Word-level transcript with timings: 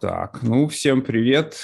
Так, 0.00 0.42
ну 0.42 0.68
всем 0.68 1.02
привет. 1.02 1.58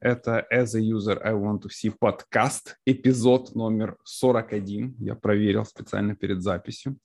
Это 0.00 0.46
As 0.52 0.76
a 0.76 0.80
User 0.80 1.20
I 1.22 1.32
Want 1.32 1.62
to 1.62 1.68
See 1.68 1.94
подкаст, 1.98 2.76
эпизод 2.86 3.54
номер 3.54 3.96
41. 4.04 4.96
Я 4.98 5.14
проверил 5.14 5.64
специально 5.64 6.14
перед 6.14 6.42
записью. 6.42 6.96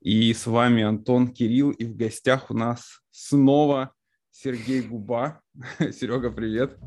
И 0.00 0.32
с 0.32 0.46
вами 0.46 0.82
Антон 0.82 1.28
Кирилл, 1.28 1.70
и 1.70 1.84
в 1.84 1.96
гостях 1.96 2.50
у 2.50 2.54
нас 2.54 3.02
снова 3.10 3.92
Сергей 4.30 4.82
Губа. 4.82 5.40
Серега, 5.78 6.30
привет. 6.30 6.78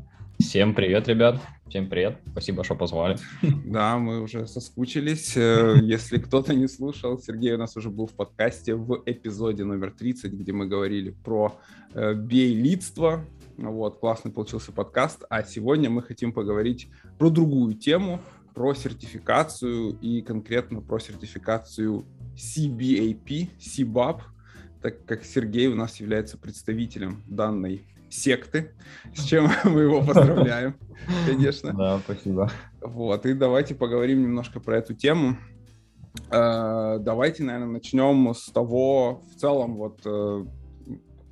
Всем 0.46 0.74
привет, 0.74 1.08
ребят. 1.08 1.40
Всем 1.68 1.88
привет. 1.88 2.18
Спасибо, 2.30 2.62
что 2.62 2.76
позвали. 2.76 3.18
Да, 3.64 3.98
мы 3.98 4.22
уже 4.22 4.46
соскучились. 4.46 5.36
Э, 5.36 5.76
если 5.82 6.18
кто-то 6.18 6.54
не 6.54 6.68
слушал, 6.68 7.18
Сергей 7.18 7.54
у 7.54 7.58
нас 7.58 7.76
уже 7.76 7.90
был 7.90 8.06
в 8.06 8.12
подкасте 8.12 8.76
в 8.76 9.02
эпизоде 9.06 9.64
номер 9.64 9.90
30, 9.90 10.32
где 10.32 10.52
мы 10.52 10.68
говорили 10.68 11.10
про 11.10 11.58
э, 11.94 12.14
бей-лидство. 12.14 13.24
Вот, 13.56 13.98
классный 13.98 14.30
получился 14.30 14.70
подкаст. 14.70 15.24
А 15.28 15.42
сегодня 15.42 15.90
мы 15.90 16.00
хотим 16.00 16.32
поговорить 16.32 16.86
про 17.18 17.28
другую 17.28 17.74
тему, 17.74 18.20
про 18.54 18.72
сертификацию 18.72 19.98
и 20.00 20.22
конкретно 20.22 20.80
про 20.80 21.00
сертификацию 21.00 22.04
CBAP, 22.36 23.48
CBAP, 23.58 24.20
так 24.80 25.04
как 25.06 25.24
Сергей 25.24 25.66
у 25.66 25.74
нас 25.74 25.96
является 25.96 26.38
представителем 26.38 27.24
данной 27.26 27.84
секты, 28.16 28.72
с 29.14 29.24
чем 29.24 29.48
мы 29.64 29.82
его 29.82 30.02
поздравляем, 30.02 30.76
конечно. 31.26 31.72
Да, 31.72 32.00
спасибо. 32.00 32.50
Вот, 32.80 33.26
и 33.26 33.34
давайте 33.34 33.74
поговорим 33.74 34.22
немножко 34.22 34.60
про 34.60 34.78
эту 34.78 34.94
тему. 34.94 35.36
Э, 36.30 36.98
давайте, 37.00 37.42
наверное, 37.42 37.68
начнем 37.68 38.34
с 38.34 38.46
того, 38.46 39.22
в 39.32 39.38
целом, 39.38 39.76
вот, 39.76 40.00
э, 40.04 40.44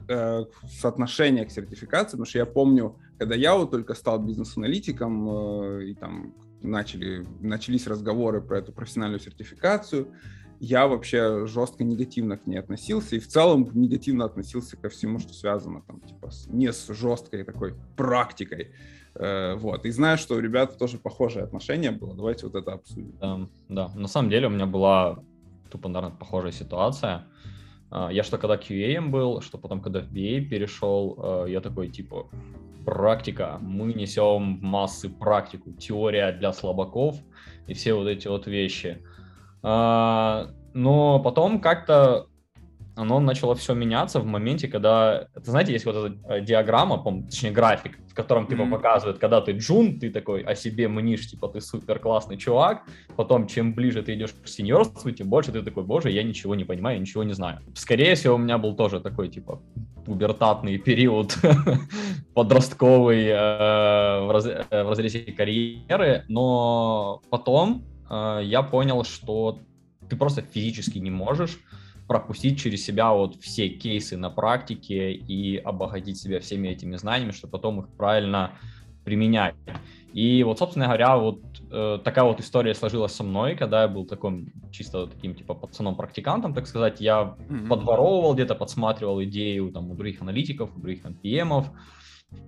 э, 0.09 0.45
соотношение 0.69 1.45
к 1.45 1.51
сертификации, 1.51 2.13
потому 2.13 2.27
что 2.27 2.39
я 2.39 2.47
помню, 2.47 2.97
когда 3.19 3.35
я 3.35 3.57
вот 3.57 3.71
только 3.71 3.95
стал 3.95 4.19
бизнес-аналитиком, 4.19 5.81
и 5.81 5.95
там 5.95 6.35
начали, 6.65 7.27
начались 7.41 7.87
разговоры 7.87 8.41
про 8.41 8.59
эту 8.59 8.73
профессиональную 8.73 9.21
сертификацию, 9.21 10.13
я 10.61 10.87
вообще 10.87 11.47
жестко 11.47 11.85
негативно 11.85 12.39
к 12.39 12.47
ней 12.47 12.57
относился 12.57 13.17
и 13.17 13.19
в 13.19 13.29
целом 13.29 13.69
негативно 13.75 14.25
относился 14.25 14.77
ко 14.77 14.89
всему, 14.89 15.19
что 15.19 15.35
связано 15.35 15.83
там, 15.83 16.01
типа, 16.01 16.31
с, 16.31 16.47
не 16.47 16.73
с 16.73 16.89
жесткой 16.89 17.45
такой 17.45 17.75
практикой. 17.97 18.73
Э, 19.15 19.55
вот. 19.57 19.85
И 19.85 19.91
знаю, 19.91 20.17
что 20.17 20.37
у 20.37 20.41
ребят 20.41 20.79
тоже 20.79 20.99
похожее 20.99 21.45
отношение 21.45 21.91
было. 21.91 22.15
Давайте 22.15 22.47
вот 22.47 22.55
это 22.55 22.73
обсудим. 22.73 23.17
Да, 23.21 23.49
да. 23.69 23.89
На 23.95 24.09
самом 24.09 24.31
деле 24.31 24.47
у 24.47 24.51
меня 24.51 24.67
была 24.67 25.23
тупо, 25.71 25.89
наверное, 25.89 26.17
похожая 26.17 26.53
ситуация. 26.53 27.27
Я 28.11 28.23
что 28.23 28.39
когда 28.39 28.57
QA 28.57 29.01
был, 29.01 29.41
что 29.41 29.59
потом, 29.59 29.81
когда 29.81 30.01
в 30.01 30.11
BA 30.13 30.41
перешел, 30.41 31.17
э, 31.47 31.51
я 31.51 31.61
такой, 31.61 31.89
типа, 31.89 32.27
практика, 32.85 33.59
мы 33.61 33.93
несем 33.95 34.59
в 34.59 34.63
массы 34.63 35.09
практику, 35.09 35.73
теория 35.73 36.33
для 36.33 36.53
слабаков 36.53 37.17
и 37.67 37.75
все 37.75 37.95
вот 37.95 38.09
эти 38.09 38.29
вот 38.29 38.47
вещи. 38.47 39.03
А, 39.63 40.51
но 40.75 41.21
потом 41.21 41.61
как-то 41.61 42.27
оно 42.97 43.21
начало 43.21 43.55
все 43.55 43.75
меняться 43.75 44.21
в 44.21 44.27
моменте, 44.27 44.69
когда, 44.69 45.29
это, 45.35 45.51
знаете, 45.51 45.73
есть 45.73 45.85
вот 45.85 45.97
эта 45.97 46.35
э, 46.35 46.41
диаграмма, 46.41 47.03
точнее 47.29 47.51
график, 47.51 47.99
в 48.09 48.15
котором 48.15 48.47
типа 48.47 48.63
mm-hmm. 48.63 48.71
показывает, 48.71 49.19
когда 49.19 49.41
ты 49.41 49.53
джун, 49.53 49.99
ты 49.99 50.11
такой 50.11 50.43
о 50.43 50.55
себе 50.55 50.89
мнишь, 50.89 51.29
типа 51.29 51.49
ты 51.49 51.61
супер 51.61 51.99
классный 51.99 52.37
чувак, 52.37 52.83
потом 53.17 53.47
чем 53.47 53.75
ближе 53.75 54.03
ты 54.03 54.15
идешь 54.15 54.33
к 54.33 54.47
сеньорству, 54.47 55.11
тем 55.11 55.29
больше 55.29 55.51
ты 55.51 55.63
такой, 55.63 55.83
боже, 55.83 56.11
я 56.11 56.23
ничего 56.23 56.55
не 56.55 56.65
понимаю, 56.65 56.97
я 56.97 57.01
ничего 57.01 57.25
не 57.25 57.33
знаю. 57.33 57.61
Скорее 57.75 58.15
всего, 58.15 58.37
у 58.37 58.39
меня 58.39 58.59
был 58.59 58.77
тоже 58.77 59.01
такой 59.01 59.29
типа 59.29 59.61
пубертатный 60.07 60.79
период 60.79 61.37
подростковый 62.35 63.27
э, 63.27 63.35
в, 63.35 64.47
э, 64.71 64.85
в 64.85 64.89
разрезе 64.91 65.21
карьеры, 65.33 66.25
но 66.29 67.23
потом 67.31 67.85
я 68.11 68.63
понял, 68.63 69.03
что 69.03 69.59
ты 70.09 70.15
просто 70.15 70.43
физически 70.43 70.99
не 70.99 71.11
можешь 71.11 71.59
пропустить 72.07 72.61
через 72.61 72.85
себя 72.85 73.13
вот 73.13 73.37
все 73.41 73.69
кейсы 73.69 74.17
на 74.17 74.31
практике 74.31 75.13
и 75.13 75.57
обогатить 75.57 76.19
себя 76.19 76.41
всеми 76.41 76.69
этими 76.69 76.97
знаниями, 76.97 77.33
чтобы 77.33 77.53
потом 77.53 77.81
их 77.81 77.89
правильно 77.89 78.53
применять. 79.05 79.55
И 80.13 80.45
вот, 80.45 80.59
собственно 80.59 80.87
говоря, 80.87 81.17
вот 81.17 81.41
э, 81.73 81.99
такая 82.05 82.25
вот 82.25 82.39
история 82.41 82.75
сложилась 82.75 83.13
со 83.13 83.25
мной, 83.25 83.57
когда 83.57 83.83
я 83.83 83.89
был 83.89 84.05
таким 84.07 84.53
чисто 84.71 85.07
таким 85.07 85.35
типа 85.35 85.55
пацаном-практикантом, 85.55 86.55
так 86.55 86.69
сказать. 86.69 87.01
Я 87.01 87.35
mm-hmm. 87.37 87.69
подворовывал 87.69 88.35
где-то, 88.35 88.55
подсматривал 88.55 89.23
идеи 89.25 89.59
у, 89.59 89.73
там, 89.73 89.91
у 89.91 89.95
других 89.95 90.23
аналитиков, 90.23 90.71
у 90.77 90.81
других 90.81 91.05
NPM-ов, 91.05 91.67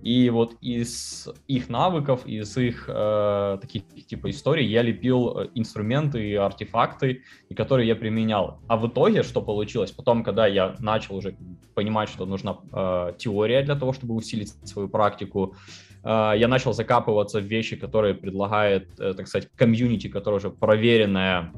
и 0.03 0.29
вот 0.29 0.55
из 0.61 1.27
их 1.47 1.69
навыков, 1.69 2.25
из 2.25 2.55
их 2.57 2.85
э, 2.87 3.57
таких 3.61 3.83
типа 4.07 4.29
историй 4.29 4.65
я 4.65 4.81
лепил 4.81 5.37
э, 5.37 5.49
инструменты 5.55 6.29
и 6.29 6.35
артефакты, 6.35 7.23
которые 7.55 7.87
я 7.87 7.95
применял. 7.95 8.59
А 8.67 8.77
в 8.77 8.87
итоге 8.87 9.23
что 9.23 9.41
получилось? 9.41 9.91
Потом, 9.91 10.23
когда 10.23 10.47
я 10.47 10.75
начал 10.79 11.15
уже 11.15 11.35
понимать, 11.73 12.09
что 12.09 12.25
нужна 12.25 12.57
э, 12.71 13.13
теория 13.17 13.63
для 13.63 13.75
того, 13.75 13.93
чтобы 13.93 14.15
усилить 14.15 14.53
свою 14.67 14.87
практику, 14.87 15.55
э, 16.03 16.33
я 16.37 16.47
начал 16.47 16.73
закапываться 16.73 17.39
в 17.39 17.43
вещи, 17.43 17.75
которые 17.75 18.13
предлагает, 18.13 18.99
э, 18.99 19.13
так 19.13 19.27
сказать, 19.27 19.49
комьюнити, 19.55 20.07
которая 20.07 20.37
уже 20.37 20.49
проверенная 20.51 21.51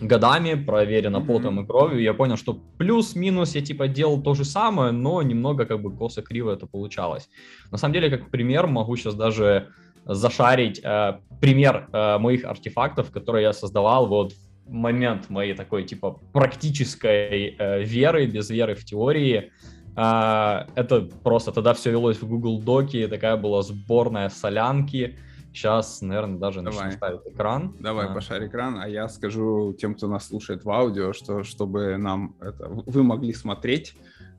годами, 0.00 0.54
проверено 0.54 1.18
mm-hmm. 1.18 1.26
потом 1.26 1.60
и 1.60 1.66
кровью, 1.66 2.02
я 2.02 2.14
понял, 2.14 2.36
что 2.36 2.58
плюс-минус 2.78 3.54
я 3.54 3.60
типа 3.60 3.88
делал 3.88 4.22
то 4.22 4.34
же 4.34 4.44
самое, 4.44 4.92
но 4.92 5.22
немного 5.22 5.66
как 5.66 5.80
бы 5.82 5.90
косо-криво 5.90 6.50
это 6.50 6.66
получалось. 6.66 7.28
На 7.70 7.78
самом 7.78 7.94
деле, 7.94 8.10
как 8.10 8.30
пример, 8.30 8.66
могу 8.66 8.96
сейчас 8.96 9.14
даже 9.14 9.68
зашарить 10.06 10.80
э, 10.84 11.18
пример 11.40 11.88
э, 11.92 12.18
моих 12.18 12.44
артефактов, 12.44 13.10
которые 13.10 13.44
я 13.44 13.52
создавал 13.52 14.06
вот 14.06 14.32
в 14.66 14.72
момент 14.72 15.30
моей 15.30 15.54
такой 15.54 15.84
типа 15.84 16.20
практической 16.32 17.56
э, 17.58 17.82
веры, 17.84 18.26
без 18.26 18.50
веры 18.50 18.74
в 18.74 18.84
теории. 18.84 19.50
Э, 19.96 20.66
это 20.74 21.08
просто 21.22 21.52
тогда 21.52 21.72
все 21.72 21.90
велось 21.90 22.20
в 22.20 22.28
Google 22.28 22.60
Доки, 22.60 23.06
такая 23.06 23.36
была 23.36 23.62
сборная 23.62 24.28
солянки, 24.28 25.16
Сейчас, 25.54 26.02
наверное, 26.02 26.38
даже 26.38 26.62
Давай. 26.62 26.86
начну 26.86 26.96
ставить 26.96 27.20
экран. 27.26 27.76
Давай, 27.78 28.06
а. 28.06 28.12
пошарь 28.12 28.48
экран, 28.48 28.76
а 28.76 28.88
я 28.88 29.08
скажу 29.08 29.72
тем, 29.72 29.94
кто 29.94 30.08
нас 30.08 30.26
слушает 30.26 30.64
в 30.64 30.70
аудио, 30.70 31.12
что 31.12 31.44
чтобы 31.44 31.96
нам 31.96 32.34
это 32.40 32.68
вы 32.68 33.04
могли 33.04 33.32
смотреть, 33.32 33.96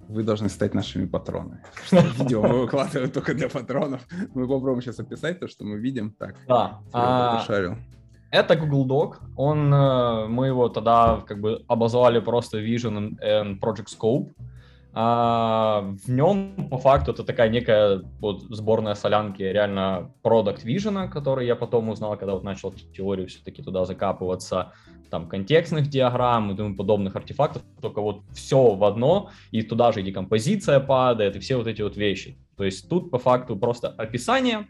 вы 0.09 0.23
должны 0.23 0.49
стать 0.49 0.73
нашими 0.73 1.05
патронами. 1.05 1.63
Видео 1.91 2.41
мы 2.41 2.61
выкладываем 2.61 3.09
только 3.11 3.33
для 3.33 3.47
патронов. 3.47 4.01
Мы 4.33 4.45
попробуем 4.45 4.81
сейчас 4.81 4.99
описать 4.99 5.39
то, 5.39 5.47
что 5.47 5.63
мы 5.63 5.77
видим. 5.77 6.11
Так, 6.11 6.35
да. 6.47 6.81
А, 6.91 7.37
пошарил. 7.37 7.77
Это 8.29 8.57
Google 8.57 8.85
Doc. 8.85 9.15
Он, 9.37 9.73
э, 9.73 10.27
мы 10.27 10.47
его 10.47 10.67
тогда 10.67 11.23
как 11.25 11.39
бы 11.39 11.63
обозвали 11.69 12.19
просто 12.19 12.59
Vision 12.59 13.17
and 13.23 13.59
Project 13.61 13.87
Scope. 13.97 14.33
А, 14.97 15.93
в 16.05 16.09
нем, 16.09 16.69
по 16.71 16.77
факту, 16.77 17.11
это 17.11 17.25
такая 17.25 17.49
некая 17.49 18.01
вот 18.21 18.43
сборная 18.43 18.95
солянки 18.95 19.43
реально 19.43 20.13
Product 20.23 20.63
Vision, 20.63 21.09
который 21.09 21.45
я 21.45 21.57
потом 21.57 21.89
узнал, 21.89 22.15
когда 22.15 22.33
вот 22.33 22.43
начал 22.43 22.71
теорию 22.71 23.27
все-таки 23.27 23.61
туда 23.61 23.83
закапываться, 23.83 24.71
там, 25.09 25.27
контекстных 25.27 25.89
диаграмм 25.89 26.53
и 26.53 26.55
тому 26.55 26.77
подобных 26.77 27.13
артефактов, 27.17 27.61
только 27.81 28.01
вот 28.01 28.21
все 28.31 28.73
в 28.73 28.85
одно, 28.85 29.31
и 29.51 29.63
туда 29.63 29.91
же 29.91 29.99
и 29.99 30.03
декомпозиция 30.03 30.79
падает, 30.79 31.35
и 31.35 31.39
все 31.39 31.57
вот 31.57 31.67
эти 31.67 31.81
вот 31.81 31.97
вещи. 31.97 32.37
То 32.55 32.63
есть 32.63 32.87
тут 32.87 33.11
по 33.11 33.19
факту 33.19 33.57
просто 33.57 33.89
описание, 33.89 34.65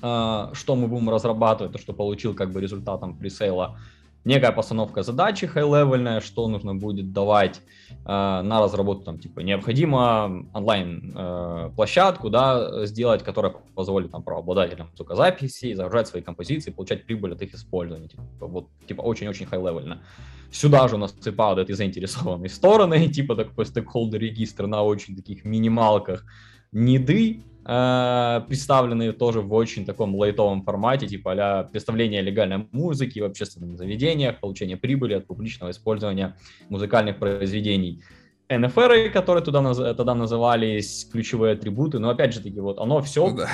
а, 0.00 0.52
что 0.54 0.76
мы 0.76 0.86
будем 0.86 1.10
разрабатывать, 1.10 1.72
то, 1.72 1.78
что 1.78 1.92
получил 1.92 2.34
как 2.34 2.52
бы 2.52 2.60
результатом 2.60 3.18
presale 3.18 3.65
а, 3.65 3.78
некая 4.24 4.52
постановка 4.52 5.02
задачи 5.02 5.46
high-level 5.46 5.95
ная, 5.95 6.20
что 6.20 6.48
нужно 6.48 6.74
будет 6.74 7.12
давать 7.12 7.60
э, 7.90 7.92
на 8.06 8.60
разработку, 8.60 9.04
там, 9.04 9.18
типа, 9.18 9.40
необходимо 9.40 10.46
онлайн-площадку, 10.54 12.28
э, 12.28 12.30
да, 12.30 12.86
сделать, 12.86 13.22
которая 13.22 13.54
позволит, 13.74 14.10
там, 14.10 14.22
правообладателям 14.22 14.90
звукозаписи 14.96 15.74
загружать 15.74 16.08
свои 16.08 16.22
композиции, 16.22 16.70
получать 16.70 17.06
прибыль 17.06 17.32
от 17.32 17.42
их 17.42 17.54
использования, 17.54 18.08
типа, 18.08 18.22
вот, 18.40 18.68
типа, 18.86 19.02
очень-очень 19.02 19.46
high-level 19.46 19.89
но. 19.89 20.02
Сюда 20.50 20.88
же 20.88 20.94
у 20.94 20.98
нас 20.98 21.12
падают 21.36 21.70
и 21.70 21.74
заинтересованные 21.74 22.48
стороны, 22.48 23.08
типа, 23.12 23.36
такой 23.36 23.66
stakeholder 23.66 24.24
register 24.24 24.66
на 24.66 24.82
очень 24.82 25.16
таких 25.16 25.44
минималках, 25.44 26.24
ниды, 26.72 27.42
Э, 27.66 28.42
представленные 28.46 29.12
тоже 29.12 29.40
в 29.40 29.52
очень 29.54 29.86
таком 29.86 30.14
лайтовом 30.14 30.62
формате, 30.62 31.06
типа 31.06 31.32
а 31.32 31.64
представление 31.64 32.20
легальной 32.20 32.68
музыки 32.72 33.20
в 33.20 33.24
общественных 33.24 33.78
заведениях, 33.78 34.40
получение 34.40 34.76
прибыли 34.76 35.14
от 35.14 35.26
публичного 35.26 35.70
использования 35.70 36.36
музыкальных 36.68 37.18
произведений. 37.18 38.02
НФР, 38.50 39.10
которые 39.10 39.42
туда, 39.42 39.94
тогда 39.94 40.14
назывались 40.14 41.08
ключевые 41.10 41.54
атрибуты, 41.54 41.98
но 41.98 42.10
опять 42.10 42.34
же 42.34 42.40
таки, 42.40 42.60
вот 42.60 42.78
оно 42.78 43.00
все 43.00 43.30
ну, 43.30 43.36
да. 43.38 43.48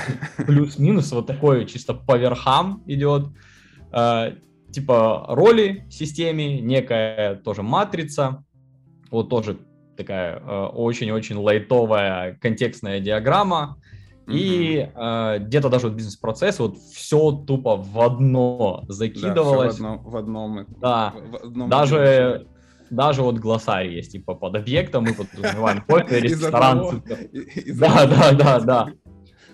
плюс-минус 0.44 1.12
вот 1.12 1.28
такое 1.28 1.64
чисто 1.64 1.94
по 1.94 2.16
верхам 2.16 2.82
идет. 2.86 3.28
Э, 3.92 4.32
типа 4.72 5.26
роли 5.28 5.84
в 5.88 5.92
системе, 5.92 6.60
некая 6.60 7.36
тоже 7.36 7.62
матрица, 7.62 8.44
вот 9.12 9.28
тоже 9.28 9.58
такая 9.96 10.40
э, 10.40 10.66
очень-очень 10.66 11.36
лайтовая 11.36 12.36
контекстная 12.40 12.98
диаграмма, 12.98 13.76
и 14.30 14.90
э, 14.94 15.38
где-то 15.40 15.68
даже 15.68 15.88
вот 15.88 15.96
бизнес-процесс, 15.96 16.58
вот 16.58 16.78
все 16.78 17.32
тупо 17.32 17.76
в 17.76 18.00
одно 18.00 18.84
закидывалось. 18.88 19.78
Да, 19.78 19.96
в, 19.96 19.98
одно, 19.98 20.10
в 20.10 20.16
одном. 20.16 20.66
Да, 20.80 21.14
в, 21.16 21.30
в 21.30 21.36
одном 21.36 21.68
даже, 21.70 22.46
даже 22.90 23.22
вот 23.22 23.38
глоссарий 23.38 23.94
есть, 23.96 24.12
типа 24.12 24.34
под 24.34 24.56
объектом 24.56 25.04
мы 25.04 25.14
подразумеваем 25.14 25.82
кофе, 25.82 26.20
ресторан. 26.20 27.02
Да, 27.66 28.06
да, 28.06 28.32
да, 28.32 28.60
да. 28.60 28.88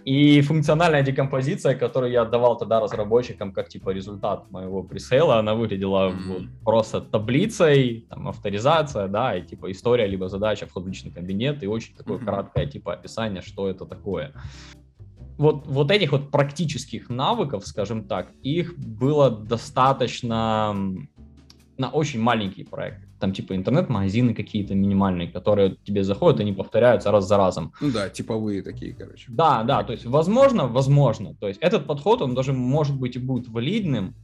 И 0.06 0.40
функциональная 0.40 1.02
декомпозиция, 1.02 1.74
которую 1.74 2.12
я 2.12 2.22
отдавал 2.22 2.56
тогда 2.56 2.78
разработчикам 2.78 3.52
как 3.52 3.68
типа 3.68 3.90
результат 3.90 4.48
моего 4.52 4.84
пресейла, 4.84 5.40
она 5.40 5.56
выглядела 5.56 6.10
mm-hmm. 6.10 6.28
вот, 6.28 6.42
просто 6.64 7.00
таблицей, 7.00 8.06
там 8.08 8.28
авторизация, 8.28 9.08
да, 9.08 9.36
и 9.36 9.42
типа 9.42 9.68
история 9.72 10.06
либо 10.06 10.28
задача 10.28 10.66
вход 10.66 10.84
в 10.84 10.86
личный 10.86 11.10
кабинет 11.10 11.64
и 11.64 11.66
очень 11.66 11.96
такое 11.96 12.18
mm-hmm. 12.18 12.24
краткое 12.24 12.66
типа 12.66 12.92
описание, 12.92 13.42
что 13.42 13.68
это 13.68 13.84
такое. 13.84 14.32
Вот, 15.38 15.66
вот 15.66 15.90
этих 15.90 16.12
вот 16.12 16.30
практических 16.30 17.10
навыков, 17.10 17.66
скажем 17.66 18.04
так, 18.04 18.30
их 18.44 18.78
было 18.78 19.28
достаточно 19.28 20.76
на 21.78 21.90
очень 21.90 22.20
маленький 22.20 22.62
проект 22.62 23.05
там 23.18 23.32
типа 23.32 23.56
интернет-магазины 23.56 24.34
какие-то 24.34 24.74
минимальные, 24.74 25.28
которые 25.28 25.76
тебе 25.84 26.04
заходят, 26.04 26.40
они 26.40 26.52
повторяются 26.52 27.10
раз 27.10 27.26
за 27.26 27.36
разом. 27.36 27.72
Ну 27.80 27.90
да, 27.90 28.08
типовые 28.08 28.62
такие, 28.62 28.94
короче. 28.94 29.26
Да, 29.28 29.62
да, 29.62 29.82
то 29.82 29.92
есть 29.92 30.04
возможно, 30.04 30.66
возможно. 30.66 31.34
То 31.34 31.48
есть 31.48 31.60
этот 31.60 31.86
подход, 31.86 32.22
он 32.22 32.34
даже 32.34 32.52
может 32.52 32.98
быть 32.98 33.16
и 33.16 33.18
будет 33.18 33.48
валидным 33.48 34.14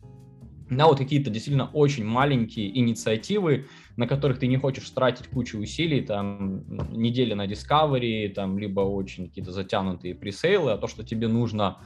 на 0.73 0.87
вот 0.87 0.99
какие-то 0.99 1.31
действительно 1.31 1.69
очень 1.73 2.05
маленькие 2.05 2.77
инициативы, 2.79 3.67
на 3.97 4.07
которых 4.07 4.39
ты 4.39 4.47
не 4.47 4.57
хочешь 4.57 4.89
тратить 4.91 5.27
кучу 5.27 5.59
усилий, 5.59 6.01
там, 6.01 6.65
недели 6.91 7.35
на 7.35 7.47
Discovery, 7.47 8.29
там, 8.31 8.59
либо 8.59 8.81
очень 8.81 9.29
какие-то 9.29 9.53
затянутые 9.53 10.15
пресейлы, 10.15 10.73
а 10.73 10.79
то, 10.79 10.87
что 10.87 11.05
тебе 11.05 11.29
нужно 11.29 11.79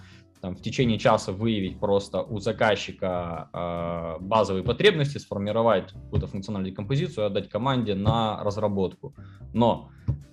там, 0.47 0.55
в 0.55 0.63
течение 0.63 0.97
часа 0.97 1.33
выявить 1.33 1.81
просто 1.81 2.23
у 2.23 2.39
заказчика 2.39 3.49
э, 3.53 4.23
базовые 4.23 4.63
потребности, 4.63 5.19
сформировать 5.19 5.93
какую-то 5.93 6.29
функциональную 6.29 6.73
композицию, 6.73 7.27
отдать 7.27 7.49
команде 7.49 7.97
на 7.97 8.41
разработку. 8.45 9.13
Но 9.53 9.91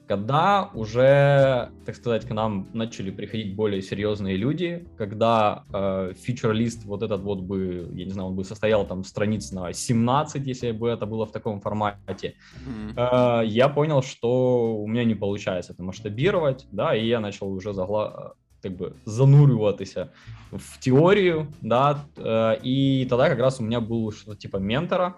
когда 0.07 0.69
уже, 0.75 1.71
так 1.83 1.95
сказать, 1.95 2.27
к 2.27 2.31
нам 2.31 2.67
начали 2.73 3.09
приходить 3.09 3.55
более 3.55 3.81
серьезные 3.81 4.37
люди, 4.37 4.87
когда 4.99 5.63
э, 5.73 6.13
фичер-лист 6.15 6.85
вот 6.85 7.01
этот 7.01 7.21
вот 7.21 7.39
бы, 7.39 7.89
я 7.95 8.05
не 8.05 8.11
знаю, 8.11 8.29
он 8.29 8.35
бы 8.35 8.43
состоял 8.43 8.85
там 8.85 9.03
страниц 9.03 9.51
на 9.51 9.73
17, 9.73 10.45
если 10.45 10.71
бы 10.71 10.89
это 10.89 11.07
было 11.07 11.25
в 11.25 11.31
таком 11.31 11.59
формате, 11.59 12.35
mm-hmm. 12.67 13.41
э, 13.41 13.47
я 13.47 13.67
понял, 13.67 14.03
что 14.03 14.75
у 14.75 14.87
меня 14.87 15.05
не 15.05 15.15
получается 15.15 15.73
это 15.73 15.81
масштабировать, 15.81 16.67
да, 16.71 16.95
и 16.95 17.07
я 17.07 17.19
начал 17.19 17.51
уже 17.51 17.73
загла 17.73 18.35
как 18.63 18.77
бы 18.77 18.95
зануриваться 19.05 20.11
в 20.51 20.79
теорию, 20.79 21.47
да, 21.61 22.05
э, 22.15 22.55
и 22.63 23.05
тогда 23.09 23.29
как 23.29 23.39
раз 23.39 23.59
у 23.59 23.63
меня 23.63 23.81
был 23.81 24.11
что-то 24.11 24.37
типа 24.37 24.57
ментора, 24.57 25.17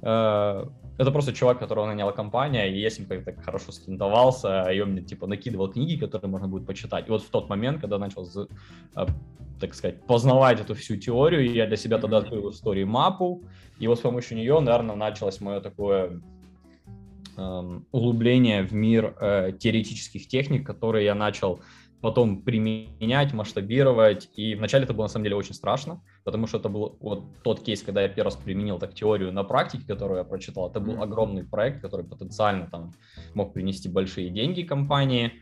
э, 0.00 0.64
это 0.98 1.10
просто 1.10 1.34
чувак, 1.34 1.58
которого 1.58 1.86
наняла 1.86 2.12
компания, 2.12 2.72
и 2.72 2.80
я 2.80 2.88
с 2.88 2.98
ним 2.98 3.06
как-то 3.06 3.34
хорошо 3.42 3.70
стендовался, 3.70 4.70
и 4.70 4.80
он 4.80 4.92
мне 4.92 5.02
типа 5.02 5.26
накидывал 5.26 5.70
книги, 5.70 6.00
которые 6.00 6.30
можно 6.30 6.48
будет 6.48 6.66
почитать. 6.66 7.06
И 7.08 7.10
вот 7.10 7.22
в 7.22 7.28
тот 7.28 7.50
момент, 7.50 7.80
когда 7.80 7.98
начал, 7.98 8.26
э, 8.96 9.06
так 9.60 9.74
сказать, 9.74 10.06
познавать 10.06 10.60
эту 10.60 10.74
всю 10.74 10.96
теорию, 10.96 11.52
я 11.52 11.66
для 11.66 11.76
себя 11.76 11.98
тогда 11.98 12.18
открыл 12.18 12.50
историю 12.50 12.86
мапу, 12.86 13.44
и 13.78 13.86
вот 13.88 13.98
с 13.98 14.02
помощью 14.02 14.38
нее, 14.38 14.58
наверное, 14.60 14.96
началось 14.96 15.40
мое 15.40 15.60
такое 15.60 16.22
эм, 17.36 17.86
углубление 17.92 18.62
в 18.62 18.72
мир 18.72 19.14
теоретических 19.58 20.28
техник, 20.28 20.66
которые 20.66 21.04
я 21.04 21.14
начал 21.14 21.60
потом 22.06 22.40
применять, 22.40 23.32
масштабировать. 23.32 24.30
И 24.36 24.54
вначале 24.54 24.84
это 24.84 24.94
было 24.94 25.06
на 25.06 25.08
самом 25.08 25.24
деле 25.24 25.34
очень 25.34 25.54
страшно, 25.54 26.04
потому 26.22 26.46
что 26.46 26.58
это 26.58 26.68
был 26.68 26.96
вот 27.00 27.24
тот 27.42 27.64
кейс, 27.64 27.82
когда 27.82 28.00
я 28.00 28.08
первый 28.08 28.26
раз 28.26 28.36
применил 28.36 28.78
так 28.78 28.94
теорию 28.94 29.32
на 29.32 29.42
практике, 29.42 29.88
которую 29.88 30.18
я 30.18 30.22
прочитал. 30.24 30.70
Это 30.70 30.78
был 30.78 31.02
огромный 31.02 31.42
проект, 31.42 31.82
который 31.82 32.06
потенциально 32.06 32.68
там 32.70 32.92
мог 33.34 33.52
принести 33.52 33.88
большие 33.88 34.30
деньги 34.30 34.62
компании. 34.62 35.32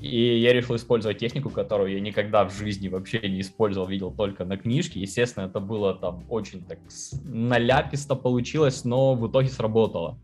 И 0.00 0.38
я 0.38 0.52
решил 0.52 0.76
использовать 0.76 1.16
технику, 1.16 1.48
которую 1.48 1.90
я 1.90 2.00
никогда 2.00 2.44
в 2.44 2.54
жизни 2.54 2.88
вообще 2.88 3.26
не 3.26 3.40
использовал, 3.40 3.88
видел 3.88 4.10
только 4.10 4.44
на 4.44 4.58
книжке. 4.58 5.00
Естественно, 5.00 5.46
это 5.46 5.60
было 5.60 5.94
там 5.94 6.26
очень 6.28 6.62
так 6.62 6.78
наляписто 7.24 8.16
получилось, 8.16 8.84
но 8.84 9.14
в 9.14 9.30
итоге 9.30 9.48
сработало. 9.48 10.18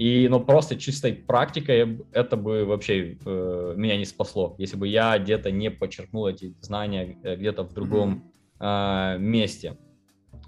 И, 0.00 0.28
ну, 0.30 0.40
просто 0.40 0.76
чистой 0.76 1.12
практикой 1.12 2.00
это 2.12 2.38
бы 2.38 2.64
вообще 2.64 3.18
э, 3.22 3.74
меня 3.76 3.98
не 3.98 4.06
спасло, 4.06 4.54
если 4.56 4.78
бы 4.78 4.88
я 4.88 5.18
где-то 5.18 5.50
не 5.50 5.70
подчеркнул 5.70 6.26
эти 6.26 6.56
знания 6.62 7.18
э, 7.22 7.36
где-то 7.36 7.64
в 7.64 7.74
другом 7.74 8.32
э, 8.58 9.18
месте. 9.18 9.76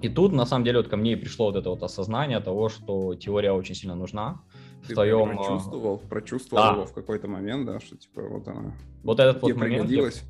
И 0.00 0.08
тут, 0.08 0.32
на 0.32 0.46
самом 0.46 0.64
деле, 0.64 0.78
вот 0.78 0.88
ко 0.88 0.96
мне 0.96 1.12
и 1.12 1.16
пришло 1.16 1.48
вот 1.48 1.56
это 1.56 1.68
вот 1.68 1.82
осознание 1.82 2.40
того, 2.40 2.70
что 2.70 3.14
теория 3.14 3.52
очень 3.52 3.74
сильно 3.74 3.94
нужна. 3.94 4.40
Ты 4.86 4.92
в 4.92 4.94
твоем... 4.94 5.36
прочувствовал, 5.36 5.98
прочувствовал 5.98 6.62
да. 6.62 6.72
его 6.72 6.86
в 6.86 6.94
какой-то 6.94 7.28
момент, 7.28 7.66
да, 7.66 7.78
что 7.78 7.98
типа 7.98 8.22
вот 8.22 8.48
она 8.48 8.74
вот 9.02 9.20
этот 9.20 9.42
вот 9.42 9.54
момент, 9.54 9.82
пригодилась? 9.82 10.24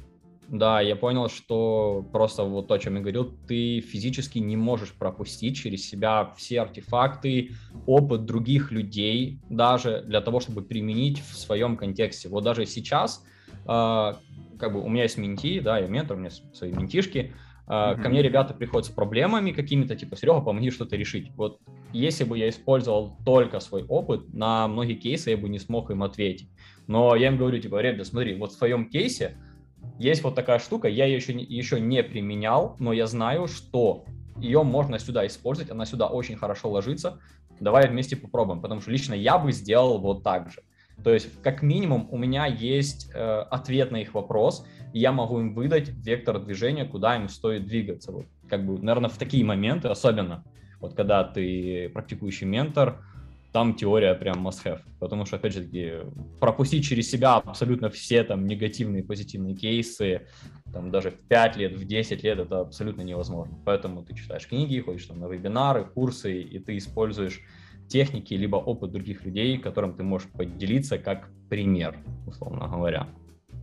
Да, 0.48 0.80
я 0.80 0.96
понял, 0.96 1.28
что 1.28 2.06
просто 2.12 2.42
вот 2.44 2.68
то, 2.68 2.74
о 2.74 2.78
чем 2.78 2.96
я 2.96 3.00
говорил, 3.00 3.32
ты 3.46 3.80
физически 3.80 4.38
не 4.38 4.56
можешь 4.56 4.92
пропустить 4.92 5.56
через 5.56 5.88
себя 5.88 6.34
все 6.36 6.60
артефакты, 6.60 7.52
опыт 7.86 8.26
других 8.26 8.70
людей, 8.70 9.38
даже 9.48 10.02
для 10.06 10.20
того, 10.20 10.40
чтобы 10.40 10.62
применить 10.62 11.20
в 11.20 11.38
своем 11.38 11.76
контексте. 11.76 12.28
Вот 12.28 12.44
даже 12.44 12.66
сейчас, 12.66 13.24
э, 13.66 14.12
как 14.58 14.72
бы 14.72 14.82
у 14.82 14.88
меня 14.88 15.04
есть 15.04 15.16
менти, 15.16 15.60
да, 15.60 15.78
я 15.78 15.86
ментор, 15.86 16.16
у 16.16 16.20
меня 16.20 16.30
свои 16.30 16.72
ментишки, 16.72 17.32
mm-hmm. 17.66 18.02
ко 18.02 18.08
мне 18.10 18.20
ребята 18.20 18.52
приходят 18.52 18.86
с 18.86 18.90
проблемами 18.90 19.52
какими-то, 19.52 19.96
типа, 19.96 20.16
Серега, 20.16 20.40
помоги 20.40 20.70
что-то 20.70 20.96
решить. 20.96 21.30
Вот 21.36 21.60
если 21.92 22.24
бы 22.24 22.36
я 22.36 22.48
использовал 22.48 23.16
только 23.24 23.60
свой 23.60 23.84
опыт, 23.84 24.34
на 24.34 24.68
многие 24.68 24.94
кейсы 24.94 25.30
я 25.30 25.36
бы 25.36 25.48
не 25.48 25.58
смог 25.58 25.90
им 25.90 26.02
ответить. 26.02 26.48
Но 26.86 27.14
я 27.16 27.28
им 27.28 27.38
говорю, 27.38 27.58
типа, 27.58 27.80
ребята, 27.80 28.04
смотри, 28.04 28.34
вот 28.34 28.52
в 28.52 28.56
своем 28.56 28.90
кейсе 28.90 29.38
есть 29.98 30.22
вот 30.22 30.34
такая 30.34 30.58
штука, 30.58 30.88
я 30.88 31.06
ее 31.06 31.16
еще, 31.16 31.32
еще 31.32 31.80
не 31.80 32.02
применял, 32.02 32.76
но 32.78 32.92
я 32.92 33.06
знаю, 33.06 33.46
что 33.46 34.04
ее 34.38 34.62
можно 34.62 34.98
сюда 34.98 35.26
использовать, 35.26 35.70
она 35.70 35.86
сюда 35.86 36.06
очень 36.06 36.36
хорошо 36.36 36.70
ложится. 36.70 37.20
Давай 37.60 37.88
вместе 37.88 38.16
попробуем, 38.16 38.60
потому 38.60 38.80
что 38.80 38.90
лично 38.90 39.14
я 39.14 39.38
бы 39.38 39.52
сделал 39.52 39.98
вот 39.98 40.22
так 40.22 40.50
же. 40.50 40.62
То 41.02 41.12
есть, 41.12 41.42
как 41.42 41.62
минимум, 41.62 42.08
у 42.10 42.18
меня 42.18 42.46
есть 42.46 43.10
э, 43.14 43.18
ответ 43.50 43.90
на 43.90 43.98
их 43.98 44.14
вопрос, 44.14 44.66
и 44.92 45.00
я 45.00 45.12
могу 45.12 45.40
им 45.40 45.54
выдать 45.54 45.88
вектор 45.88 46.38
движения, 46.38 46.84
куда 46.84 47.16
им 47.16 47.28
стоит 47.28 47.66
двигаться. 47.66 48.12
Вот, 48.12 48.26
как 48.48 48.64
бы, 48.64 48.78
наверное, 48.78 49.10
в 49.10 49.16
такие 49.16 49.44
моменты, 49.44 49.88
особенно 49.88 50.44
вот 50.80 50.94
когда 50.94 51.24
ты 51.24 51.88
практикующий 51.90 52.46
ментор, 52.46 53.04
там 53.52 53.74
теория 53.74 54.14
прям 54.14 54.46
must 54.46 54.64
have. 54.64 54.80
Потому 54.98 55.26
что, 55.26 55.36
опять 55.36 55.52
же 55.52 55.62
таки, 55.62 55.92
пропустить 56.40 56.84
через 56.84 57.10
себя 57.10 57.36
абсолютно 57.36 57.90
все 57.90 58.24
там 58.24 58.46
негативные 58.46 59.04
позитивные 59.04 59.54
кейсы, 59.54 60.26
там 60.72 60.90
даже 60.90 61.10
в 61.10 61.18
5 61.28 61.56
лет, 61.56 61.72
в 61.78 61.84
10 61.84 62.22
лет 62.22 62.38
это 62.38 62.60
абсолютно 62.60 63.02
невозможно. 63.02 63.58
Поэтому 63.64 64.04
ты 64.04 64.14
читаешь 64.14 64.48
книги, 64.48 64.80
ходишь 64.80 65.06
там 65.06 65.20
на 65.20 65.26
вебинары, 65.26 65.84
курсы, 65.84 66.40
и 66.40 66.58
ты 66.58 66.78
используешь 66.78 67.42
техники, 67.88 68.32
либо 68.34 68.56
опыт 68.56 68.90
других 68.90 69.24
людей, 69.24 69.58
которым 69.58 69.94
ты 69.94 70.02
можешь 70.02 70.28
поделиться 70.30 70.98
как 70.98 71.28
пример, 71.50 71.98
условно 72.26 72.68
говоря. 72.68 73.08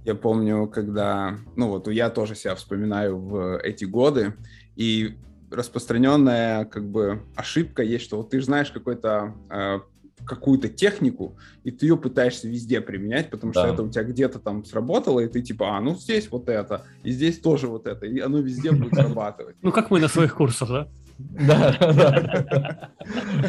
Я 0.06 0.16
помню, 0.16 0.68
когда, 0.68 1.38
ну 1.56 1.70
вот 1.70 1.88
я 1.88 2.10
тоже 2.10 2.36
себя 2.36 2.56
вспоминаю 2.56 3.20
в 3.20 3.58
эти 3.58 3.86
годы, 3.86 4.36
и 4.76 5.18
распространенная 5.52 6.66
как 6.66 6.88
бы 6.90 7.24
ошибка 7.36 7.84
есть, 7.84 8.06
что 8.06 8.18
вот 8.18 8.30
ты 8.30 8.42
знаешь 8.42 8.72
какой-то 8.72 9.34
э, 9.50 9.80
какую-то 10.26 10.70
технику, 10.70 11.38
и 11.64 11.72
ты 11.72 11.88
ее 11.88 11.98
пытаешься 11.98 12.48
везде 12.48 12.82
применять, 12.82 13.30
потому 13.30 13.54
да. 13.54 13.62
что 13.62 13.74
это 13.74 13.84
у 13.84 13.90
тебя 13.90 14.04
где-то 14.04 14.40
там 14.40 14.64
сработало, 14.66 15.20
и 15.20 15.28
ты 15.28 15.42
типа, 15.42 15.78
а, 15.78 15.82
ну 15.82 15.96
здесь 15.96 16.30
вот 16.32 16.50
это, 16.50 16.86
и 17.04 17.12
здесь 17.12 17.40
тоже 17.40 17.68
вот 17.68 17.88
это, 17.88 18.06
и 18.06 18.20
оно 18.20 18.40
везде 18.40 18.72
будет 18.72 18.94
срабатывать. 18.94 19.56
Ну, 19.62 19.72
как 19.72 19.90
мы 19.92 20.00
на 20.00 20.08
своих 20.08 20.36
курсах, 20.36 20.70
да? 20.70 20.88
Да, 21.18 21.76
да. 21.80 22.90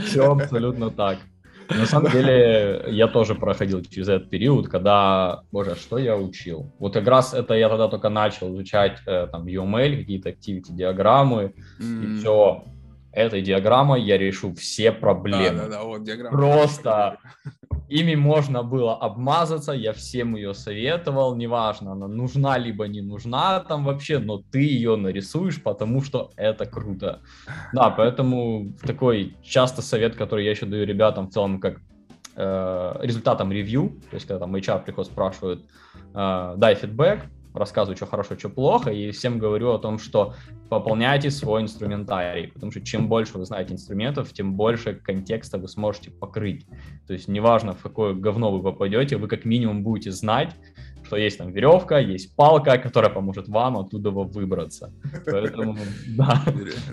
Все 0.04 0.32
абсолютно 0.32 0.90
так. 0.90 1.18
На 1.70 1.86
самом 1.86 2.10
деле, 2.10 2.84
я 2.88 3.08
тоже 3.08 3.34
проходил 3.34 3.82
через 3.82 4.08
этот 4.08 4.30
период, 4.30 4.68
когда, 4.68 5.42
боже, 5.52 5.76
что 5.76 5.98
я 5.98 6.16
учил? 6.16 6.72
Вот 6.78 6.94
как 6.94 7.06
раз 7.06 7.34
это 7.34 7.54
я 7.54 7.68
тогда 7.68 7.88
только 7.88 8.08
начал 8.08 8.52
изучать 8.54 8.98
э, 9.06 9.28
там 9.30 9.46
UML, 9.46 9.98
какие-то 9.98 10.30
activity 10.30 10.70
диаграммы, 10.70 11.54
mm. 11.80 12.04
и 12.04 12.18
все. 12.18 12.64
Этой 13.12 13.42
диаграммой 13.42 14.02
я 14.02 14.18
решу 14.18 14.54
все 14.54 14.92
проблемы. 14.92 15.58
Да, 15.58 15.64
да, 15.64 15.68
да, 15.68 15.82
вот 15.82 16.04
диаграмма. 16.04 16.36
Просто 16.36 17.18
ими 17.90 18.14
можно 18.14 18.62
было 18.62 18.96
обмазаться, 18.96 19.72
я 19.72 19.92
всем 19.92 20.36
ее 20.36 20.54
советовал, 20.54 21.36
неважно, 21.36 21.92
она 21.92 22.06
нужна 22.06 22.56
либо 22.56 22.86
не 22.88 23.02
нужна 23.02 23.60
там 23.60 23.84
вообще, 23.84 24.18
но 24.18 24.38
ты 24.38 24.60
ее 24.60 24.96
нарисуешь, 24.96 25.60
потому 25.62 26.02
что 26.02 26.30
это 26.36 26.66
круто. 26.66 27.20
Да, 27.72 27.90
поэтому 27.90 28.72
такой 28.82 29.34
часто 29.42 29.82
совет, 29.82 30.14
который 30.14 30.44
я 30.44 30.52
еще 30.52 30.66
даю 30.66 30.86
ребятам 30.86 31.26
в 31.26 31.32
целом, 31.32 31.58
как 31.60 31.80
э, 32.36 32.96
результатом 33.02 33.52
ревью, 33.52 34.00
то 34.10 34.14
есть 34.14 34.26
когда 34.26 34.38
там 34.38 34.54
HR 34.54 34.84
приходит, 34.84 35.10
спрашивают, 35.10 35.64
э, 36.14 36.54
дай 36.56 36.74
фидбэк, 36.76 37.20
рассказываю, 37.54 37.96
что 37.96 38.06
хорошо, 38.06 38.38
что 38.38 38.48
плохо, 38.48 38.90
и 38.90 39.10
всем 39.10 39.38
говорю 39.38 39.72
о 39.72 39.78
том, 39.78 39.98
что 39.98 40.34
пополняйте 40.68 41.30
свой 41.30 41.62
инструментарий, 41.62 42.48
потому 42.48 42.70
что 42.70 42.80
чем 42.80 43.08
больше 43.08 43.38
вы 43.38 43.44
знаете 43.44 43.74
инструментов, 43.74 44.32
тем 44.32 44.54
больше 44.54 44.94
контекста 44.94 45.58
вы 45.58 45.68
сможете 45.68 46.10
покрыть. 46.10 46.66
То 47.06 47.12
есть 47.12 47.28
неважно, 47.28 47.74
в 47.74 47.82
какое 47.82 48.14
говно 48.14 48.52
вы 48.52 48.62
попадете, 48.62 49.16
вы 49.16 49.28
как 49.28 49.44
минимум 49.44 49.82
будете 49.82 50.12
знать, 50.12 50.54
что 51.10 51.16
есть 51.16 51.38
там 51.38 51.50
веревка, 51.50 51.98
есть 51.98 52.36
палка, 52.36 52.78
которая 52.78 53.10
поможет 53.10 53.48
вам 53.48 53.76
оттуда 53.76 54.10
выбраться. 54.10 54.92
Поэтому, 55.26 55.76
да. 56.16 56.40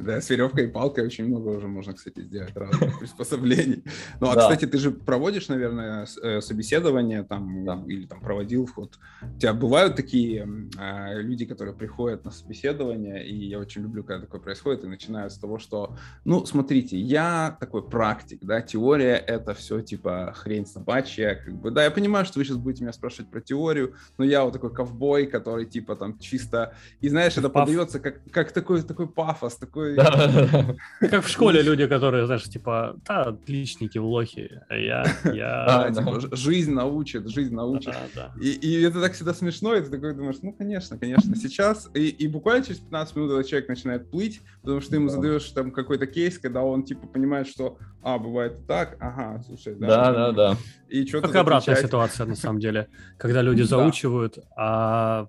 Да, 0.01 0.19
с 0.19 0.31
веревкой 0.31 0.63
и 0.63 0.67
палкой 0.67 1.05
очень 1.05 1.27
много 1.27 1.49
уже 1.49 1.67
можно, 1.67 1.93
кстати, 1.93 2.21
сделать 2.21 2.57
разных 2.57 2.97
приспособлений. 2.99 3.83
Ну, 4.19 4.31
а, 4.31 4.33
да. 4.33 4.41
кстати, 4.41 4.65
ты 4.65 4.79
же 4.79 4.89
проводишь, 4.89 5.49
наверное, 5.49 6.07
э, 6.23 6.41
собеседование 6.41 7.21
там, 7.21 7.63
да. 7.63 7.83
или 7.85 8.07
там 8.07 8.19
проводил 8.19 8.65
вход. 8.65 8.97
У 9.21 9.39
тебя 9.39 9.53
бывают 9.53 9.95
такие 9.95 10.47
э, 10.79 11.21
люди, 11.21 11.45
которые 11.45 11.75
приходят 11.75 12.25
на 12.25 12.31
собеседование, 12.31 13.23
и 13.23 13.35
я 13.35 13.59
очень 13.59 13.83
люблю, 13.83 14.03
когда 14.03 14.25
такое 14.25 14.41
происходит, 14.41 14.83
и 14.83 14.87
начинают 14.87 15.31
с 15.31 15.37
того, 15.37 15.59
что, 15.59 15.95
ну, 16.25 16.43
смотрите, 16.43 16.97
я 16.97 17.55
такой 17.59 17.87
практик, 17.87 18.39
да, 18.41 18.61
теория— 18.61 19.15
это 19.27 19.53
все, 19.53 19.81
типа, 19.81 20.33
хрень 20.35 20.65
собачья, 20.65 21.35
как 21.35 21.53
бы, 21.53 21.69
да, 21.69 21.83
я 21.83 21.91
понимаю, 21.91 22.25
что 22.25 22.39
вы 22.39 22.45
сейчас 22.45 22.57
будете 22.57 22.83
меня 22.83 22.93
спрашивать 22.93 23.29
про 23.29 23.41
теорию, 23.41 23.93
но 24.17 24.25
я 24.25 24.43
вот 24.43 24.53
такой 24.53 24.73
ковбой, 24.73 25.27
который 25.27 25.65
типа 25.65 25.95
там 25.95 26.17
чисто... 26.19 26.73
И 27.01 27.09
знаешь, 27.09 27.37
это 27.37 27.49
подается 27.49 27.99
как, 27.99 28.19
как 28.31 28.51
такой, 28.51 28.81
такой 28.81 29.07
пафос, 29.07 29.55
такой... 29.55 29.95
Как 30.99 31.23
в 31.23 31.29
школе 31.29 31.61
люди, 31.61 31.87
которые, 31.87 32.25
знаешь, 32.25 32.43
типа, 32.43 32.95
да, 33.07 33.23
отличники, 33.23 33.97
лохи, 33.97 34.61
а 34.69 34.75
я... 34.75 35.05
я... 35.33 35.91
Типа, 35.91 36.35
жизнь 36.35 36.71
научит, 36.71 37.27
жизнь 37.29 37.53
научит. 37.53 37.93
И, 38.41 38.81
это 38.81 39.01
так 39.01 39.13
всегда 39.13 39.33
смешно, 39.33 39.75
и 39.75 39.81
ты 39.81 39.89
такой 39.89 40.13
думаешь, 40.13 40.37
ну, 40.41 40.53
конечно, 40.53 40.97
конечно, 40.97 41.35
сейчас... 41.35 41.89
И, 41.93 42.07
и 42.09 42.27
буквально 42.27 42.65
через 42.65 42.79
15 42.79 43.15
минут 43.15 43.31
этот 43.31 43.47
человек 43.47 43.69
начинает 43.69 44.09
плыть, 44.09 44.41
потому 44.61 44.81
что 44.81 44.91
ты 44.91 44.95
ему 44.97 45.09
задаешь 45.09 45.43
там 45.51 45.71
какой-то 45.71 46.07
кейс, 46.07 46.37
когда 46.37 46.63
он 46.63 46.83
типа 46.83 47.07
понимает, 47.07 47.47
что, 47.47 47.77
а, 48.01 48.17
бывает 48.17 48.65
так, 48.67 48.97
ага, 48.99 49.41
слушай, 49.45 49.75
да. 49.75 49.87
Да, 49.87 50.13
да, 50.13 50.31
да. 50.31 50.57
И 50.89 51.05
что 51.05 51.21
Как 51.21 51.35
обратная 51.35 51.75
ситуация, 51.75 52.25
на 52.25 52.35
самом 52.35 52.59
деле, 52.59 52.87
когда 53.17 53.41
люди 53.41 53.63
заучивают, 53.97 54.39
а 54.55 55.27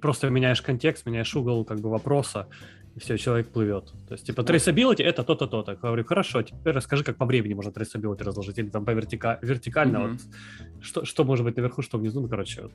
просто 0.00 0.30
меняешь 0.30 0.62
контекст, 0.62 1.06
меняешь 1.06 1.34
угол 1.36 1.64
как 1.64 1.80
бы 1.80 1.90
вопроса, 1.90 2.46
и 2.96 3.00
все, 3.00 3.18
человек 3.18 3.52
плывет. 3.52 3.92
То 4.08 4.14
есть, 4.14 4.26
типа, 4.26 4.40
traceability— 4.40 5.02
это 5.04 5.22
то-то, 5.22 5.46
то-то. 5.46 5.72
Я 5.72 5.76
говорю, 5.76 6.04
хорошо, 6.04 6.42
теперь 6.42 6.74
расскажи, 6.74 7.04
как 7.04 7.16
по 7.16 7.26
времени 7.26 7.54
можно 7.54 7.70
traceability 7.70 8.24
разложить, 8.24 8.58
или 8.58 8.70
там 8.70 8.84
по 8.84 8.92
вертика... 8.92 9.38
вертикально, 9.42 9.96
mm-hmm. 9.98 10.12
вот, 10.12 10.84
что, 10.84 11.04
что 11.04 11.24
может 11.24 11.44
быть 11.44 11.56
наверху, 11.56 11.82
что 11.82 11.98
внизу, 11.98 12.20
ну, 12.20 12.28
короче, 12.28 12.62
вот, 12.62 12.72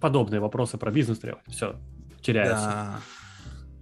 подобные 0.00 0.40
вопросы 0.40 0.78
про 0.78 0.90
бизнес 0.90 1.18
требовать. 1.18 1.44
Все, 1.48 1.76
теряется. 2.22 2.64
Да. 2.64 3.00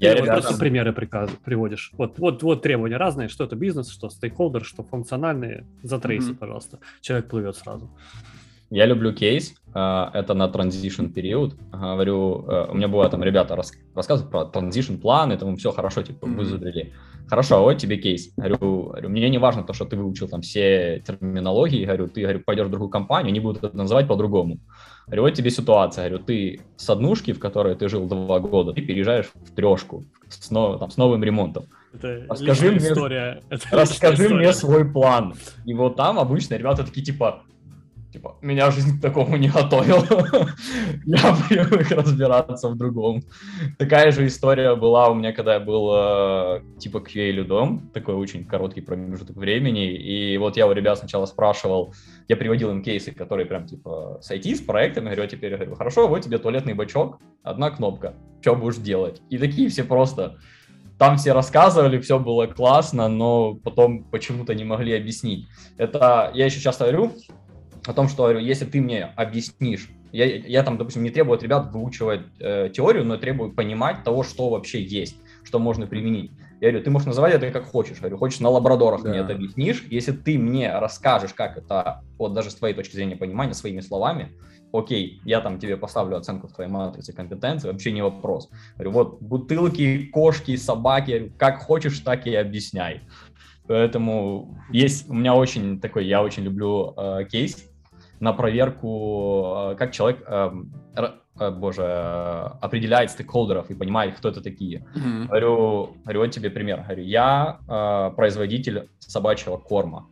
Я 0.01 0.17
вот 0.17 0.27
просто 0.27 0.59
примеры 0.59 0.93
приказ... 0.93 1.31
приводишь. 1.45 1.91
Вот, 1.93 2.19
вот, 2.19 2.43
вот 2.43 2.63
требования 2.63 2.97
разные, 2.97 3.29
что 3.29 3.45
это 3.45 3.57
бизнес, 3.57 3.89
что 3.89 4.11
стейкхолдер, 4.11 4.65
что 4.65 4.83
функциональные. 4.83 5.65
Затрейси, 5.83 6.31
mm-hmm. 6.31 6.37
пожалуйста. 6.37 6.79
Человек 7.01 7.29
плывет 7.29 7.57
сразу. 7.57 7.89
Я 8.71 8.87
люблю 8.87 9.15
кейс, 9.15 9.55
а, 9.73 10.11
это 10.13 10.35
на 10.35 10.49
transition 10.49 11.09
период. 11.09 11.55
Говорю, 11.73 12.45
э, 12.49 12.67
у 12.71 12.75
меня 12.75 12.89
бывает 12.89 13.11
там 13.11 13.23
ребята 13.23 13.57
рассказывают 13.57 14.31
про 14.31 14.43
transition 14.53 14.99
план, 14.99 15.33
это 15.33 15.57
все 15.57 15.73
хорошо, 15.73 16.03
типа, 16.03 16.27
mm-hmm. 16.27 16.35
вызубрили. 16.35 16.93
Хорошо, 17.29 17.63
вот 17.63 17.75
тебе 17.79 17.97
кейс. 17.99 18.31
Говорю, 18.37 18.85
говорю, 18.85 19.09
мне 19.09 19.29
не 19.31 19.39
важно 19.39 19.63
то, 19.63 19.73
что 19.73 19.85
ты 19.85 19.97
выучил 19.97 20.29
там 20.29 20.41
все 20.41 21.03
терминологии, 21.07 21.85
говорю, 21.85 22.09
ты 22.09 22.23
говорю, 22.23 22.41
пойдешь 22.45 22.67
в 22.67 22.71
другую 22.71 22.91
компанию, 22.91 23.31
они 23.31 23.41
будут 23.41 23.65
это 23.65 23.77
называть 23.77 24.09
по-другому. 24.09 24.59
Говорю, 25.07 25.23
вот 25.23 25.35
тебе 25.35 25.51
ситуация, 25.51 26.09
говорю, 26.09 26.25
ты 26.25 26.61
с 26.77 26.91
однушки, 26.91 27.33
в 27.33 27.39
которой 27.39 27.75
ты 27.75 27.89
жил 27.89 28.07
два 28.07 28.41
года, 28.41 28.73
ты 28.73 28.83
переезжаешь 28.83 29.31
в 29.35 29.55
трешку 29.55 30.05
с, 30.29 30.51
нов, 30.51 30.79
там, 30.79 30.91
с 30.91 30.97
новым 30.97 31.23
ремонтом. 31.25 31.65
Это 31.95 32.27
расскажи 32.29 32.71
мне, 32.71 32.79
история. 32.79 33.43
Это 33.49 33.65
расскажи 33.73 34.25
история. 34.25 34.35
мне 34.35 34.53
свой 34.53 34.91
план. 34.91 35.35
И 35.65 35.75
вот 35.75 35.97
там 35.97 36.19
обычно 36.19 36.55
ребята 36.55 36.85
такие 36.85 37.05
типа, 37.05 37.43
Типа, 38.13 38.37
меня 38.41 38.71
жизнь 38.71 38.99
к 38.99 39.03
такому 39.03 39.37
не 39.37 39.49
готовила. 39.49 40.03
я 41.05 41.35
привык 41.49 41.91
разбираться 41.91 42.69
в 42.69 42.77
другом. 42.77 43.23
Такая 43.79 44.13
же 44.13 44.27
история 44.27 44.75
была 44.77 45.11
у 45.11 45.15
меня, 45.15 45.33
когда 45.33 45.55
я 45.55 45.61
был 45.61 45.91
э, 45.93 46.61
типа 46.79 46.99
QA 46.99 47.31
людом, 47.31 47.91
такой 47.93 48.15
очень 48.15 48.47
короткий 48.47 48.81
промежуток 48.81 49.37
времени. 49.37 49.95
И 49.95 50.39
вот 50.39 50.57
я 50.57 50.67
у 50.67 50.73
ребят 50.73 50.99
сначала 50.99 51.27
спрашивал, 51.27 51.93
я 52.29 52.37
приводил 52.37 52.71
им 52.71 52.83
кейсы, 52.83 53.13
которые 53.13 53.45
прям 53.45 53.67
типа 53.67 54.21
с 54.23 54.31
IT, 54.31 54.57
с 54.57 54.61
проектами, 54.63 55.07
говорю, 55.07 55.25
а 55.25 55.27
теперь 55.27 55.51
я 55.51 55.59
говорю, 55.59 55.75
хорошо, 55.75 56.09
вот 56.09 56.23
тебе 56.23 56.39
туалетный 56.39 56.73
бачок, 56.73 57.19
одна 57.43 57.71
кнопка, 57.71 58.15
что 58.41 58.57
будешь 58.57 58.77
делать? 58.77 59.21
И 59.29 59.37
такие 59.37 59.69
все 59.69 59.85
просто 59.85 60.39
там 60.99 61.17
все 61.17 61.33
рассказывали, 61.33 62.01
все 62.01 62.19
было 62.19 62.47
классно, 62.47 63.09
но 63.09 63.55
потом 63.55 64.05
почему-то 64.05 64.55
не 64.55 64.65
могли 64.65 64.97
объяснить. 64.97 65.47
Это 65.77 66.33
я 66.35 66.47
еще 66.47 66.61
часто 66.61 66.85
говорю, 66.85 67.13
о 67.89 67.93
том, 67.95 68.09
что 68.09 68.25
говорю, 68.25 68.41
если 68.41 68.65
ты 68.65 68.81
мне 68.81 69.05
объяснишь, 69.17 69.89
я, 70.13 70.25
я 70.25 70.63
там, 70.63 70.79
допустим, 70.79 71.03
не 71.03 71.11
требую 71.11 71.37
от 71.37 71.43
ребят 71.43 71.73
выучивать 71.73 72.23
э, 72.41 72.71
теорию, 72.75 73.05
но 73.05 73.17
требую 73.17 73.53
понимать 73.53 74.05
того, 74.05 74.23
что 74.23 74.51
вообще 74.51 74.83
есть, 74.83 75.17
что 75.45 75.59
можно 75.59 75.87
применить. 75.87 76.33
Я 76.61 76.71
говорю, 76.71 76.85
ты 76.85 76.91
можешь 76.91 77.07
называть 77.07 77.35
это 77.35 77.51
как 77.51 77.65
хочешь. 77.67 77.97
Я 77.97 78.03
говорю, 78.03 78.19
хочешь 78.19 78.41
на 78.41 78.49
лабрадорах 78.49 79.03
да. 79.03 79.11
мне 79.11 79.19
это 79.21 79.33
объяснишь. 79.33 79.85
Если 79.91 80.13
ты 80.13 80.39
мне 80.39 80.77
расскажешь, 80.77 81.33
как 81.35 81.57
это, 81.57 82.03
вот 82.19 82.33
даже 82.33 82.51
с 82.51 82.55
твоей 82.55 82.75
точки 82.75 82.97
зрения 82.97 83.17
понимания, 83.17 83.55
своими 83.55 83.81
словами, 83.81 84.33
окей, 84.73 85.21
я 85.25 85.41
там 85.41 85.59
тебе 85.59 85.77
поставлю 85.77 86.17
оценку 86.17 86.49
в 86.49 86.53
твоей 86.53 86.71
матрице 86.71 87.13
компетенции, 87.13 87.69
вообще 87.69 87.93
не 87.93 88.03
вопрос. 88.03 88.51
Я 88.77 88.85
говорю, 88.85 88.91
вот 88.91 89.23
бутылки, 89.23 90.07
кошки, 90.07 90.57
собаки, 90.57 91.33
как 91.39 91.61
хочешь, 91.61 92.01
так 92.01 92.27
и 92.27 92.35
объясняй. 92.35 93.03
Поэтому 93.69 94.59
есть 94.73 95.09
у 95.11 95.15
меня 95.15 95.35
очень 95.35 95.79
такой, 95.79 96.07
я 96.07 96.23
очень 96.23 96.43
люблю 96.43 96.95
э, 96.97 97.27
кейс, 97.31 97.68
на 98.21 98.33
проверку, 98.33 99.73
э, 99.73 99.77
как 99.77 99.93
человек, 99.93 100.23
эм, 100.27 100.73
э, 100.97 101.51
боже, 101.51 101.85
определяет 102.61 103.11
стейкхолдеров 103.11 103.71
и 103.71 103.75
понимает, 103.75 104.17
кто 104.17 104.29
это 104.29 104.41
такие. 104.41 104.87
Mm-hmm. 104.97 105.27
Говорю, 105.27 105.97
говорю, 106.05 106.21
вот 106.21 106.31
тебе 106.31 106.51
пример. 106.51 106.83
Говорю, 106.83 107.05
я 107.05 107.59
э, 107.69 108.17
производитель 108.17 108.89
собачьего 108.99 109.57
корма. 109.57 110.09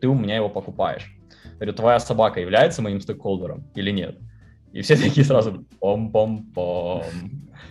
Ты 0.00 0.08
у 0.08 0.14
меня 0.14 0.36
его 0.36 0.48
покупаешь. 0.48 1.06
Говорю, 1.54 1.72
твоя 1.72 2.00
собака 2.00 2.40
является 2.40 2.82
моим 2.82 3.00
стейкхолдером 3.00 3.64
или 3.76 3.92
нет? 3.92 4.18
И 4.72 4.80
все 4.82 4.96
такие 5.04 5.24
сразу 5.24 5.64
пом-пом-пом. 5.80 7.04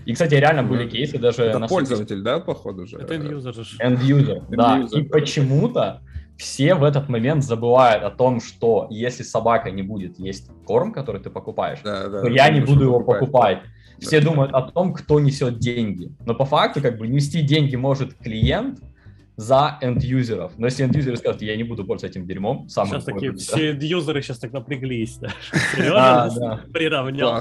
И, 0.05 0.13
кстати, 0.13 0.35
реально 0.35 0.63
были 0.63 0.89
кейсы 0.89 1.17
даже... 1.17 1.43
Это 1.43 1.67
пользователь, 1.67 2.21
да, 2.21 2.39
походу 2.39 2.85
же? 2.85 2.97
Это 2.97 3.15
end-user. 3.15 3.53
End-user, 3.81 4.43
да. 4.49 4.87
И 4.91 5.03
почему-то 5.03 6.01
все 6.39 6.73
в 6.73 6.83
этот 6.85 7.09
момент 7.09 7.43
забывают 7.43 8.03
о 8.03 8.09
том, 8.09 8.39
что 8.39 8.87
если 8.89 9.23
собака 9.23 9.71
не 9.71 9.83
будет 9.83 10.17
есть 10.17 10.49
корм, 10.65 10.93
который 10.93 11.21
ты 11.21 11.29
покупаешь, 11.29 11.79
да, 11.83 12.07
да, 12.07 12.21
то 12.21 12.27
я 12.29 12.49
не 12.49 12.61
буду 12.61 12.85
его 12.85 13.01
покупать. 13.01 13.61
Все 13.99 14.21
да. 14.21 14.29
думают 14.29 14.53
о 14.53 14.61
том, 14.61 14.93
кто 14.93 15.19
несет 15.19 15.59
деньги. 15.59 16.13
Но 16.25 16.33
по 16.33 16.45
факту, 16.45 16.81
как 16.81 16.97
бы, 16.97 17.09
нести 17.09 17.41
деньги 17.41 17.75
может 17.75 18.13
клиент 18.13 18.79
за 19.35 19.77
энд-юзеров. 19.81 20.53
Но 20.57 20.67
если 20.67 20.85
энд-юзеры 20.85 21.17
скажут, 21.17 21.41
я 21.41 21.57
не 21.57 21.65
буду 21.65 21.83
пользоваться 21.83 22.07
этим 22.07 22.25
дерьмом, 22.25 22.69
сам 22.69 22.87
Сейчас 22.87 23.03
такие, 23.03 23.33
все 23.33 23.71
энд-юзеры 23.71 24.21
сейчас 24.21 24.39
так 24.39 24.53
напряглись. 24.53 25.17
Да. 25.17 25.29
Серьезно? 25.75 26.63
Приравнял. 26.71 27.31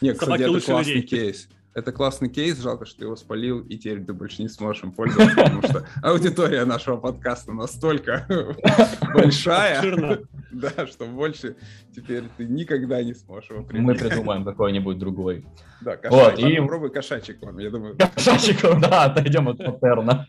Нет, 0.00 0.18
кстати, 0.18 0.42
это 0.42 0.60
классный 0.60 1.02
кейс 1.02 1.48
это 1.78 1.92
классный 1.92 2.28
кейс, 2.28 2.58
жалко, 2.58 2.84
что 2.84 2.98
ты 2.98 3.04
его 3.04 3.16
спалил, 3.16 3.60
и 3.60 3.76
теперь 3.78 4.04
ты 4.04 4.12
больше 4.12 4.42
не 4.42 4.48
сможешь 4.48 4.82
им 4.82 4.92
пользоваться, 4.92 5.34
потому 5.36 5.62
что 5.62 5.86
аудитория 6.02 6.64
нашего 6.64 6.96
подкаста 6.96 7.52
настолько 7.52 8.26
большая, 9.14 9.80
да, 10.52 10.86
что 10.86 11.06
больше 11.06 11.56
теперь 11.94 12.24
ты 12.36 12.44
никогда 12.44 13.02
не 13.02 13.14
сможешь 13.14 13.50
его 13.50 13.62
принять. 13.62 13.86
Мы 13.86 13.94
придумаем 13.94 14.44
какой-нибудь 14.44 14.98
другой. 14.98 15.46
Да, 15.80 15.96
кошачий. 15.96 16.42
Вот, 16.44 16.50
и... 16.50 16.56
Попробуй 16.60 16.90
кошачий 16.90 17.34
корм, 17.34 17.58
я 17.58 17.70
думаю. 17.70 17.96
Кошачий 18.14 18.54
корм, 18.54 18.80
да, 18.80 19.04
отойдем 19.04 19.48
от 19.48 19.58
паттерна. 19.58 20.26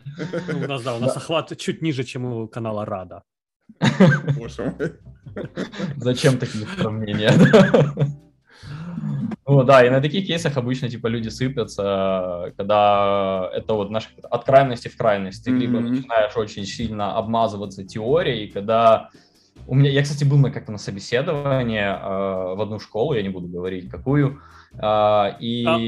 Ну, 0.52 0.64
у 0.64 0.68
нас, 0.68 0.82
да, 0.82 0.94
у 0.94 1.00
нас 1.00 1.16
охват 1.16 1.56
чуть 1.58 1.82
ниже, 1.82 2.04
чем 2.04 2.24
у 2.24 2.48
канала 2.48 2.84
Рада. 2.84 3.22
Боже 4.36 4.74
мой. 4.78 4.92
Зачем 5.96 6.38
такие 6.38 6.66
сравнения? 6.66 7.32
Ну 9.46 9.64
да, 9.64 9.84
и 9.84 9.90
на 9.90 10.00
таких 10.00 10.26
кейсах 10.26 10.56
обычно 10.56 10.88
типа 10.88 11.06
люди 11.06 11.28
сыпятся, 11.28 12.52
когда 12.56 13.50
это 13.52 13.74
вот 13.74 13.90
наш 13.90 14.08
от 14.22 14.44
крайности 14.44 14.88
в 14.88 14.96
крайность. 14.96 15.44
Ты 15.44 15.50
mm-hmm. 15.50 15.58
либо 15.58 15.80
начинаешь 15.80 16.36
очень 16.36 16.64
сильно 16.64 17.16
обмазываться 17.16 17.84
теорией, 17.84 18.48
когда 18.48 19.10
у 19.66 19.74
меня, 19.74 19.90
я, 19.90 20.02
кстати, 20.02 20.24
был 20.24 20.38
на 20.38 20.50
как-то 20.50 20.72
на 20.72 20.78
собеседовании 20.78 21.80
э, 21.80 22.54
в 22.54 22.60
одну 22.60 22.78
школу, 22.80 23.14
я 23.14 23.22
не 23.22 23.28
буду 23.28 23.48
говорить 23.48 23.88
какую, 23.88 24.40
э, 24.72 25.24
и... 25.40 25.64
А, 25.66 25.78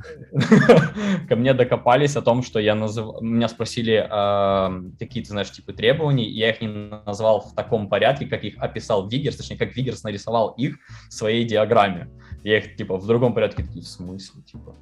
ко 1.28 1.36
мне 1.36 1.52
докопались 1.52 2.16
о 2.16 2.22
том, 2.22 2.42
что 2.42 2.58
я 2.58 2.74
называл... 2.74 3.20
Меня 3.20 3.48
спросили 3.48 3.94
э, 3.94 4.82
какие-то, 4.98 5.30
знаешь, 5.30 5.50
типы 5.50 5.72
требований, 5.72 6.28
я 6.28 6.50
их 6.50 6.60
не 6.60 6.68
назвал 6.68 7.40
в 7.40 7.54
таком 7.54 7.88
порядке, 7.88 8.26
как 8.26 8.44
их 8.44 8.54
описал 8.58 9.08
Вигерс, 9.08 9.36
точнее, 9.36 9.58
как 9.58 9.76
Вигерс 9.76 10.02
нарисовал 10.02 10.50
их 10.50 10.78
в 11.08 11.12
своей 11.12 11.44
диаграмме. 11.44 12.08
Я 12.44 12.58
их, 12.58 12.76
типа, 12.76 12.96
в 12.96 13.06
другом 13.06 13.34
порядке 13.34 13.62
такие, 13.62 13.84
в 13.84 13.88
смысле, 13.88 14.42
типа... 14.42 14.74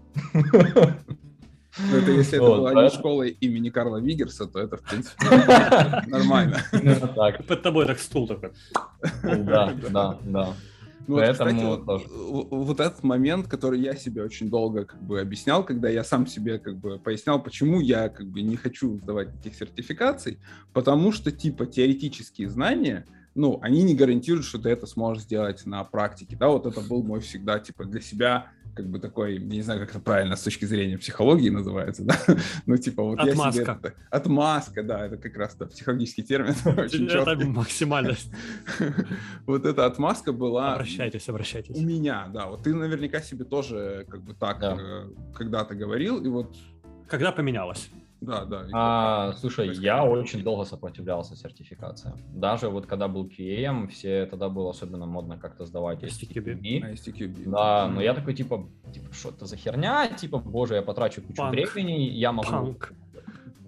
Ну, 1.81 1.97
это 1.97 2.11
если 2.11 2.39
это 2.39 2.47
была 2.47 2.83
не 2.83 2.91
школа 2.91 3.23
имени 3.23 3.71
Карла 3.71 3.99
Вигерса, 3.99 4.47
то 4.47 4.59
это, 4.59 4.77
в 4.79 4.83
принципе, 4.83 5.27
нормально. 6.09 6.59
Под 7.47 7.63
тобой 7.63 7.87
так 7.87 8.01
стул 8.01 8.27
такой. 8.27 8.51
Да, 9.23 9.73
да, 9.91 10.19
да. 10.25 10.55
Ну, 11.09 11.17
Поэтому 11.17 11.77
вот, 11.77 11.81
кстати, 11.81 12.11
вот, 12.13 12.49
вот 12.51 12.81
этот 12.81 13.03
момент, 13.03 13.49
который 13.49 13.81
я 13.81 13.97
себе 13.97 14.23
очень 14.23 14.51
долго 14.51 14.85
как 14.85 15.03
бы 15.03 15.21
объяснял, 15.21 15.65
когда 15.65 15.89
я 15.89 16.05
сам 16.05 16.27
себе 16.27 16.59
как 16.59 16.77
бы 16.77 16.99
пояснял, 16.99 17.43
почему 17.43 17.81
я 17.81 18.11
как 18.11 18.27
бы 18.27 18.43
не 18.43 18.57
хочу 18.57 18.99
сдавать 18.99 19.29
этих 19.41 19.55
сертификаций, 19.55 20.39
потому 20.75 21.11
что 21.13 21.33
типа 21.33 21.65
теоретические 21.65 22.51
знания, 22.51 23.07
ну, 23.39 23.61
они 23.63 23.85
не 23.85 23.95
гарантируют, 23.95 24.45
что 24.45 24.59
ты 24.59 24.69
это 24.69 24.87
сможешь 24.87 25.23
сделать 25.23 25.65
на 25.65 25.85
практике, 25.85 26.37
да, 26.37 26.49
вот 26.49 26.67
это 26.67 26.81
был 26.81 27.05
мой 27.05 27.21
всегда 27.21 27.61
типа 27.61 27.85
для 27.85 28.01
себя 28.01 28.51
как 28.75 28.87
бы 28.89 28.99
такой, 28.99 29.39
не 29.39 29.63
знаю, 29.63 29.81
как 29.81 29.91
это 29.91 30.01
правильно 30.01 30.37
с 30.37 30.43
точки 30.43 30.65
зрения 30.65 30.99
психологии 30.99 31.49
называется, 31.49 32.05
да, 32.05 32.17
ну, 32.67 32.77
типа 32.77 33.03
вот 33.03 33.21
отмазка. 33.21 33.61
я 33.61 33.65
себе... 33.65 33.79
Это, 33.81 33.95
отмазка, 34.11 34.83
да, 34.83 35.07
это 35.07 35.17
как 35.17 35.37
раз 35.37 35.55
да, 35.55 35.67
психологический 35.67 36.23
термин. 36.23 36.55
Очень 36.79 37.09
это 37.09 37.47
максимальность. 37.47 38.31
вот 39.47 39.65
эта 39.65 39.87
отмазка 39.87 40.33
была... 40.33 40.75
Обращайтесь, 40.75 41.29
обращайтесь. 41.29 41.77
У 41.77 41.81
меня, 41.81 42.29
да, 42.33 42.47
вот 42.47 42.65
ты 42.65 42.75
наверняка 42.75 43.21
себе 43.21 43.45
тоже 43.45 44.05
как 44.09 44.23
бы 44.23 44.35
так 44.35 44.63
э, 44.63 45.09
когда-то 45.35 45.75
говорил, 45.75 46.23
и 46.23 46.29
вот... 46.29 46.57
Когда 47.09 47.33
поменялось? 47.33 47.89
Да, 48.21 48.45
да. 48.45 48.67
А, 48.73 49.33
слушай, 49.35 49.73
я 49.77 50.05
очень 50.05 50.43
долго 50.43 50.65
сопротивлялся 50.65 51.37
сертификации. 51.37 52.13
Даже 52.35 52.69
вот 52.69 52.87
когда 52.87 53.07
был 53.07 53.27
QA, 53.27 53.87
все 53.89 54.27
тогда 54.27 54.49
было 54.49 54.71
особенно 54.71 55.07
модно 55.07 55.39
как-то 55.39 55.65
сдавать 55.67 56.03
STQB. 56.03 56.95
STQB. 56.95 57.49
Да, 57.51 57.87
mm-hmm. 57.87 57.95
но 57.95 58.01
я 58.03 58.15
такой 58.15 58.35
типа, 58.35 58.69
типа, 58.93 59.13
что 59.13 59.29
это 59.31 59.47
за 59.47 59.57
херня? 59.57 60.09
Типа, 60.09 60.39
боже, 60.39 60.75
я 60.75 60.83
потрачу 60.83 61.23
кучу 61.23 61.41
Punk. 61.41 61.51
времени, 61.51 62.11
я 62.11 62.33
могу... 62.33 62.51
Punk. 62.51 62.93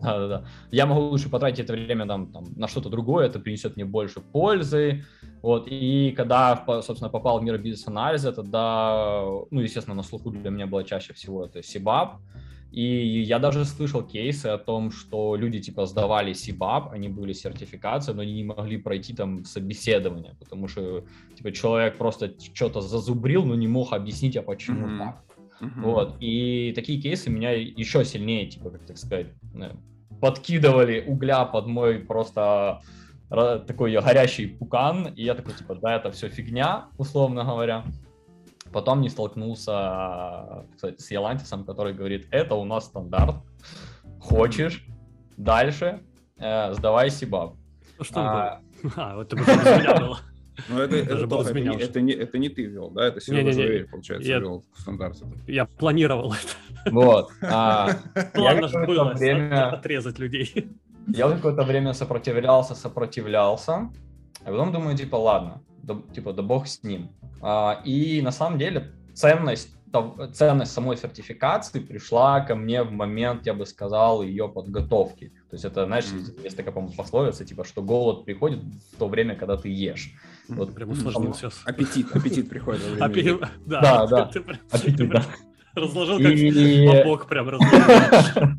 Да, 0.02 0.18
да, 0.18 0.28
да. 0.28 0.44
Я 0.70 0.86
могу 0.86 1.02
лучше 1.02 1.28
потратить 1.28 1.60
это 1.60 1.74
время 1.74 2.06
там, 2.06 2.32
там, 2.32 2.44
на 2.56 2.68
что-то 2.68 2.88
другое, 2.88 3.26
это 3.26 3.38
принесет 3.38 3.76
мне 3.76 3.84
больше 3.84 4.20
пользы. 4.20 5.04
Вот, 5.42 5.68
и 5.68 6.12
когда, 6.16 6.64
собственно, 6.82 7.10
попал 7.10 7.38
в 7.38 7.42
мир 7.42 7.58
бизнес-анализа, 7.58 8.32
тогда, 8.32 9.22
ну, 9.50 9.60
естественно, 9.60 9.94
на 9.94 10.02
слуху 10.02 10.30
для 10.30 10.50
меня 10.50 10.66
было 10.66 10.84
чаще 10.84 11.12
всего 11.12 11.44
это 11.44 11.62
Сибаб. 11.62 12.16
И 12.72 13.22
я 13.22 13.38
даже 13.38 13.64
слышал 13.64 14.02
кейсы 14.02 14.46
о 14.46 14.58
том, 14.58 14.92
что 14.92 15.34
люди 15.34 15.60
типа 15.60 15.86
сдавали 15.86 16.32
СИБАП, 16.32 16.92
они 16.92 17.08
были 17.08 17.32
сертификации, 17.32 18.12
но 18.12 18.22
они 18.22 18.32
не 18.32 18.44
могли 18.44 18.76
пройти 18.76 19.12
там 19.12 19.44
собеседование, 19.44 20.36
потому 20.38 20.68
что 20.68 21.04
типа 21.36 21.50
человек 21.52 21.98
просто 21.98 22.32
что-то 22.54 22.80
зазубрил, 22.80 23.44
но 23.44 23.56
не 23.56 23.66
мог 23.66 23.92
объяснить, 23.92 24.36
а 24.36 24.42
почему 24.42 24.86
mm-hmm. 24.86 24.98
так. 24.98 25.24
Mm-hmm. 25.60 25.82
Вот. 25.82 26.16
И 26.20 26.72
такие 26.74 27.00
кейсы 27.00 27.28
меня 27.28 27.50
еще 27.52 28.04
сильнее, 28.04 28.46
типа, 28.46 28.70
как 28.70 28.86
так 28.86 28.98
сказать, 28.98 29.26
э, 29.54 29.72
подкидывали 30.20 31.04
угля 31.06 31.44
под 31.44 31.66
мой 31.66 31.98
просто 31.98 32.82
такой 33.30 33.92
горящий 34.00 34.46
пукан, 34.46 35.06
и 35.14 35.22
я 35.22 35.34
такой, 35.34 35.54
типа, 35.54 35.76
да, 35.76 35.96
это 35.96 36.10
все 36.10 36.28
фигня, 36.28 36.86
условно 36.98 37.44
говоря. 37.44 37.84
Потом 38.72 39.00
не 39.00 39.08
столкнулся, 39.08 40.66
кстати, 40.74 41.00
с 41.00 41.10
Ялантисом, 41.10 41.64
который 41.64 41.92
говорит, 41.92 42.28
это 42.30 42.54
у 42.54 42.64
нас 42.64 42.84
стандарт, 42.84 43.36
хочешь, 44.20 44.86
дальше, 45.36 46.02
э, 46.36 46.72
сдавай 46.74 47.10
Сибаб. 47.10 47.56
Ну 47.98 48.04
что 48.04 48.20
а, 48.20 48.60
а, 48.96 49.16
вот 49.16 49.32
это 49.32 49.42
было. 49.42 50.18
Ну, 50.68 50.78
это, 50.78 50.96
это, 50.96 51.14
это, 51.14 51.40
это, 51.40 51.60
не, 51.60 51.76
это, 51.76 52.00
не, 52.00 52.12
это 52.12 52.38
не 52.38 52.48
ты 52.48 52.64
вел, 52.64 52.90
да? 52.90 53.06
Это 53.06 53.20
Серега 53.20 53.52
Зверь, 53.52 53.88
получается, 53.88 54.28
я, 54.28 54.38
вел 54.38 54.64
стандарт. 54.74 55.16
Я 55.46 55.64
планировал 55.64 56.34
это. 56.34 56.90
Вот. 56.90 57.30
А, 57.42 57.90
План 58.34 58.68
же 58.68 58.86
было 58.86 59.12
время, 59.14 59.70
отрезать 59.70 60.18
людей. 60.18 60.68
Я 61.08 61.30
какое-то 61.30 61.62
время 61.62 61.92
сопротивлялся, 61.92 62.74
сопротивлялся. 62.74 63.90
А 64.44 64.50
потом 64.50 64.72
думаю, 64.72 64.96
типа, 64.96 65.16
ладно, 65.16 65.62
да, 65.82 66.00
типа, 66.14 66.32
да 66.32 66.42
бог 66.42 66.66
с 66.66 66.82
ним. 66.82 67.10
А, 67.42 67.80
и 67.84 68.20
на 68.22 68.32
самом 68.32 68.58
деле 68.58 68.92
ценность 69.14 69.76
ценность 70.32 70.72
самой 70.72 70.96
сертификации 70.96 71.80
пришла 71.80 72.40
ко 72.40 72.54
мне 72.54 72.82
в 72.82 72.92
момент, 72.92 73.46
я 73.46 73.54
бы 73.54 73.66
сказал, 73.66 74.22
ее 74.22 74.48
подготовки. 74.48 75.32
То 75.50 75.54
есть 75.54 75.64
это, 75.64 75.86
знаешь, 75.86 76.04
mm. 76.04 76.44
есть 76.44 76.56
такая, 76.56 76.72
по-моему, 76.72 76.94
пословица, 76.94 77.44
типа, 77.44 77.64
что 77.64 77.82
голод 77.82 78.24
приходит 78.24 78.60
в 78.92 78.96
то 78.98 79.08
время, 79.08 79.34
когда 79.34 79.56
ты 79.56 79.68
ешь. 79.68 80.12
Mm. 80.48 80.54
Вот 80.56 80.74
прям 80.74 80.90
усложнил 80.90 81.34
сейчас. 81.34 81.60
Аппетит, 81.64 82.14
аппетит 82.14 82.48
приходит 82.48 83.00
аппетит, 83.00 83.40
Да, 83.66 83.80
да. 83.80 84.06
да. 84.06 84.26
Ты, 84.26 84.40
ты, 84.40 84.58
аппетит, 84.70 84.96
ты, 84.96 85.06
да. 85.08 85.24
Разложил 85.74 86.18
как 86.18 86.32
и... 86.32 86.86
бабок 86.86 87.26
прям 87.26 87.48
разложил. 87.48 88.50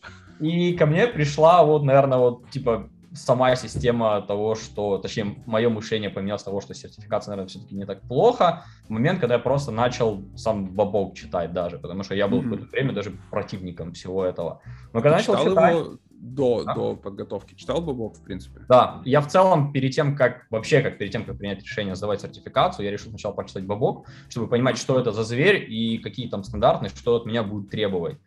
И 0.38 0.74
ко 0.74 0.84
мне 0.84 1.06
пришла 1.06 1.64
вот, 1.64 1.82
наверное, 1.82 2.18
вот, 2.18 2.50
типа, 2.50 2.90
сама 3.16 3.56
система 3.56 4.22
того, 4.22 4.54
что, 4.54 4.98
точнее, 4.98 5.36
мое 5.46 5.68
мышление 5.68 6.10
поменялось 6.10 6.42
того, 6.42 6.60
что 6.60 6.74
сертификация, 6.74 7.32
наверное, 7.32 7.48
все-таки 7.48 7.74
не 7.74 7.86
так 7.86 8.02
плохо, 8.02 8.64
в 8.86 8.90
момент, 8.90 9.20
когда 9.20 9.34
я 9.34 9.40
просто 9.40 9.72
начал 9.72 10.22
сам 10.36 10.66
бабок 10.66 11.14
читать 11.14 11.52
даже, 11.52 11.78
потому 11.78 12.02
что 12.02 12.14
я 12.14 12.28
был 12.28 12.38
mm-hmm. 12.38 12.40
в 12.42 12.50
какое-то 12.50 12.66
время 12.70 12.92
даже 12.92 13.16
противником 13.30 13.92
всего 13.92 14.24
этого. 14.24 14.60
Но 14.92 15.00
когда 15.00 15.18
Ты 15.18 15.30
начал 15.32 15.44
читать... 15.44 15.74
Его 15.74 15.98
до, 16.18 16.64
да? 16.64 16.74
до 16.74 16.96
подготовки 16.96 17.54
читал 17.54 17.80
бабок, 17.80 18.16
в 18.16 18.22
принципе? 18.22 18.60
Да, 18.68 19.02
я 19.04 19.20
в 19.20 19.28
целом 19.28 19.72
перед 19.72 19.92
тем, 19.92 20.16
как, 20.16 20.46
вообще, 20.50 20.80
как 20.80 20.98
перед 20.98 21.12
тем, 21.12 21.24
как 21.24 21.38
принять 21.38 21.62
решение 21.62 21.94
сдавать 21.94 22.20
сертификацию, 22.20 22.86
я 22.86 22.92
решил 22.92 23.10
сначала 23.10 23.32
почитать 23.32 23.64
бабок, 23.64 24.06
чтобы 24.28 24.48
понимать, 24.48 24.78
что 24.78 24.98
это 24.98 25.12
за 25.12 25.24
зверь 25.24 25.70
и 25.70 25.98
какие 25.98 26.28
там 26.28 26.42
стандартные, 26.42 26.90
что 26.90 27.16
от 27.16 27.26
меня 27.26 27.42
будет 27.42 27.70
требовать. 27.70 28.18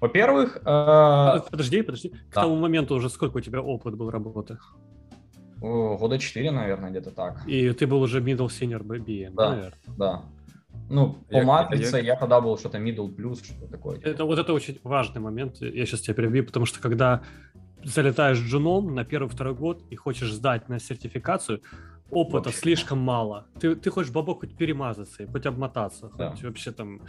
Во-первых... 0.00 0.58
Э... 0.64 1.40
Подожди, 1.50 1.82
подожди. 1.82 2.08
К 2.08 2.34
да. 2.34 2.42
тому 2.42 2.56
моменту 2.56 2.94
уже 2.94 3.10
сколько 3.10 3.38
у 3.38 3.40
тебя 3.40 3.60
опыт 3.60 3.96
был 3.96 4.10
работы? 4.10 4.58
Года 5.60 6.18
четыре, 6.18 6.52
наверное, 6.52 6.90
где-то 6.90 7.10
так. 7.10 7.46
И 7.46 7.72
ты 7.72 7.86
был 7.86 8.00
уже 8.02 8.20
middle 8.20 8.46
senior 8.46 8.82
BM, 8.82 9.34
да, 9.34 9.50
наверное? 9.50 9.72
Да. 9.98 10.22
Ну, 10.88 11.18
по 11.28 11.38
я, 11.38 11.44
матрице 11.44 11.96
я... 11.96 12.02
я 12.02 12.16
тогда 12.16 12.40
был 12.40 12.56
что-то 12.56 12.78
middle 12.78 13.14
plus, 13.14 13.44
что 13.44 13.66
такое. 13.66 14.00
Это, 14.00 14.24
вот 14.24 14.38
это 14.38 14.52
очень 14.52 14.78
важный 14.84 15.20
момент. 15.20 15.60
Я 15.60 15.84
сейчас 15.84 16.00
тебя 16.00 16.14
перебью, 16.14 16.44
потому 16.44 16.64
что 16.64 16.80
когда 16.80 17.22
залетаешь 17.84 18.38
джуном 18.38 18.94
на 18.94 19.04
первый-второй 19.04 19.54
год 19.54 19.82
и 19.90 19.96
хочешь 19.96 20.32
сдать 20.32 20.68
на 20.68 20.78
сертификацию, 20.78 21.60
опыта 22.10 22.46
вообще. 22.46 22.60
слишком 22.60 22.98
мало. 22.98 23.46
Ты, 23.60 23.76
ты 23.76 23.90
хочешь 23.90 24.12
бабок 24.12 24.40
хоть 24.40 24.56
перемазаться, 24.56 25.26
хоть 25.26 25.46
обмотаться, 25.46 26.10
да. 26.16 26.30
хоть 26.30 26.42
вообще 26.42 26.72
там 26.72 27.02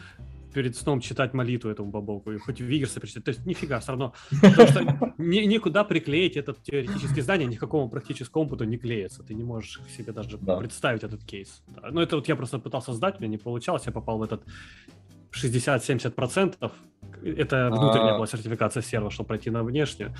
перед 0.53 0.75
сном 0.75 0.99
читать 0.99 1.33
молитву 1.33 1.69
этому 1.69 1.91
бабоку, 1.91 2.31
и 2.31 2.38
хоть 2.38 2.59
Вигерса 2.59 2.99
прочитать. 2.99 3.23
То 3.23 3.29
есть 3.29 3.45
нифига, 3.45 3.79
все 3.79 3.91
равно. 3.91 4.13
Потому 4.41 4.67
что 4.67 5.13
ни, 5.17 5.39
никуда 5.45 5.83
приклеить 5.83 6.38
этот 6.38 6.62
теоретический 6.63 7.21
знание, 7.21 7.47
никакому 7.47 7.89
практическому 7.89 8.45
опыту 8.45 8.63
не 8.65 8.77
клеится. 8.77 9.23
Ты 9.23 9.33
не 9.33 9.43
можешь 9.43 9.81
себе 9.95 10.12
даже 10.12 10.38
да. 10.38 10.57
представить 10.57 11.03
этот 11.03 11.23
кейс. 11.23 11.62
Да. 11.67 11.89
Ну, 11.91 12.01
это 12.01 12.15
вот 12.15 12.27
я 12.27 12.35
просто 12.35 12.59
пытался 12.59 12.93
сдать, 12.93 13.19
меня 13.19 13.29
не 13.29 13.38
получалось, 13.38 13.83
я 13.85 13.91
попал 13.91 14.17
в 14.17 14.23
этот 14.23 14.43
60-70%, 15.31 16.71
это 17.23 17.69
внутренняя 17.69 18.15
была 18.15 18.27
сертификация 18.27 18.81
сервера, 18.81 19.09
чтобы 19.09 19.27
пройти 19.27 19.49
на 19.49 19.63
внешнюю. 19.63 20.13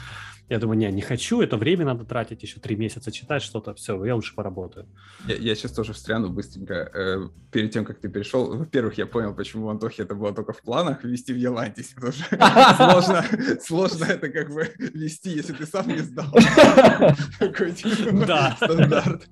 Я 0.50 0.58
думаю, 0.58 0.80
не, 0.80 0.92
не 0.92 1.02
хочу, 1.02 1.42
это 1.42 1.58
время 1.58 1.86
надо 1.86 2.06
тратить, 2.06 2.42
еще 2.42 2.60
три 2.60 2.76
месяца 2.76 3.12
читать 3.12 3.44
что-то, 3.44 3.76
все, 3.76 4.04
я 4.04 4.16
лучше 4.16 4.34
поработаю. 4.34 4.88
Я, 5.28 5.36
я 5.36 5.56
сейчас 5.56 5.72
тоже 5.74 5.94
встряну 5.94 6.30
быстренько. 6.30 6.74
Э, 6.74 7.30
перед 7.52 7.72
тем, 7.72 7.86
как 7.86 8.00
ты 8.00 8.10
перешел, 8.10 8.58
во-первых, 8.58 8.98
я 8.98 9.06
понял, 9.06 9.36
почему 9.36 9.68
в 9.68 9.70
Антохе 9.70 10.04
это 10.04 10.16
было 10.16 10.34
только 10.34 10.54
в 10.54 10.62
планах 10.62 11.04
вести 11.04 11.34
в 11.34 11.38
Елантисе, 11.38 11.94
потому 11.96 12.14
что 12.14 12.26
сложно, 12.76 13.26
сложно 13.62 14.06
это 14.06 14.30
как 14.30 14.52
бы 14.52 14.74
вести, 14.80 15.30
если 15.30 15.54
ты 15.54 15.68
сам 15.68 15.88
не 15.88 16.00
сдал. 16.00 16.32
Такой 17.40 17.72
типа, 17.72 18.26
да. 18.26 18.56
стандарт. 18.56 19.30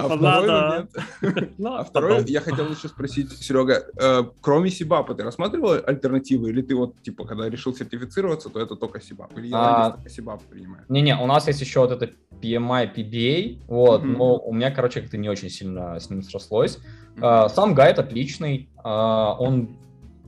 А 0.00 0.04
типа 0.04 0.16
второй 0.16 0.48
момент... 0.48 0.90
Ну, 1.58 1.74
а 1.74 1.84
второй, 1.84 2.24
я 2.26 2.40
хотел 2.40 2.68
еще 2.70 2.88
спросить, 2.88 3.32
Серега, 3.32 3.84
э, 4.00 4.24
кроме 4.40 4.70
Сибапа, 4.70 5.14
ты 5.14 5.22
рассматривал 5.22 5.82
альтернативы, 5.86 6.50
или 6.50 6.62
ты 6.62 6.74
вот, 6.74 7.00
типа, 7.02 7.24
когда 7.24 7.48
решил 7.48 7.74
сертифицироваться, 7.74 8.48
то 8.48 8.60
это 8.60 8.76
только 8.76 9.00
Сибап, 9.00 9.36
или 9.36 9.48
Елантис 9.48 9.94
только 9.96 10.10
Сибап? 10.10 10.42
принимает. 10.44 10.88
Не-не, 10.88 11.16
у 11.16 11.26
нас 11.26 11.46
есть 11.46 11.60
еще 11.60 11.80
вот 11.80 11.90
это 11.90 12.10
PMI, 12.40 12.94
PBA, 12.94 13.62
вот, 13.66 14.02
mm-hmm. 14.02 14.16
но 14.16 14.38
у 14.38 14.52
меня, 14.52 14.70
короче, 14.70 15.00
как-то 15.00 15.16
не 15.16 15.28
очень 15.28 15.50
сильно 15.50 15.98
с 15.98 16.10
ним 16.10 16.22
срослось. 16.22 16.78
Mm-hmm. 17.16 17.48
Сам 17.50 17.74
гайд 17.74 17.98
отличный, 17.98 18.68
а, 18.82 19.36
он 19.38 19.76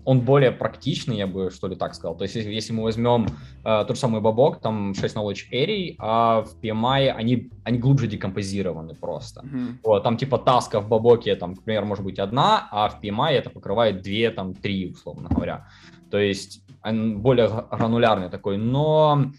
он 0.05 0.21
более 0.21 0.51
практичный, 0.51 1.17
я 1.17 1.27
бы 1.27 1.51
что 1.51 1.69
ли 1.69 1.77
так 1.77 1.95
сказал. 1.95 2.17
То 2.17 2.25
есть, 2.25 2.35
если, 2.35 2.53
если 2.53 2.73
мы 2.73 2.83
возьмем 2.83 3.27
э, 3.65 3.85
тот 3.87 3.97
же 3.97 4.01
самый 4.01 4.21
бабок, 4.21 4.61
там 4.61 4.95
6 4.95 5.17
knowledge 5.17 5.51
area, 5.53 5.95
а 5.99 6.43
в 6.43 6.61
PMI 6.61 7.09
они, 7.09 7.51
они 7.65 7.79
глубже 7.79 8.07
декомпозированы 8.07 8.95
просто. 8.95 9.43
Mm-hmm. 9.43 9.75
Вот, 9.85 10.03
там 10.03 10.17
типа 10.17 10.39
таска 10.39 10.81
в 10.81 10.89
бабоке, 10.89 11.37
там, 11.37 11.51
например, 11.51 11.85
может 11.85 12.05
быть 12.05 12.19
одна, 12.19 12.69
а 12.71 12.89
в 12.89 13.03
PMI 13.03 13.31
это 13.31 13.51
покрывает 13.51 14.03
две, 14.03 14.31
там, 14.31 14.55
три, 14.55 14.91
условно 14.91 15.29
говоря. 15.31 15.67
То 16.11 16.19
есть, 16.19 16.63
более 16.85 17.49
гранулярный 17.71 18.29
такой. 18.29 18.59
Но 18.59 19.33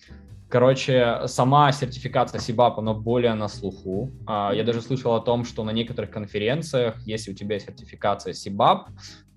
Короче, 0.54 1.21
сама 1.26 1.71
сертификация 1.71 2.39
CBAP, 2.39 2.76
она 2.78 2.93
более 2.93 3.34
на 3.34 3.47
слуху. 3.47 4.12
А, 4.28 4.52
я 4.54 4.63
даже 4.63 4.84
слышал 4.84 5.15
о 5.15 5.19
том, 5.19 5.45
что 5.45 5.63
на 5.63 5.71
некоторых 5.71 6.12
конференциях, 6.12 7.02
если 7.08 7.32
у 7.32 7.34
тебя 7.34 7.58
сертификация 7.58 8.34
CBAP, 8.34 8.82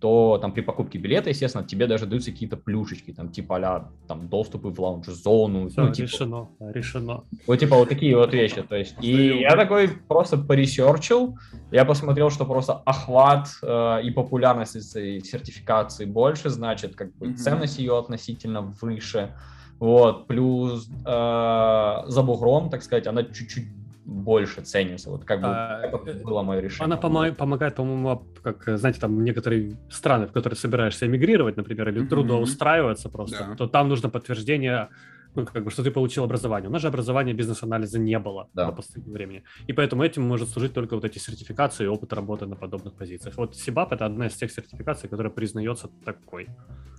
то 0.01 0.39
там 0.39 0.53
при 0.53 0.61
покупке 0.61 0.99
билета, 0.99 1.31
естественно, 1.31 1.65
тебе 1.65 1.87
даже 1.87 2.07
даются 2.07 2.31
какие-то 2.31 2.57
плюшечки, 2.57 3.13
там 3.13 3.31
типа 3.31 3.57
а 3.57 3.91
там 4.07 4.29
доступы 4.29 4.69
в 4.69 4.79
лаунж-зону. 4.79 5.69
Все, 5.69 5.83
ну, 5.83 5.93
типа, 5.93 6.07
решено, 6.07 6.49
решено. 6.61 7.25
Вот 7.47 7.57
типа 7.57 7.77
вот 7.77 7.89
такие 7.89 8.17
вот 8.17 8.33
вещи, 8.33 8.63
то 8.63 8.77
есть. 8.77 8.97
И 9.01 9.41
я 9.41 9.57
такой 9.57 9.89
просто 9.89 10.37
по 10.37 10.52
research 10.52 11.15
ил, 11.15 11.39
я 11.71 11.85
посмотрел, 11.85 12.31
что 12.31 12.45
просто 12.45 12.75
охват 12.85 13.49
э, 13.63 14.03
и 14.05 14.11
популярность 14.11 14.77
этой 14.77 15.21
сертификации 15.21 16.05
больше, 16.05 16.51
значит, 16.51 16.95
как 16.95 17.15
бы 17.17 17.29
mm-hmm. 17.29 17.37
ценность 17.37 17.79
ее 17.79 17.99
относительно 17.99 18.61
выше. 18.61 19.35
Вот, 19.79 20.27
плюс 20.27 20.89
э, 20.89 22.03
за 22.07 22.23
бугром, 22.23 22.71
так 22.71 22.83
сказать, 22.83 23.07
она 23.07 23.25
чуть-чуть 23.25 23.69
больше 24.07 24.63
ценится. 24.63 25.11
Вот 25.11 25.25
как 25.25 25.41
бы 25.41 25.49
а, 25.49 25.81
это 25.83 26.25
было 26.25 26.43
мое 26.43 26.61
решение. 26.61 26.85
Она 26.85 26.97
пом- 26.97 27.35
помогает, 27.35 27.75
по-моему, 27.75 28.25
как, 28.43 28.79
знаете, 28.79 29.01
там 29.01 29.25
некоторые 29.25 29.73
страны, 29.91 30.27
в 30.29 30.33
которые 30.33 30.57
собираешься 30.57 31.07
эмигрировать, 31.07 31.57
например, 31.57 31.89
или 31.89 32.03
mm-hmm. 32.03 32.09
трудоустраиваться 32.09 33.09
просто, 33.09 33.47
да. 33.51 33.57
то 33.57 33.67
там 33.67 33.89
нужно 33.89 34.09
подтверждение 34.09 34.89
ну, 35.35 35.45
как 35.45 35.65
бы, 35.65 35.71
что 35.71 35.83
ты 35.83 35.91
получил 35.91 36.25
образование. 36.25 36.71
У 36.71 36.73
нас 36.73 36.81
же 36.81 36.89
образования 36.89 37.35
бизнес-анализа 37.35 37.99
не 37.99 38.19
было 38.19 38.49
да. 38.55 38.67
до 38.67 38.73
последнего 38.73 39.13
времени. 39.13 39.43
И 39.67 39.75
поэтому 39.75 40.03
этим 40.03 40.23
может 40.23 40.49
служить 40.49 40.73
только 40.73 40.95
вот 40.95 41.05
эти 41.05 41.19
сертификации 41.19 41.85
и 41.85 41.89
опыт 41.89 42.13
работы 42.15 42.47
на 42.47 42.57
подобных 42.57 42.95
позициях. 42.95 43.37
Вот 43.37 43.55
SIBAP— 43.55 43.89
это 43.91 44.07
одна 44.07 44.29
из 44.29 44.35
тех 44.35 44.51
сертификаций, 44.51 45.11
которая 45.11 45.31
признается 45.31 45.89
такой. 46.07 46.49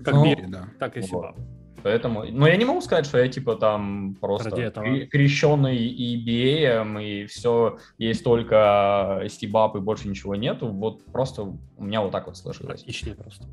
Как 0.04 0.14
ну, 0.14 0.26
BIRI, 0.26 0.50
да. 0.50 0.68
так 0.78 0.98
и 0.98 1.00
SIBAP. 1.00 1.12
Вот. 1.12 1.36
Поэтому, 1.84 2.26
но 2.30 2.48
я 2.48 2.58
не 2.58 2.66
могу 2.66 2.82
сказать, 2.82 3.06
что 3.06 3.20
я 3.20 3.28
типа 3.28 3.56
там 3.56 4.16
просто 4.20 4.52
крещенный 5.12 5.78
EBA, 5.78 7.04
и 7.04 7.26
все, 7.28 7.78
есть 7.98 8.24
только 8.24 9.24
стибап 9.30 9.76
и 9.76 9.80
больше 9.80 10.08
ничего 10.08 10.36
нету. 10.36 10.68
Вот 10.68 11.06
просто 11.06 11.44
у 11.44 11.84
меня 11.84 12.02
вот 12.02 12.12
так 12.12 12.28
вот 12.28 12.38
сложилось. 12.38 12.82
Отличнее 12.82 13.16
просто. 13.16 13.46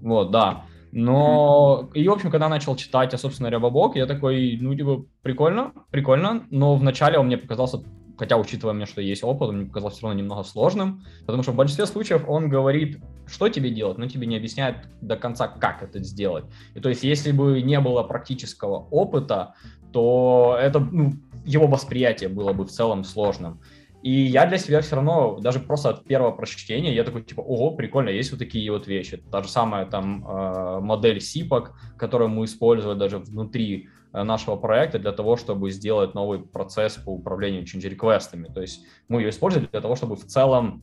Вот, 0.00 0.30
да. 0.30 0.64
Но, 0.92 1.90
и, 1.92 2.08
в 2.08 2.12
общем, 2.12 2.30
когда 2.30 2.48
начал 2.48 2.76
читать, 2.76 3.12
а, 3.12 3.18
собственно, 3.18 3.48
Рябобок, 3.48 3.96
я 3.96 4.06
такой, 4.06 4.56
ну, 4.60 4.74
типа, 4.74 5.04
прикольно, 5.22 5.72
прикольно, 5.90 6.46
но 6.50 6.76
вначале 6.76 7.18
он 7.18 7.26
мне 7.26 7.36
показался 7.36 7.82
хотя, 8.16 8.36
учитывая 8.36 8.74
мне, 8.74 8.86
что 8.86 9.00
есть 9.00 9.22
опыт, 9.24 9.50
он 9.50 9.56
мне 9.56 9.66
показался 9.66 9.96
все 9.96 10.06
равно 10.06 10.20
немного 10.20 10.42
сложным, 10.42 11.04
потому 11.26 11.42
что 11.42 11.52
в 11.52 11.56
большинстве 11.56 11.86
случаев 11.86 12.24
он 12.28 12.48
говорит, 12.48 12.98
что 13.26 13.48
тебе 13.48 13.70
делать, 13.70 13.98
но 13.98 14.06
тебе 14.08 14.26
не 14.26 14.36
объясняет 14.36 14.88
до 15.00 15.16
конца, 15.16 15.48
как 15.48 15.82
это 15.82 16.02
сделать. 16.02 16.44
И 16.74 16.80
то 16.80 16.88
есть, 16.88 17.04
если 17.04 17.32
бы 17.32 17.60
не 17.62 17.80
было 17.80 18.02
практического 18.02 18.86
опыта, 18.90 19.54
то 19.92 20.56
это, 20.60 20.80
ну, 20.80 21.14
его 21.44 21.66
восприятие 21.66 22.28
было 22.28 22.52
бы 22.52 22.64
в 22.64 22.70
целом 22.70 23.04
сложным. 23.04 23.60
И 24.02 24.10
я 24.10 24.46
для 24.46 24.58
себя 24.58 24.82
все 24.82 24.96
равно, 24.96 25.40
даже 25.40 25.58
просто 25.58 25.90
от 25.90 26.04
первого 26.04 26.30
прочтения, 26.30 26.94
я 26.94 27.02
такой, 27.02 27.22
типа, 27.22 27.40
ого, 27.40 27.72
прикольно, 27.72 28.10
есть 28.10 28.30
вот 28.30 28.38
такие 28.38 28.70
вот 28.70 28.86
вещи. 28.86 29.16
Та 29.32 29.42
же 29.42 29.48
самая 29.48 29.86
там 29.86 30.24
э, 30.24 30.80
модель 30.80 31.18
SIPOC, 31.18 31.70
которую 31.96 32.28
мы 32.28 32.44
используем 32.44 32.98
даже 32.98 33.18
внутри 33.18 33.88
нашего 34.24 34.56
проекта 34.56 34.98
для 34.98 35.12
того, 35.12 35.36
чтобы 35.36 35.70
сделать 35.70 36.14
новый 36.14 36.40
процесс 36.40 36.94
по 36.94 37.10
управлению 37.10 37.64
change 37.64 37.88
реквестами. 37.88 38.48
То 38.48 38.60
есть 38.60 38.84
мы 39.08 39.20
ее 39.22 39.30
используем 39.30 39.68
для 39.70 39.80
того, 39.80 39.96
чтобы 39.96 40.16
в 40.16 40.24
целом 40.24 40.82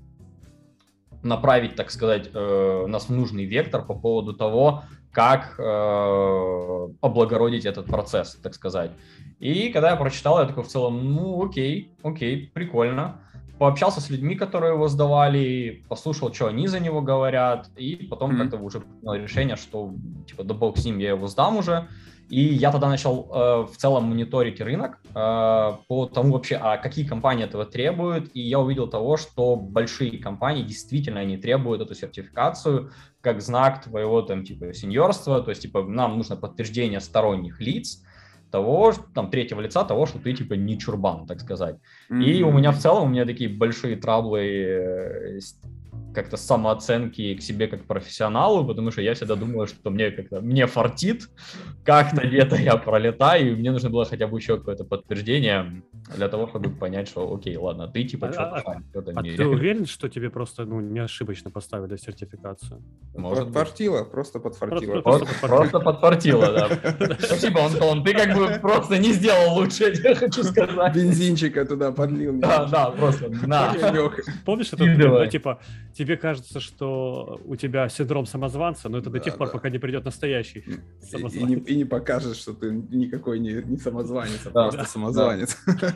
направить, 1.23 1.75
так 1.75 1.89
сказать, 1.89 2.29
э, 2.33 2.85
нас 2.87 3.07
в 3.07 3.11
нужный 3.11 3.45
вектор 3.45 3.83
по 3.83 3.95
поводу 3.95 4.33
того, 4.33 4.83
как 5.11 5.55
э, 5.59 6.89
облагородить 7.01 7.65
этот 7.65 7.85
процесс, 7.85 8.35
так 8.35 8.53
сказать. 8.53 8.91
И 9.39 9.69
когда 9.69 9.91
я 9.91 9.95
прочитал, 9.95 10.39
я 10.39 10.45
такой 10.45 10.63
в 10.63 10.67
целом, 10.67 11.13
ну 11.13 11.45
окей, 11.45 11.91
окей, 12.01 12.51
прикольно. 12.53 13.19
Пообщался 13.63 14.01
с 14.01 14.09
людьми, 14.09 14.35
которые 14.35 14.73
его 14.73 14.89
сдавали, 14.89 15.85
послушал, 15.87 16.33
что 16.33 16.47
они 16.47 16.67
за 16.67 16.81
него 16.81 17.01
говорят, 17.01 17.69
и 17.77 17.95
потом 17.95 18.31
mm-hmm. 18.31 18.37
как-то 18.39 18.57
уже 18.57 18.81
принял 18.81 19.13
решение, 19.13 19.55
что 19.55 19.93
типа 20.27 20.43
да 20.43 20.53
бог 20.53 20.77
с 20.77 20.83
ним, 20.83 20.99
я 20.99 21.11
его 21.11 21.27
сдам 21.27 21.55
уже. 21.55 21.87
И 22.27 22.41
я 22.41 22.73
тогда 22.73 22.89
начал 22.89 23.29
э, 23.31 23.71
в 23.71 23.77
целом 23.77 24.03
мониторить 24.03 24.59
рынок 24.59 24.99
э, 25.05 25.13
по 25.87 26.05
тому 26.13 26.33
вообще, 26.33 26.57
а 26.57 26.75
какие 26.75 27.07
компании 27.07 27.45
этого 27.45 27.65
требуют. 27.65 28.31
И 28.33 28.41
я 28.41 28.59
увидел 28.59 28.89
того, 28.89 29.15
что 29.15 29.55
большие 29.55 30.17
компании 30.17 30.63
действительно 30.63 31.21
они 31.21 31.37
требуют 31.37 31.81
эту 31.81 31.95
сертификацию 31.95 32.91
как 33.21 33.41
знак 33.41 33.85
твоего 33.85 34.21
там 34.23 34.43
типа 34.43 34.73
сеньорства. 34.73 35.41
То 35.41 35.51
есть 35.51 35.61
типа 35.61 35.83
нам 35.83 36.17
нужно 36.17 36.35
подтверждение 36.35 36.99
сторонних 36.99 37.61
лиц 37.61 38.03
того, 38.53 38.93
там, 39.15 39.31
третьего 39.31 39.61
лица 39.61 39.83
того, 39.83 40.05
что 40.05 40.19
ты, 40.19 40.31
типа, 40.31 40.53
не 40.53 40.77
чурбан, 40.77 41.25
так 41.25 41.41
сказать. 41.41 41.77
Mm-hmm. 42.11 42.23
И 42.23 42.43
у 42.43 42.51
меня 42.51 42.71
в 42.71 42.77
целом, 42.77 43.05
у 43.05 43.09
меня 43.09 43.25
такие 43.25 43.49
большие 43.49 43.95
траблы 43.95 44.41
э, 44.41 45.39
как-то 46.13 46.37
самооценки 46.37 47.35
к 47.35 47.41
себе 47.41 47.67
как 47.67 47.85
профессионалу, 47.85 48.65
потому 48.65 48.91
что 48.91 49.01
я 49.01 49.13
всегда 49.13 49.35
думаю, 49.35 49.67
что 49.67 49.89
мне 49.89 50.11
как-то 50.11 50.41
мне 50.41 50.67
фартит, 50.67 51.29
как-то 51.83 52.27
где-то 52.27 52.55
я 52.55 52.77
пролетаю, 52.77 53.53
и 53.53 53.55
мне 53.55 53.71
нужно 53.71 53.89
было 53.89 54.05
хотя 54.05 54.27
бы 54.27 54.37
еще 54.37 54.57
какое-то 54.57 54.83
подтверждение 54.83 55.83
для 56.15 56.29
того, 56.29 56.47
чтобы 56.47 56.69
понять, 56.69 57.07
что 57.07 57.33
окей, 57.33 57.57
ладно, 57.57 57.87
ты 57.87 58.03
типа 58.03 58.27
а, 58.27 58.33
что-то 58.33 58.61
а, 58.65 58.81
в 58.93 58.97
этом 58.97 59.17
а 59.17 59.21
мире. 59.21 59.37
ты 59.37 59.45
уверен, 59.47 59.85
что 59.85 60.09
тебе 60.09 60.29
просто 60.29 60.65
ну, 60.65 60.79
не 60.79 60.99
ошибочно 60.99 61.51
поставили 61.51 61.97
сертификацию? 61.97 62.81
Может 63.15 63.45
подфартило, 63.45 64.03
просто 64.03 64.39
подфартило. 64.39 65.01
Просто, 65.01 65.25
просто, 65.25 65.47
просто 65.47 65.79
подфартило, 65.79 66.51
да. 66.51 67.17
Спасибо, 67.19 67.65
Антон, 67.65 68.03
ты 68.03 68.13
как 68.13 68.35
бы 68.35 68.59
просто 68.61 68.97
не 68.97 69.13
сделал 69.13 69.55
лучше, 69.55 69.93
я 70.03 70.15
хочу 70.15 70.43
сказать. 70.43 70.93
Бензинчика 70.93 71.65
туда 71.65 71.91
подлил. 71.91 72.39
Да, 72.39 72.65
да, 72.65 72.91
просто 72.91 73.29
на. 73.29 73.73
Помнишь, 74.45 74.71
это 74.73 75.27
типа 75.27 75.59
тебе 76.03 76.17
кажется, 76.17 76.59
что 76.59 77.39
у 77.45 77.55
тебя 77.55 77.89
синдром 77.89 78.25
самозванца, 78.25 78.89
но 78.89 78.97
это 78.97 79.09
да, 79.09 79.19
до 79.19 79.23
тех 79.23 79.37
пор, 79.37 79.51
пока 79.51 79.69
не 79.69 79.79
придет 79.79 80.05
настоящий 80.05 80.63
самозванец. 81.01 81.35
И, 81.35 81.39
и, 81.39 81.43
не, 81.43 81.55
и 81.55 81.75
не 81.77 81.85
покажешь, 81.85 82.37
что 82.37 82.53
ты 82.53 82.71
никакой 82.71 83.39
не, 83.39 83.61
не 83.63 83.77
самозванец, 83.77 84.45
а 84.45 84.51
да, 84.51 84.61
просто 84.63 84.77
да. 84.77 84.85
самозванец. 84.85 85.57
Да. 85.81 85.93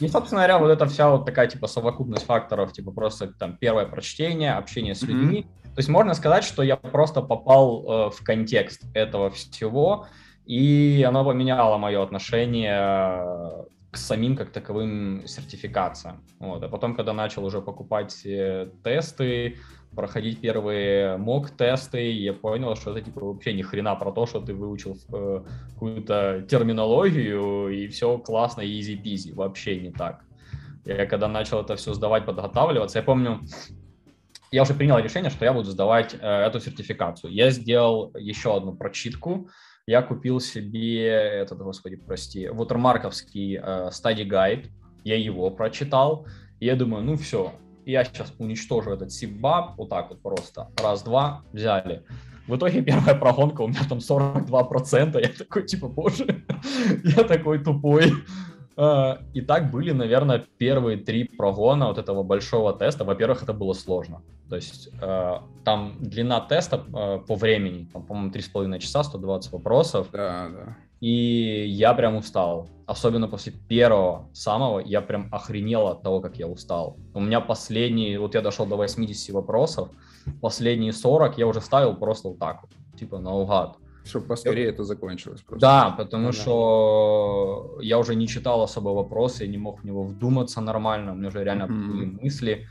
И, 0.00 0.08
собственно 0.08 0.40
говоря, 0.42 0.58
вот 0.58 0.70
эта 0.70 0.86
вся 0.86 1.10
вот 1.10 1.24
такая, 1.24 1.48
типа, 1.48 1.66
совокупность 1.66 2.26
факторов, 2.26 2.72
типа, 2.72 2.92
просто 2.92 3.28
там 3.28 3.56
первое 3.56 3.86
прочтение, 3.86 4.52
общение 4.52 4.94
с 4.94 5.02
людьми. 5.02 5.40
Mm-hmm. 5.40 5.74
То 5.74 5.78
есть 5.78 5.88
можно 5.88 6.14
сказать, 6.14 6.44
что 6.44 6.62
я 6.62 6.76
просто 6.76 7.22
попал 7.22 7.84
э, 8.08 8.10
в 8.10 8.22
контекст 8.22 8.84
этого 8.94 9.30
всего, 9.30 10.06
и 10.44 11.04
оно 11.06 11.24
поменяло 11.24 11.76
мое 11.76 12.02
отношение 12.02 13.66
самим 13.96 14.36
как 14.36 14.50
таковым 14.50 15.26
сертификациям. 15.26 16.24
Вот. 16.38 16.62
А 16.62 16.68
потом, 16.68 16.94
когда 16.94 17.12
начал 17.12 17.44
уже 17.44 17.60
покупать 17.60 18.24
э, 18.24 18.70
тесты, 18.84 19.56
проходить 19.94 20.40
первые 20.40 21.16
мок-тесты, 21.16 22.12
я 22.12 22.32
понял, 22.32 22.76
что 22.76 22.90
это 22.92 23.00
типа 23.00 23.20
вообще 23.20 23.54
ни 23.54 23.62
хрена 23.62 23.94
про 23.96 24.12
то, 24.12 24.26
что 24.26 24.40
ты 24.40 24.54
выучил 24.54 24.96
э, 25.12 25.42
какую-то 25.70 26.46
терминологию, 26.48 27.68
и 27.68 27.88
все 27.88 28.18
классно, 28.18 28.62
easy-peasy. 28.62 29.34
Вообще 29.34 29.80
не 29.80 29.90
так. 29.90 30.24
Я 30.84 31.06
когда 31.06 31.28
начал 31.28 31.60
это 31.60 31.74
все 31.76 31.94
сдавать, 31.94 32.26
подготавливаться, 32.26 32.98
я 32.98 33.02
помню, 33.02 33.40
я 34.52 34.62
уже 34.62 34.74
принял 34.74 34.98
решение, 34.98 35.30
что 35.30 35.44
я 35.44 35.52
буду 35.52 35.70
сдавать 35.70 36.14
э, 36.14 36.26
эту 36.26 36.60
сертификацию. 36.60 37.32
Я 37.32 37.50
сделал 37.50 38.12
еще 38.16 38.56
одну 38.56 38.74
прочитку, 38.74 39.48
я 39.86 40.02
купил 40.02 40.40
себе 40.40 41.06
этот, 41.06 41.58
господи, 41.58 41.96
прости, 41.96 42.46
watermarkovский 42.48 43.56
э, 43.56 43.90
study 43.90 44.28
guide, 44.28 44.66
я 45.04 45.16
его 45.16 45.50
прочитал, 45.50 46.26
и 46.58 46.66
я 46.66 46.74
думаю, 46.74 47.04
ну 47.04 47.16
все, 47.16 47.52
я 47.84 48.04
сейчас 48.04 48.34
уничтожу 48.38 48.90
этот 48.90 49.12
сиббаб, 49.12 49.76
вот 49.76 49.88
так 49.88 50.10
вот 50.10 50.20
просто, 50.20 50.70
раз-два, 50.82 51.44
взяли. 51.52 52.02
В 52.48 52.56
итоге 52.56 52.82
первая 52.82 53.14
прогонка 53.14 53.62
у 53.62 53.68
меня 53.68 53.80
там 53.88 53.98
42%, 53.98 55.20
я 55.20 55.28
такой, 55.28 55.66
типа, 55.66 55.88
боже, 55.88 56.44
я 57.04 57.22
такой 57.22 57.62
тупой. 57.62 58.12
А, 58.76 59.18
и 59.32 59.40
так 59.40 59.70
были, 59.70 59.92
наверное, 59.92 60.44
первые 60.58 60.98
три 60.98 61.24
прогона 61.24 61.88
вот 61.88 61.98
этого 61.98 62.22
большого 62.22 62.72
теста. 62.74 63.04
Во-первых, 63.04 63.42
это 63.42 63.52
было 63.52 63.72
сложно. 63.72 64.22
То 64.48 64.56
есть 64.56 64.90
а, 65.00 65.44
там 65.64 65.96
длина 66.00 66.40
теста 66.40 66.84
а, 66.94 67.18
по 67.18 67.34
времени, 67.36 67.88
там, 67.92 68.04
по-моему, 68.04 68.30
3,5 68.30 68.78
часа, 68.78 69.02
120 69.02 69.52
вопросов. 69.52 70.08
Да, 70.12 70.48
да. 70.48 70.76
И 71.00 71.66
я 71.68 71.94
прям 71.94 72.16
устал. 72.16 72.68
Особенно 72.86 73.28
после 73.28 73.52
первого 73.52 74.28
самого, 74.32 74.78
я 74.78 75.00
прям 75.02 75.28
охренел 75.32 75.88
от 75.88 76.02
того, 76.02 76.20
как 76.20 76.36
я 76.36 76.46
устал. 76.46 76.96
У 77.14 77.20
меня 77.20 77.40
последние, 77.40 78.18
вот 78.18 78.34
я 78.34 78.40
дошел 78.40 78.66
до 78.66 78.76
80 78.76 79.34
вопросов, 79.34 79.90
последние 80.40 80.92
40 80.92 81.38
я 81.38 81.46
уже 81.46 81.60
ставил 81.60 81.96
просто 81.96 82.28
вот 82.28 82.38
так 82.38 82.62
вот, 82.62 82.70
типа 82.98 83.18
наугад. 83.18 83.76
Чтобы 84.06 84.26
поскорее 84.26 84.68
это 84.68 84.84
закончилось. 84.84 85.40
Просто. 85.40 85.60
Да, 85.60 85.90
потому 85.90 86.26
да. 86.26 86.32
что 86.32 87.78
я 87.80 87.98
уже 87.98 88.14
не 88.14 88.28
читал 88.28 88.62
особо 88.62 88.90
вопросы, 88.90 89.44
я 89.44 89.50
не 89.50 89.58
мог 89.58 89.80
в 89.80 89.84
него 89.84 90.04
вдуматься 90.04 90.60
нормально, 90.60 91.12
у 91.12 91.14
меня 91.16 91.28
уже 91.28 91.44
реально 91.44 91.64
mm-hmm. 91.64 92.22
мысли. 92.22 92.66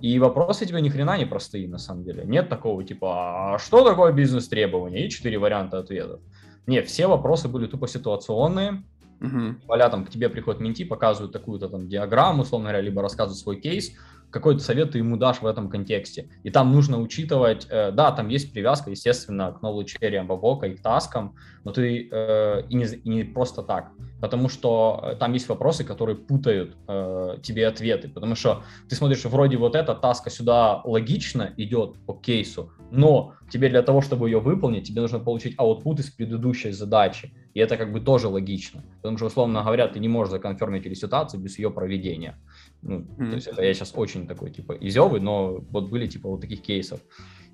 И 0.00 0.18
вопросы 0.18 0.66
тебе 0.66 0.80
ни 0.80 0.88
хрена 0.88 1.18
не 1.18 1.24
простые, 1.24 1.68
на 1.68 1.78
самом 1.78 2.04
деле. 2.04 2.24
Нет 2.24 2.48
такого 2.48 2.84
типа, 2.84 3.54
а 3.54 3.58
что 3.58 3.82
такое 3.82 4.12
бизнес-требования? 4.12 5.06
И 5.06 5.10
четыре 5.10 5.38
варианта 5.38 5.78
ответов. 5.78 6.20
Нет, 6.66 6.86
все 6.86 7.06
вопросы 7.06 7.48
были 7.48 7.66
тупо 7.66 7.88
ситуационные. 7.88 8.84
Угу. 9.20 9.78
Там 9.78 10.04
к 10.04 10.10
тебе 10.10 10.28
приходят 10.28 10.60
менти, 10.60 10.84
показывают 10.84 11.32
такую-то 11.32 11.68
там 11.68 11.88
диаграмму, 11.88 12.42
условно 12.42 12.68
говоря, 12.68 12.82
либо 12.82 13.00
рассказывают 13.00 13.38
свой 13.38 13.56
кейс, 13.56 13.92
какой-то 14.30 14.60
совет 14.60 14.92
ты 14.92 14.98
ему 14.98 15.16
дашь 15.16 15.40
в 15.40 15.46
этом 15.46 15.68
контексте. 15.68 16.28
И 16.42 16.50
там 16.50 16.72
нужно 16.72 17.00
учитывать, 17.00 17.66
э, 17.70 17.90
да, 17.90 18.12
там 18.12 18.28
есть 18.28 18.52
привязка, 18.52 18.90
естественно, 18.90 19.52
к 19.52 19.62
knowledge 19.62 20.00
area 20.00 20.24
Бабока 20.24 20.66
и 20.66 20.74
к 20.74 20.82
таскам, 20.82 21.34
но 21.64 21.72
ты 21.72 22.08
э, 22.10 22.62
и, 22.68 22.74
не, 22.74 22.84
и 22.84 23.08
не 23.08 23.24
просто 23.24 23.62
так, 23.62 23.90
потому 24.20 24.48
что 24.48 25.00
э, 25.02 25.16
там 25.16 25.32
есть 25.32 25.48
вопросы, 25.48 25.84
которые 25.84 26.16
путают 26.16 26.76
э, 26.86 27.36
тебе 27.42 27.66
ответы, 27.66 28.08
потому 28.08 28.34
что 28.34 28.62
ты 28.88 28.94
смотришь, 28.94 29.24
вроде 29.24 29.56
вот 29.56 29.74
эта 29.74 29.94
таска 29.94 30.30
сюда 30.30 30.80
логично 30.84 31.52
идет 31.56 31.96
по 32.06 32.14
кейсу, 32.14 32.70
но 32.90 33.34
тебе 33.50 33.68
для 33.68 33.82
того, 33.82 34.00
чтобы 34.00 34.28
ее 34.28 34.40
выполнить, 34.40 34.86
тебе 34.86 35.00
нужно 35.00 35.18
получить 35.18 35.54
аутпут 35.58 36.00
из 36.00 36.10
предыдущей 36.10 36.72
задачи. 36.72 37.32
И 37.54 37.60
это 37.60 37.76
как 37.76 37.92
бы 37.92 38.00
тоже 38.00 38.28
логично. 38.28 38.84
Потому 39.00 39.16
что, 39.16 39.26
условно 39.26 39.62
говоря, 39.62 39.88
ты 39.88 39.98
не 39.98 40.08
можешь 40.08 40.30
законфермить 40.30 40.98
ситуацию 40.98 41.40
без 41.40 41.58
ее 41.58 41.70
проведения. 41.70 42.38
Ну, 42.86 43.00
mm-hmm. 43.00 43.30
То 43.30 43.34
есть 43.34 43.46
это 43.48 43.62
я 43.62 43.74
сейчас 43.74 43.92
очень 43.96 44.26
такой, 44.26 44.50
типа, 44.50 44.72
изевый, 44.80 45.20
но 45.20 45.58
вот 45.70 45.90
были, 45.90 46.06
типа, 46.06 46.28
вот 46.28 46.40
таких 46.40 46.62
кейсов. 46.62 47.00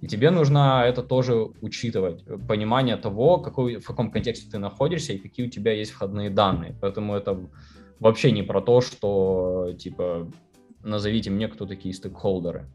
И 0.02 0.06
тебе 0.06 0.30
нужно 0.30 0.84
это 0.86 1.02
тоже 1.02 1.34
учитывать, 1.62 2.24
понимание 2.48 2.96
того, 2.96 3.38
какой, 3.38 3.76
в 3.76 3.86
каком 3.86 4.10
контексте 4.10 4.50
ты 4.50 4.58
находишься 4.58 5.14
и 5.14 5.18
какие 5.18 5.46
у 5.46 5.50
тебя 5.50 5.72
есть 5.72 5.92
входные 5.92 6.28
данные. 6.28 6.74
Поэтому 6.80 7.14
это 7.14 7.38
вообще 7.98 8.32
не 8.32 8.42
про 8.42 8.60
то, 8.60 8.80
что, 8.80 9.72
типа, 9.78 10.28
назовите 10.82 11.30
мне, 11.30 11.48
кто 11.48 11.66
такие 11.66 11.94
стейкхолдеры. 11.94 12.66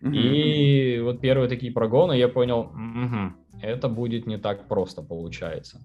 Mm-hmm. 0.00 0.16
И 0.16 1.00
вот 1.00 1.20
первые 1.20 1.48
такие 1.48 1.72
прогоны 1.72 2.16
я 2.16 2.28
понял, 2.28 2.60
угу, 2.60 3.34
это 3.60 3.88
будет 3.88 4.26
не 4.26 4.38
так 4.38 4.68
просто 4.68 5.02
получается. 5.02 5.80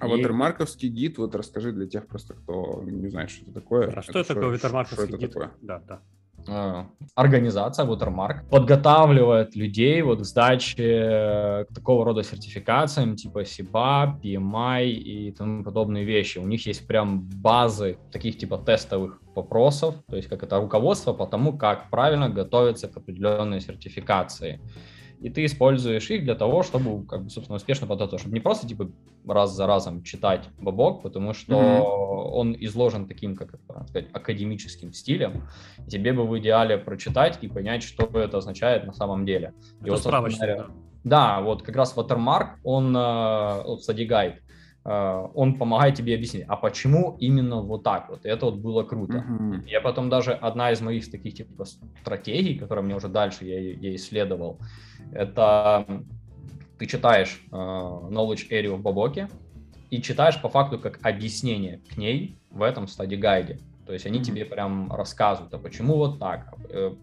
А 0.00 0.06
и... 0.06 0.10
ватермарковский 0.10 0.88
гид, 0.88 1.18
вот 1.18 1.34
расскажи 1.34 1.72
для 1.72 1.86
тех 1.86 2.06
просто, 2.06 2.34
кто 2.34 2.82
не 2.84 3.08
знает, 3.08 3.30
что 3.30 3.44
это 3.44 3.52
такое. 3.54 3.88
А 3.90 4.02
что 4.02 4.18
это 4.18 4.34
такое 4.34 4.50
ватермарковский 4.50 5.16
гид? 5.16 5.32
Такое? 5.32 5.50
Да, 5.60 5.82
да 5.86 6.00
а, 6.48 6.86
организация 7.14 7.86
Watermark 7.86 8.48
подготавливает 8.50 9.56
людей 9.56 10.00
вот 10.02 10.20
к 10.20 10.24
сдаче 10.24 11.66
к 11.68 11.74
такого 11.74 12.04
рода 12.04 12.22
сертификациям 12.22 13.16
типа 13.16 13.42
SIBA, 13.42 14.20
PMI 14.22 14.86
и 14.90 15.32
тому 15.32 15.64
подобные 15.64 16.04
вещи. 16.04 16.38
У 16.38 16.46
них 16.46 16.66
есть 16.66 16.86
прям 16.86 17.20
базы 17.20 17.98
таких 18.12 18.38
типа 18.38 18.58
тестовых 18.58 19.20
вопросов, 19.34 19.94
то 20.08 20.16
есть 20.16 20.28
как 20.28 20.42
это 20.42 20.58
руководство 20.58 21.12
по 21.12 21.26
тому, 21.26 21.56
как 21.56 21.90
правильно 21.90 22.28
готовиться 22.28 22.88
к 22.88 22.96
определенной 22.96 23.60
сертификации 23.60 24.60
и 25.20 25.28
ты 25.28 25.44
используешь 25.44 26.10
их 26.10 26.24
для 26.24 26.34
того, 26.34 26.62
чтобы, 26.62 27.06
как 27.06 27.24
бы, 27.24 27.30
собственно, 27.30 27.56
успешно 27.56 27.86
подготовиться, 27.86 28.18
чтобы 28.18 28.34
не 28.34 28.40
просто, 28.40 28.66
типа, 28.66 28.90
раз 29.26 29.54
за 29.54 29.66
разом 29.66 30.02
читать 30.02 30.48
бабок, 30.58 31.02
потому 31.02 31.34
что 31.34 31.54
mm-hmm. 31.54 32.30
он 32.32 32.56
изложен 32.58 33.06
таким, 33.06 33.36
как 33.36 33.54
это 33.54 33.84
сказать, 33.86 34.08
академическим 34.12 34.92
стилем, 34.92 35.42
тебе 35.88 36.12
бы 36.12 36.26
в 36.26 36.38
идеале 36.38 36.78
прочитать 36.78 37.38
и 37.42 37.48
понять, 37.48 37.82
что 37.82 38.04
это 38.18 38.38
означает 38.38 38.86
на 38.86 38.94
самом 38.94 39.26
деле. 39.26 39.52
Это 39.80 39.88
и 39.88 39.90
вот, 39.90 40.02
говоря, 40.02 40.66
да, 41.04 41.40
вот 41.42 41.62
как 41.62 41.76
раз 41.76 41.94
Watermark, 41.96 42.56
он, 42.64 42.96
э, 42.96 43.62
вот 43.64 43.80
Study 43.80 44.08
Guide, 44.08 44.36
Uh, 44.82 45.30
он 45.34 45.58
помогает 45.58 45.94
тебе 45.94 46.14
объяснить, 46.14 46.46
а 46.48 46.56
почему 46.56 47.14
именно 47.20 47.60
вот 47.60 47.82
так 47.82 48.08
вот. 48.08 48.24
И 48.24 48.28
это 48.30 48.46
вот 48.46 48.54
было 48.54 48.82
круто. 48.82 49.18
Uh-huh. 49.28 49.68
Я 49.68 49.82
потом 49.82 50.08
даже 50.08 50.32
одна 50.32 50.72
из 50.72 50.80
моих 50.80 51.10
таких 51.10 51.34
типа 51.34 51.66
стратегий, 52.00 52.58
которая 52.58 52.82
мне 52.82 52.96
уже 52.96 53.08
дальше 53.08 53.44
я, 53.44 53.60
я 53.60 53.94
исследовал, 53.94 54.58
это 55.12 55.86
ты 56.78 56.86
читаешь 56.86 57.42
uh, 57.50 58.08
knowledge 58.08 58.48
area 58.50 58.74
в 58.74 58.80
Бабоке 58.80 59.28
и 59.90 60.00
читаешь 60.00 60.40
по 60.40 60.48
факту 60.48 60.78
как 60.78 60.98
объяснение 61.04 61.80
к 61.92 61.96
ней 61.96 62.38
в 62.50 62.62
этом 62.62 62.88
стадии 62.88 63.16
гайде. 63.16 63.58
То 63.86 63.92
есть 63.92 64.06
они 64.06 64.20
mm-hmm. 64.20 64.22
тебе 64.22 64.44
прям 64.44 64.92
рассказывают, 64.92 65.52
а 65.52 65.58
почему 65.58 65.96
вот 65.96 66.20
так, 66.20 66.54
э, 66.68 66.94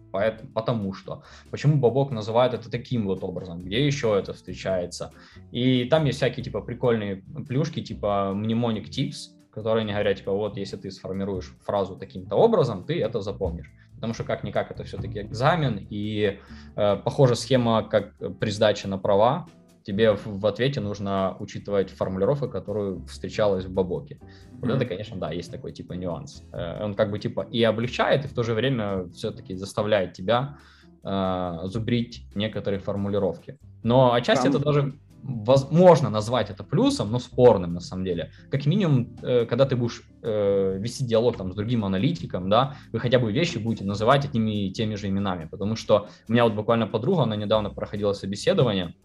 потому 0.54 0.94
что, 0.94 1.22
почему 1.52 1.76
Бабок 1.78 2.12
называет 2.12 2.54
это 2.54 2.72
таким 2.72 3.08
вот 3.08 3.24
образом, 3.26 3.62
где 3.62 3.86
еще 3.86 4.18
это 4.18 4.32
встречается. 4.32 5.12
И 5.52 5.84
там 5.86 6.06
есть 6.06 6.20
всякие 6.20 6.46
типа 6.46 6.62
прикольные 6.62 7.24
плюшки, 7.48 7.82
типа 7.84 8.32
mnemonic 8.34 8.86
tips, 8.86 9.38
которые 9.52 9.86
не 9.86 9.92
говорят, 9.92 10.18
типа, 10.18 10.32
вот, 10.32 10.56
если 10.56 10.78
ты 10.78 10.92
сформируешь 10.92 11.52
фразу 11.66 11.96
таким-то 11.96 12.36
образом, 12.36 12.86
ты 12.86 13.02
это 13.02 13.22
запомнишь. 13.22 13.72
Потому 13.98 14.14
что 14.14 14.24
как-никак 14.24 14.72
это 14.72 14.84
все-таки 14.84 15.22
экзамен, 15.22 15.86
и 15.90 16.40
э, 16.76 16.96
похожа 16.98 17.36
схема, 17.36 17.84
как 17.84 18.14
при 18.40 18.52
сдаче 18.52 18.88
на 18.88 18.98
права, 18.98 19.48
тебе 19.88 20.16
в, 20.16 20.40
в 20.40 20.46
ответе 20.46 20.82
нужно 20.82 21.36
учитывать 21.40 21.90
формулировку, 21.90 22.48
которую 22.50 23.06
встречалась 23.06 23.66
в 23.66 23.72
Бабоке. 23.72 24.20
Вот 24.60 24.70
mm-hmm. 24.70 24.76
это, 24.76 24.86
конечно, 24.86 25.18
да, 25.18 25.32
есть 25.32 25.52
такой 25.52 25.72
типа 25.72 25.94
нюанс. 25.94 26.44
Э, 26.52 26.84
он 26.84 26.94
как 26.94 27.10
бы 27.10 27.20
типа 27.20 27.48
и 27.50 27.64
облегчает, 27.64 28.26
и 28.26 28.28
в 28.28 28.34
то 28.34 28.44
же 28.44 28.54
время 28.54 29.08
все-таки 29.14 29.56
заставляет 29.56 30.14
тебя 30.14 30.58
э, 31.04 31.60
зубрить 31.64 32.26
некоторые 32.36 32.80
формулировки. 32.80 33.58
Но 33.84 34.14
отчасти 34.14 34.44
Там... 34.44 34.56
это 34.56 34.64
даже 34.64 35.00
возможно 35.24 36.10
назвать 36.10 36.50
это 36.50 36.64
плюсом, 36.64 37.12
но 37.12 37.20
спорным 37.20 37.74
на 37.74 37.80
самом 37.80 38.06
деле. 38.06 38.32
Как 38.50 38.66
минимум, 38.66 39.16
э, 39.22 39.46
когда 39.46 39.66
ты 39.66 39.76
будешь 39.76 40.04
э, 40.22 40.78
вести 40.80 41.06
диалог 41.06 41.38
там 41.38 41.52
с 41.52 41.56
другим 41.56 41.84
аналитиком, 41.86 42.50
да, 42.50 42.76
вы 42.92 43.00
хотя 43.00 43.20
бы 43.20 43.32
вещи 43.32 43.58
будете 43.58 43.86
называть 43.86 44.26
одними 44.26 44.68
и 44.68 44.72
теми 44.72 44.96
же 44.96 45.08
именами, 45.08 45.46
потому 45.46 45.76
что 45.76 46.08
у 46.28 46.32
меня 46.32 46.44
вот 46.44 46.54
буквально 46.54 46.88
подруга, 46.88 47.24
она 47.24 47.36
недавно 47.36 47.70
проходила 47.70 48.14
собеседование, 48.14 48.96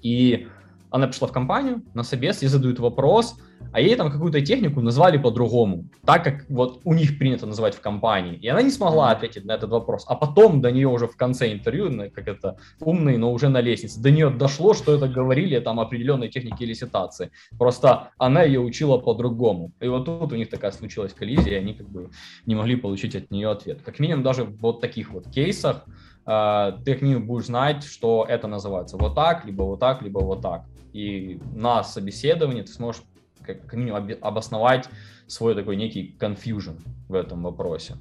и 0.00 0.48
она 0.90 1.06
пришла 1.06 1.28
в 1.28 1.32
компанию 1.32 1.82
на 1.94 2.02
собес, 2.02 2.42
ей 2.42 2.48
задают 2.48 2.78
вопрос, 2.78 3.36
а 3.72 3.80
ей 3.80 3.94
там 3.96 4.10
какую-то 4.10 4.40
технику 4.40 4.80
назвали 4.80 5.18
по-другому, 5.18 5.86
так 6.04 6.24
как 6.24 6.46
вот 6.48 6.80
у 6.84 6.94
них 6.94 7.18
принято 7.18 7.46
называть 7.46 7.74
в 7.74 7.80
компании. 7.80 8.36
И 8.36 8.48
она 8.48 8.62
не 8.62 8.70
смогла 8.70 9.10
ответить 9.10 9.44
на 9.44 9.52
этот 9.52 9.70
вопрос. 9.70 10.04
А 10.08 10.14
потом 10.14 10.60
до 10.60 10.70
нее 10.70 10.88
уже 10.88 11.06
в 11.06 11.16
конце 11.16 11.52
интервью, 11.52 12.10
как 12.14 12.28
это 12.28 12.56
умный, 12.80 13.16
но 13.16 13.32
уже 13.32 13.48
на 13.48 13.60
лестнице, 13.60 14.00
до 14.00 14.10
нее 14.10 14.30
дошло, 14.30 14.74
что 14.74 14.94
это 14.94 15.08
говорили 15.08 15.58
там 15.60 15.80
определенной 15.80 16.28
техники 16.28 16.62
или 16.62 16.74
ситуации. 16.74 17.30
Просто 17.58 18.10
она 18.18 18.42
ее 18.42 18.60
учила 18.60 18.98
по-другому. 18.98 19.72
И 19.80 19.88
вот 19.88 20.04
тут 20.04 20.32
у 20.32 20.36
них 20.36 20.50
такая 20.50 20.72
случилась 20.72 21.12
коллизия, 21.12 21.52
и 21.52 21.56
они 21.56 21.74
как 21.74 21.88
бы 21.88 22.10
не 22.46 22.54
могли 22.54 22.76
получить 22.76 23.16
от 23.16 23.30
нее 23.30 23.50
ответ. 23.50 23.82
Как 23.82 23.98
минимум 23.98 24.22
даже 24.22 24.44
в 24.44 24.58
вот 24.58 24.80
таких 24.80 25.10
вот 25.10 25.28
кейсах 25.28 25.84
Э, 26.26 26.72
ты 26.84 26.94
к 26.94 27.02
ним 27.02 27.26
будешь 27.26 27.46
знать, 27.46 27.84
что 27.84 28.24
это 28.28 28.46
называется 28.46 28.96
вот 28.96 29.14
так, 29.14 29.44
либо 29.44 29.62
вот 29.62 29.80
так, 29.80 30.02
либо 30.02 30.18
вот 30.20 30.42
так. 30.42 30.64
И 30.92 31.40
на 31.54 31.82
собеседовании 31.82 32.62
ты 32.62 32.72
сможешь 32.72 33.02
как, 33.42 33.62
как 33.62 33.74
минимум 33.74 34.08
обосновать 34.20 34.88
свой 35.26 35.54
такой 35.54 35.76
некий 35.76 36.16
confusion 36.18 36.80
в 37.08 37.14
этом 37.14 37.42
вопросе. 37.42 37.96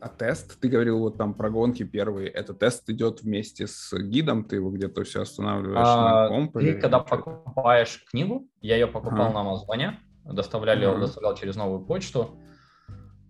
А 0.00 0.08
тест, 0.08 0.58
ты 0.60 0.68
говорил 0.68 0.98
вот 0.98 1.16
там 1.16 1.34
про 1.34 1.50
гонки 1.50 1.84
первые, 1.84 2.28
это 2.28 2.52
тест 2.52 2.90
идет 2.90 3.22
вместе 3.22 3.68
с 3.68 3.96
гидом, 3.96 4.42
ты 4.42 4.56
его 4.56 4.70
где-то 4.70 5.04
все 5.04 5.22
останавливаешь 5.22 5.86
а, 5.86 6.22
на 6.22 6.28
комп? 6.28 6.54
Ты 6.54 6.74
когда 6.74 6.98
покупаешь 6.98 8.04
книгу, 8.10 8.48
я 8.60 8.74
ее 8.74 8.88
покупал 8.88 9.26
ага. 9.26 9.34
на 9.34 9.40
Амазоне, 9.42 10.00
доставляли, 10.24 10.84
ага. 10.84 10.98
доставлял 10.98 11.36
через 11.36 11.54
новую 11.54 11.84
почту, 11.84 12.40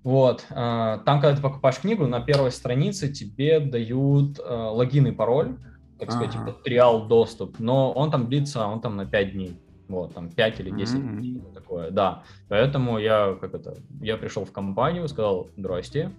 вот, 0.02 0.46
а, 0.50 0.98
там, 0.98 1.20
когда 1.20 1.36
ты 1.36 1.42
покупаешь 1.42 1.78
книгу, 1.78 2.06
на 2.06 2.20
первой 2.20 2.50
странице 2.50 3.12
тебе 3.12 3.60
дают 3.60 4.38
э, 4.38 4.42
логин 4.42 5.08
и 5.08 5.12
пароль, 5.12 5.58
так 5.98 6.10
сказать, 6.10 6.34
ага. 6.34 6.46
типа 6.46 6.62
триал 6.64 7.06
доступ, 7.06 7.58
но 7.58 7.92
он 7.92 8.10
там 8.10 8.26
длится, 8.26 8.66
он 8.66 8.80
там 8.80 8.96
на 8.96 9.04
5 9.04 9.32
дней. 9.32 9.60
Вот, 9.90 10.14
там 10.14 10.30
5 10.30 10.60
или 10.60 10.70
10 10.70 10.94
mm-hmm. 10.94 11.16
дней, 11.16 11.42
такое, 11.52 11.90
да. 11.90 12.22
Поэтому 12.48 12.98
я, 12.98 13.36
как 13.40 13.54
это, 13.54 13.76
я 14.00 14.16
пришел 14.16 14.44
в 14.44 14.52
компанию, 14.52 15.08
сказал, 15.08 15.48
здрасте, 15.56 16.12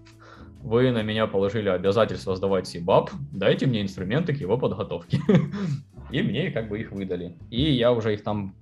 вы 0.61 0.91
на 0.91 1.03
меня 1.03 1.25
положили 1.27 1.69
обязательство 1.69 2.35
сдавать 2.35 2.67
СИБАП, 2.67 3.11
дайте 3.31 3.65
мне 3.65 3.81
инструменты 3.81 4.33
к 4.33 4.41
его 4.41 4.57
подготовке. 4.57 5.19
И 6.11 6.21
мне 6.21 6.51
как 6.51 6.67
бы 6.67 6.79
их 6.79 6.91
выдали. 6.91 7.37
И 7.49 7.71
я 7.71 7.93
уже 7.93 8.13
их 8.13 8.23
там 8.23 8.53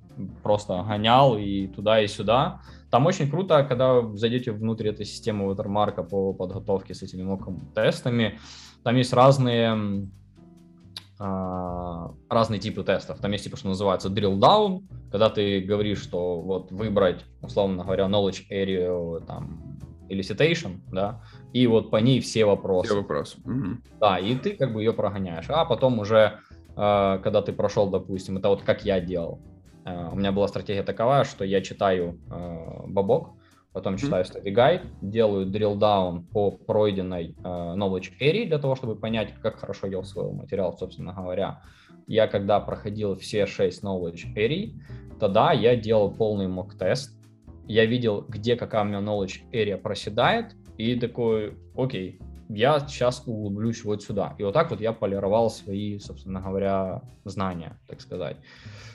просто 0.44 0.84
гонял 0.88 1.36
и 1.38 1.68
туда, 1.68 2.00
и 2.00 2.08
сюда. 2.08 2.62
Там 2.92 3.08
очень 3.08 3.30
круто, 3.30 3.64
когда 3.64 4.02
зайдете 4.14 4.52
внутрь 4.52 4.90
этой 4.90 5.06
системы 5.06 5.52
Watermark 5.52 6.08
по 6.08 6.34
подготовке 6.34 6.94
с 6.94 7.02
этими 7.02 7.24
мок-тестами, 7.24 8.40
там 8.84 8.96
есть 8.96 9.14
разные 9.14 10.10
разные 11.20 12.60
типы 12.60 12.84
тестов. 12.84 13.20
Там 13.20 13.32
есть 13.34 13.44
типа, 13.44 13.58
что 13.58 13.68
называется 13.68 14.08
drill 14.08 14.40
down, 14.40 14.84
когда 15.12 15.30
ты 15.30 15.60
говоришь, 15.60 16.02
что 16.02 16.40
вот 16.40 16.72
выбрать, 16.72 17.26
условно 17.42 17.84
говоря, 17.84 18.06
knowledge 18.06 18.44
area 18.50 19.26
там, 19.26 19.78
или 20.08 20.24
citation, 20.24 20.80
да, 20.92 21.22
и 21.54 21.68
вот 21.68 21.90
по 21.92 21.98
ней 21.98 22.20
все 22.20 22.46
вопросы. 22.46 22.90
Все 22.90 22.98
вопросы. 22.98 23.38
Угу. 23.46 23.78
Да, 24.00 24.20
и 24.20 24.36
ты 24.36 24.52
как 24.52 24.74
бы 24.74 24.82
ее 24.82 24.94
прогоняешь. 24.94 25.46
А 25.50 25.66
потом 25.66 26.00
уже, 26.00 26.40
э, 26.76 27.20
когда 27.24 27.42
ты 27.42 27.54
прошел, 27.54 27.90
допустим, 27.90 28.38
это 28.38 28.50
вот 28.50 28.64
как 28.64 28.86
я 28.86 29.00
делал. 29.00 29.40
Э, 29.86 30.10
у 30.12 30.16
меня 30.16 30.32
была 30.32 30.48
стратегия 30.48 30.84
такова, 30.84 31.24
что 31.26 31.44
я 31.44 31.62
читаю 31.62 32.20
э, 32.30 32.88
бабок, 32.88 33.32
потом 33.74 33.98
читаю 33.98 34.26
study 34.26 34.54
guide, 34.54 34.88
делаю 35.02 35.46
drill 35.48 35.78
down 35.78 36.24
по 36.32 36.52
пройденной 36.52 37.36
э, 37.38 37.44
knowledge 37.44 38.12
area 38.20 38.46
для 38.46 38.58
того, 38.58 38.76
чтобы 38.76 38.96
понять, 38.96 39.34
как 39.42 39.58
хорошо 39.60 39.88
я 39.88 40.00
усвоил 40.00 40.32
материал, 40.32 40.78
собственно 40.78 41.14
говоря. 41.14 41.62
Я 42.08 42.28
когда 42.28 42.60
проходил 42.60 43.16
все 43.16 43.46
6 43.46 43.84
knowledge 43.84 44.34
area, 44.36 44.72
тогда 45.20 45.52
я 45.52 45.76
делал 45.76 46.12
полный 46.12 46.48
мок-тест, 46.48 47.16
я 47.68 47.86
видел, 47.86 48.26
где 48.28 48.56
какая 48.56 48.84
у 48.84 48.86
меня 48.86 49.00
knowledge 49.00 49.42
area 49.52 49.78
проседает, 49.78 50.56
и 50.78 50.96
такой, 50.96 51.56
окей, 51.76 52.20
я 52.50 52.80
сейчас 52.80 53.24
углублюсь 53.26 53.84
вот 53.84 54.02
сюда. 54.02 54.36
И 54.40 54.44
вот 54.44 54.54
так 54.54 54.72
вот 54.72 54.82
я 54.82 54.92
полировал 54.92 55.50
свои, 55.52 56.00
собственно 56.00 56.42
говоря, 56.42 57.04
знания, 57.24 57.78
так 57.88 58.02
сказать. 58.02 58.38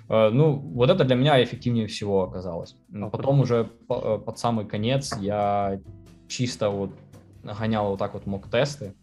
Э, 0.09 0.31
ну, 0.31 0.57
вот 0.57 0.90
это 0.90 1.05
для 1.05 1.14
меня 1.14 1.43
эффективнее 1.43 1.87
всего 1.87 2.25
оказалось. 2.25 2.77
А 2.93 3.09
Потом 3.09 3.40
уже 3.40 3.71
э, 3.88 4.19
под 4.19 4.38
самый 4.38 4.67
конец 4.67 5.17
я 5.21 5.81
чисто 6.27 6.69
вот 6.69 6.90
гонял 7.45 7.90
вот 7.90 7.99
так 7.99 8.14
вот 8.14 8.27
мок-тесты 8.27 8.95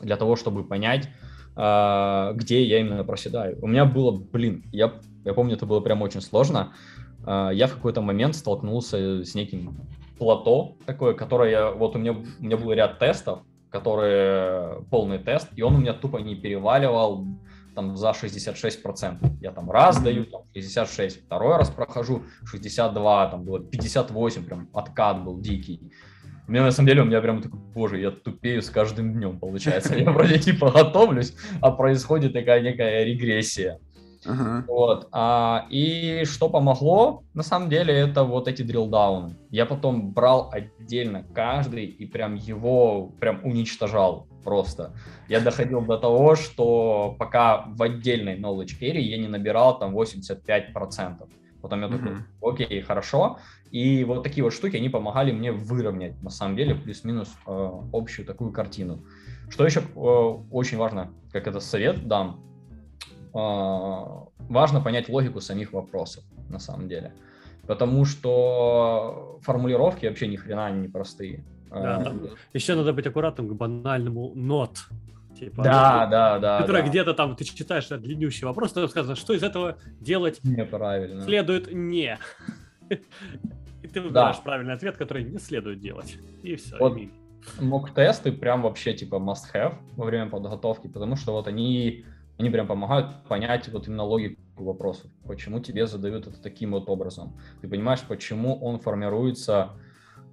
для 0.00 0.16
того, 0.16 0.36
чтобы 0.36 0.64
понять, 0.64 1.08
э, 1.56 2.32
где 2.34 2.64
я 2.64 2.80
именно 2.80 3.04
проседаю. 3.04 3.58
У 3.62 3.66
меня 3.66 3.86
было, 3.86 4.10
блин, 4.12 4.64
я, 4.70 4.92
я 5.24 5.32
помню, 5.32 5.56
это 5.56 5.64
было 5.64 5.80
прям 5.80 6.02
очень 6.02 6.20
сложно. 6.20 6.74
Я 7.24 7.68
в 7.68 7.74
какой-то 7.76 8.00
момент 8.00 8.34
столкнулся 8.34 9.24
с 9.24 9.36
неким 9.36 9.76
плато 10.18 10.76
такое, 10.86 11.14
которое, 11.14 11.70
вот 11.70 11.94
у 11.94 12.00
меня, 12.00 12.14
у 12.14 12.44
меня 12.44 12.56
был 12.56 12.72
ряд 12.72 12.98
тестов, 12.98 13.44
которые 13.72 14.84
полный 14.90 15.18
тест, 15.18 15.48
и 15.56 15.62
он 15.62 15.76
у 15.76 15.78
меня 15.78 15.94
тупо 15.94 16.18
не 16.18 16.36
переваливал 16.36 17.26
там 17.74 17.96
за 17.96 18.10
66%. 18.10 19.38
Я 19.40 19.50
там 19.50 19.70
раз 19.70 20.00
даю, 20.00 20.26
там 20.26 20.42
66, 20.54 21.24
второй 21.24 21.56
раз 21.56 21.70
прохожу 21.70 22.22
62, 22.44 23.26
там 23.28 23.44
было 23.44 23.60
58, 23.60 24.44
прям 24.44 24.68
откат 24.74 25.24
был 25.24 25.40
дикий. 25.40 25.90
Мне 26.48 26.60
на 26.60 26.70
самом 26.70 26.88
деле, 26.88 27.02
у 27.02 27.04
меня 27.06 27.20
прям 27.22 27.40
такой, 27.40 27.58
боже, 27.74 28.00
я 28.00 28.10
тупею 28.10 28.62
с 28.62 28.68
каждым 28.68 29.14
днем, 29.14 29.38
получается. 29.38 29.94
Я 29.98 30.10
вроде 30.10 30.38
типа 30.38 30.70
готовлюсь, 30.70 31.34
а 31.60 31.70
происходит 31.70 32.32
такая 32.32 32.60
некая 32.60 33.04
регрессия. 33.04 33.78
Uh-huh. 34.24 34.64
Вот. 34.66 35.08
А, 35.12 35.66
и 35.70 36.24
что 36.24 36.48
помогло, 36.48 37.24
на 37.34 37.42
самом 37.42 37.68
деле, 37.68 37.94
это 37.94 38.24
вот 38.24 38.48
эти 38.48 38.62
дрилдауны. 38.62 39.36
Я 39.50 39.66
потом 39.66 40.12
брал 40.12 40.50
отдельно 40.52 41.24
каждый 41.34 41.86
и 41.86 42.06
прям 42.06 42.34
его 42.36 43.06
прям 43.20 43.40
уничтожал 43.44 44.28
просто. 44.44 44.92
Я 45.28 45.40
доходил 45.40 45.82
до 45.82 45.98
того, 45.98 46.36
что 46.36 47.16
пока 47.18 47.64
в 47.66 47.82
отдельной 47.82 48.38
knowledge 48.38 48.78
area 48.80 49.00
я 49.00 49.18
не 49.18 49.28
набирал 49.28 49.78
там 49.78 49.96
85%. 49.96 51.28
Потом 51.60 51.80
я 51.80 51.88
такой, 51.88 52.16
окей, 52.42 52.80
хорошо. 52.82 53.38
И 53.70 54.04
вот 54.04 54.24
такие 54.24 54.42
вот 54.42 54.52
штуки, 54.52 54.76
они 54.76 54.88
помогали 54.88 55.32
мне 55.32 55.52
выровнять, 55.52 56.20
на 56.22 56.30
самом 56.30 56.56
деле, 56.56 56.74
плюс-минус 56.74 57.32
э, 57.46 57.70
общую 57.92 58.26
такую 58.26 58.52
картину. 58.52 59.04
Что 59.48 59.64
еще 59.64 59.80
э, 59.80 59.98
очень 60.50 60.76
важно, 60.76 61.12
как 61.30 61.46
это 61.46 61.60
совет 61.60 62.08
дам, 62.08 62.40
важно 63.32 64.80
понять 64.80 65.08
логику 65.08 65.40
самих 65.40 65.72
вопросов, 65.72 66.24
на 66.48 66.58
самом 66.58 66.88
деле. 66.88 67.12
Потому 67.66 68.04
что 68.04 69.38
формулировки 69.42 70.06
вообще 70.06 70.26
ни 70.26 70.36
хрена 70.36 70.70
не 70.70 70.88
простые. 70.88 71.44
Да, 71.70 72.02
а, 72.04 72.16
Еще 72.52 72.74
надо 72.74 72.92
быть 72.92 73.06
аккуратным 73.06 73.48
к 73.48 73.52
банальному 73.52 74.34
not. 74.34 74.76
Типа, 75.38 75.62
да, 75.62 76.06
да, 76.06 76.38
да. 76.38 76.60
Которая 76.60 76.82
да. 76.82 76.88
где-то 76.88 77.14
там, 77.14 77.34
ты 77.34 77.44
читаешь 77.44 77.88
длиннющий 77.88 78.46
вопрос, 78.46 78.72
там 78.72 78.86
сказано, 78.88 79.16
что 79.16 79.32
из 79.32 79.42
этого 79.42 79.78
делать 80.00 80.40
неправильно. 80.44 81.22
Следует 81.22 81.72
не. 81.72 82.18
И 82.90 83.88
ты 83.88 84.00
выбираешь 84.00 84.36
да. 84.36 84.42
правильный 84.42 84.74
ответ, 84.74 84.96
который 84.96 85.24
не 85.24 85.38
следует 85.38 85.80
делать. 85.80 86.18
И 86.42 86.56
все. 86.56 86.76
Вот 86.78 86.98
мок-тесты 87.58 88.32
прям 88.32 88.62
вообще 88.62 88.92
типа 88.92 89.16
must-have 89.16 89.74
во 89.96 90.04
время 90.04 90.28
подготовки, 90.28 90.88
потому 90.88 91.16
что 91.16 91.32
вот 91.32 91.48
они 91.48 92.04
они 92.42 92.50
прям 92.50 92.66
помогают 92.66 93.14
понять 93.28 93.68
вот 93.68 93.86
именно 93.86 94.02
логику 94.02 94.40
вопросов, 94.56 95.10
почему 95.26 95.60
тебе 95.60 95.86
задают 95.86 96.26
это 96.26 96.42
таким 96.42 96.72
вот 96.72 96.88
образом. 96.88 97.38
Ты 97.60 97.68
понимаешь, 97.68 98.00
почему 98.00 98.58
он 98.60 98.80
формируется 98.80 99.70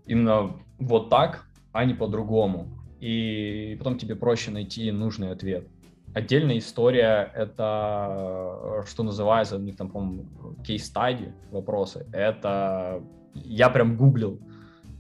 именно 0.08 0.56
вот 0.80 1.10
так, 1.10 1.46
а 1.72 1.86
не 1.86 1.94
по-другому. 1.94 2.68
И 3.00 3.76
потом 3.78 4.00
тебе 4.00 4.16
проще 4.16 4.50
найти 4.50 4.92
нужный 4.92 5.32
ответ. 5.32 5.68
Отдельная 6.16 6.58
история— 6.58 7.32
это, 7.36 8.84
что 8.88 9.04
называется, 9.04 9.58
у 9.58 9.60
них 9.60 9.78
там, 9.78 9.92
по-моему, 9.92 10.56
кейс-стади 10.66 11.32
вопросы. 11.52 12.08
Это 12.12 13.04
я 13.36 13.70
прям 13.70 13.96
гуглил, 13.96 14.40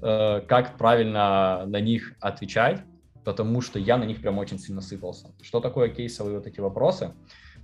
э, 0.03 0.41
как 0.41 0.77
правильно 0.77 1.65
на 1.65 1.81
них 1.81 2.13
отвечать, 2.19 2.83
потому 3.23 3.61
что 3.61 3.79
я 3.79 3.97
на 3.97 4.03
них 4.03 4.21
прям 4.21 4.37
очень 4.37 4.59
сильно 4.59 4.81
сыпался. 4.81 5.33
Что 5.41 5.59
такое 5.59 5.89
кейсовые 5.89 6.37
вот 6.37 6.47
эти 6.47 6.59
вопросы? 6.59 7.13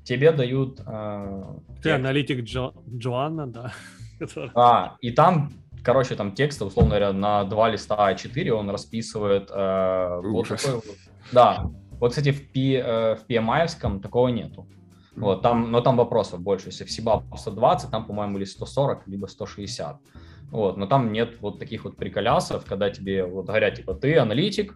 Тебе 0.03 0.31
дают... 0.31 0.81
Э, 0.85 1.41
Ты 1.77 1.83
текст. 1.83 1.99
аналитик 1.99 2.43
Джо, 2.43 2.73
Джоанна, 2.89 3.47
да? 3.47 3.73
А, 4.55 4.95
и 5.01 5.11
там, 5.11 5.51
короче, 5.83 6.15
там 6.15 6.33
текста, 6.33 6.65
условно 6.65 6.91
говоря, 6.91 7.11
на 7.11 7.43
два 7.43 7.69
листа 7.69 8.11
А4 8.11 8.49
он 8.51 8.69
расписывает 8.69 9.49
э, 9.51 10.19
вот 10.23 10.47
такой 10.47 10.75
вот... 10.75 10.85
Да, 11.31 11.69
вот, 11.99 12.11
кстати, 12.11 12.31
в, 12.31 12.51
P, 12.51 12.75
э, 12.75 13.15
в 13.15 13.25
PMI 13.27 13.99
такого 13.99 14.29
нету. 14.29 14.67
Вот, 15.15 15.41
там, 15.41 15.71
но 15.71 15.81
там 15.81 15.95
вопросов 15.97 16.41
больше. 16.41 16.67
Если 16.67 16.83
в 16.83 16.91
Сибап 16.91 17.23
120, 17.37 17.89
там, 17.89 18.05
по-моему, 18.05 18.37
или 18.37 18.45
140, 18.45 19.07
либо 19.07 19.27
160. 19.27 19.97
Вот, 20.51 20.77
но 20.77 20.87
там 20.87 21.11
нет 21.11 21.41
вот 21.41 21.57
таких 21.59 21.85
вот 21.85 21.95
приколясов, 21.95 22.65
когда 22.65 22.89
тебе 22.89 23.25
вот 23.25 23.45
говорят, 23.45 23.75
типа, 23.75 23.93
ты 23.93 24.17
аналитик, 24.17 24.75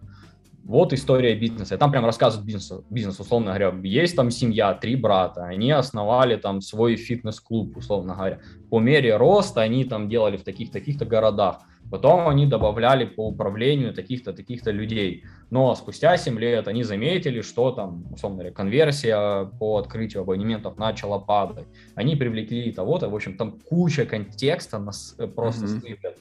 вот 0.64 0.92
история 0.92 1.34
бизнеса. 1.34 1.74
И 1.74 1.78
там 1.78 1.90
прям 1.90 2.04
рассказывают 2.04 2.46
бизнес, 2.46 2.72
бизнес, 2.90 3.18
условно 3.18 3.48
говоря. 3.48 3.74
Есть 3.82 4.16
там 4.16 4.30
семья, 4.30 4.74
три 4.74 4.96
брата, 4.96 5.44
они 5.44 5.70
основали 5.70 6.36
там 6.36 6.60
свой 6.60 6.96
фитнес-клуб, 6.96 7.76
условно 7.76 8.14
говоря. 8.14 8.40
По 8.70 8.78
мере 8.78 9.16
роста 9.16 9.62
они 9.62 9.84
там 9.84 10.08
делали 10.08 10.36
в 10.36 10.44
таких-таких-то 10.44 11.04
городах. 11.04 11.62
Потом 11.90 12.28
они 12.28 12.46
добавляли 12.46 13.04
по 13.04 13.26
управлению 13.26 13.92
таких-то, 13.92 14.32
таких-то 14.32 14.70
людей. 14.70 15.24
Но 15.50 15.74
спустя 15.74 16.16
7 16.16 16.38
лет 16.38 16.68
они 16.68 16.84
заметили, 16.84 17.40
что 17.40 17.72
там, 17.72 18.04
условно 18.12 18.38
говоря, 18.38 18.54
конверсия 18.54 19.46
по 19.58 19.78
открытию 19.78 20.22
абонементов 20.22 20.78
начала 20.78 21.18
падать. 21.18 21.66
Они 21.96 22.14
привлекли 22.14 22.70
того-то, 22.70 23.08
в 23.08 23.14
общем, 23.14 23.36
там 23.36 23.58
куча 23.68 24.06
контекста 24.06 24.78
нас 24.78 25.16
э, 25.18 25.26
просто 25.26 25.66
mm-hmm. 25.66 25.80
сыпят. 25.80 26.18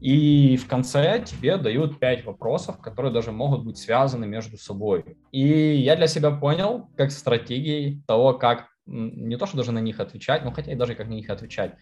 И 0.00 0.56
в 0.56 0.68
конце 0.68 1.22
тебе 1.24 1.56
дают 1.56 1.98
пять 1.98 2.24
вопросов, 2.24 2.80
которые 2.80 3.12
даже 3.12 3.32
могут 3.32 3.64
быть 3.64 3.78
связаны 3.78 4.26
между 4.26 4.58
собой. 4.58 5.16
И 5.32 5.40
я 5.42 5.96
для 5.96 6.06
себя 6.06 6.30
понял, 6.30 6.88
как 6.96 7.10
стратегией 7.10 8.02
того, 8.06 8.34
как 8.34 8.66
не 8.86 9.36
то, 9.36 9.46
что 9.46 9.56
даже 9.56 9.72
на 9.72 9.80
них 9.80 9.98
отвечать, 10.00 10.44
но 10.44 10.52
хотя 10.52 10.72
и 10.72 10.76
даже 10.76 10.94
как 10.94 11.08
на 11.08 11.14
них 11.14 11.30
отвечать. 11.30 11.74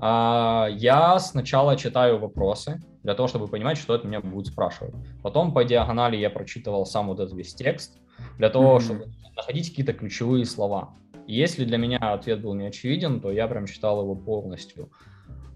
А, 0.00 0.68
я 0.70 1.18
сначала 1.18 1.76
читаю 1.76 2.18
вопросы 2.18 2.80
для 3.02 3.14
того, 3.14 3.28
чтобы 3.28 3.48
понимать, 3.48 3.78
что 3.78 3.94
это 3.94 4.06
меня 4.06 4.20
будут 4.20 4.48
спрашивать. 4.48 4.94
Потом 5.22 5.52
по 5.52 5.64
диагонали 5.64 6.16
я 6.16 6.30
прочитывал 6.30 6.86
сам 6.86 7.08
вот 7.08 7.20
этот 7.20 7.34
весь 7.34 7.54
текст 7.54 7.98
для 8.38 8.48
того, 8.50 8.76
mm-hmm. 8.76 8.80
чтобы 8.80 9.06
находить 9.36 9.70
какие-то 9.70 9.92
ключевые 9.92 10.44
слова. 10.44 10.94
Если 11.26 11.64
для 11.64 11.76
меня 11.76 11.98
ответ 11.98 12.40
был 12.40 12.54
не 12.54 12.66
очевиден, 12.66 13.20
то 13.20 13.30
я 13.30 13.46
прям 13.48 13.66
читал 13.66 14.02
его 14.02 14.14
полностью. 14.14 14.90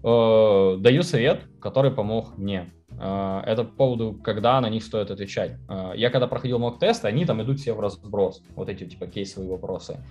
Э, 0.03 0.75
даю 0.79 1.01
совет, 1.03 1.45
который 1.61 1.91
помог 1.91 2.37
мне. 2.37 2.73
Э, 2.99 3.41
это 3.45 3.63
по 3.63 3.71
поводу, 3.71 4.19
когда 4.21 4.59
на 4.59 4.69
них 4.69 4.83
стоит 4.83 5.09
отвечать. 5.11 5.57
Э, 5.69 5.93
я 5.95 6.09
когда 6.09 6.27
проходил 6.27 6.59
мок-тест, 6.59 7.05
они 7.05 7.25
там 7.25 7.41
идут 7.41 7.59
все 7.59 7.73
в 7.73 7.79
разброс, 7.79 8.43
вот 8.55 8.67
эти 8.67 8.85
типа 8.85 9.07
кейсовые 9.07 9.49
вопросы. 9.49 10.05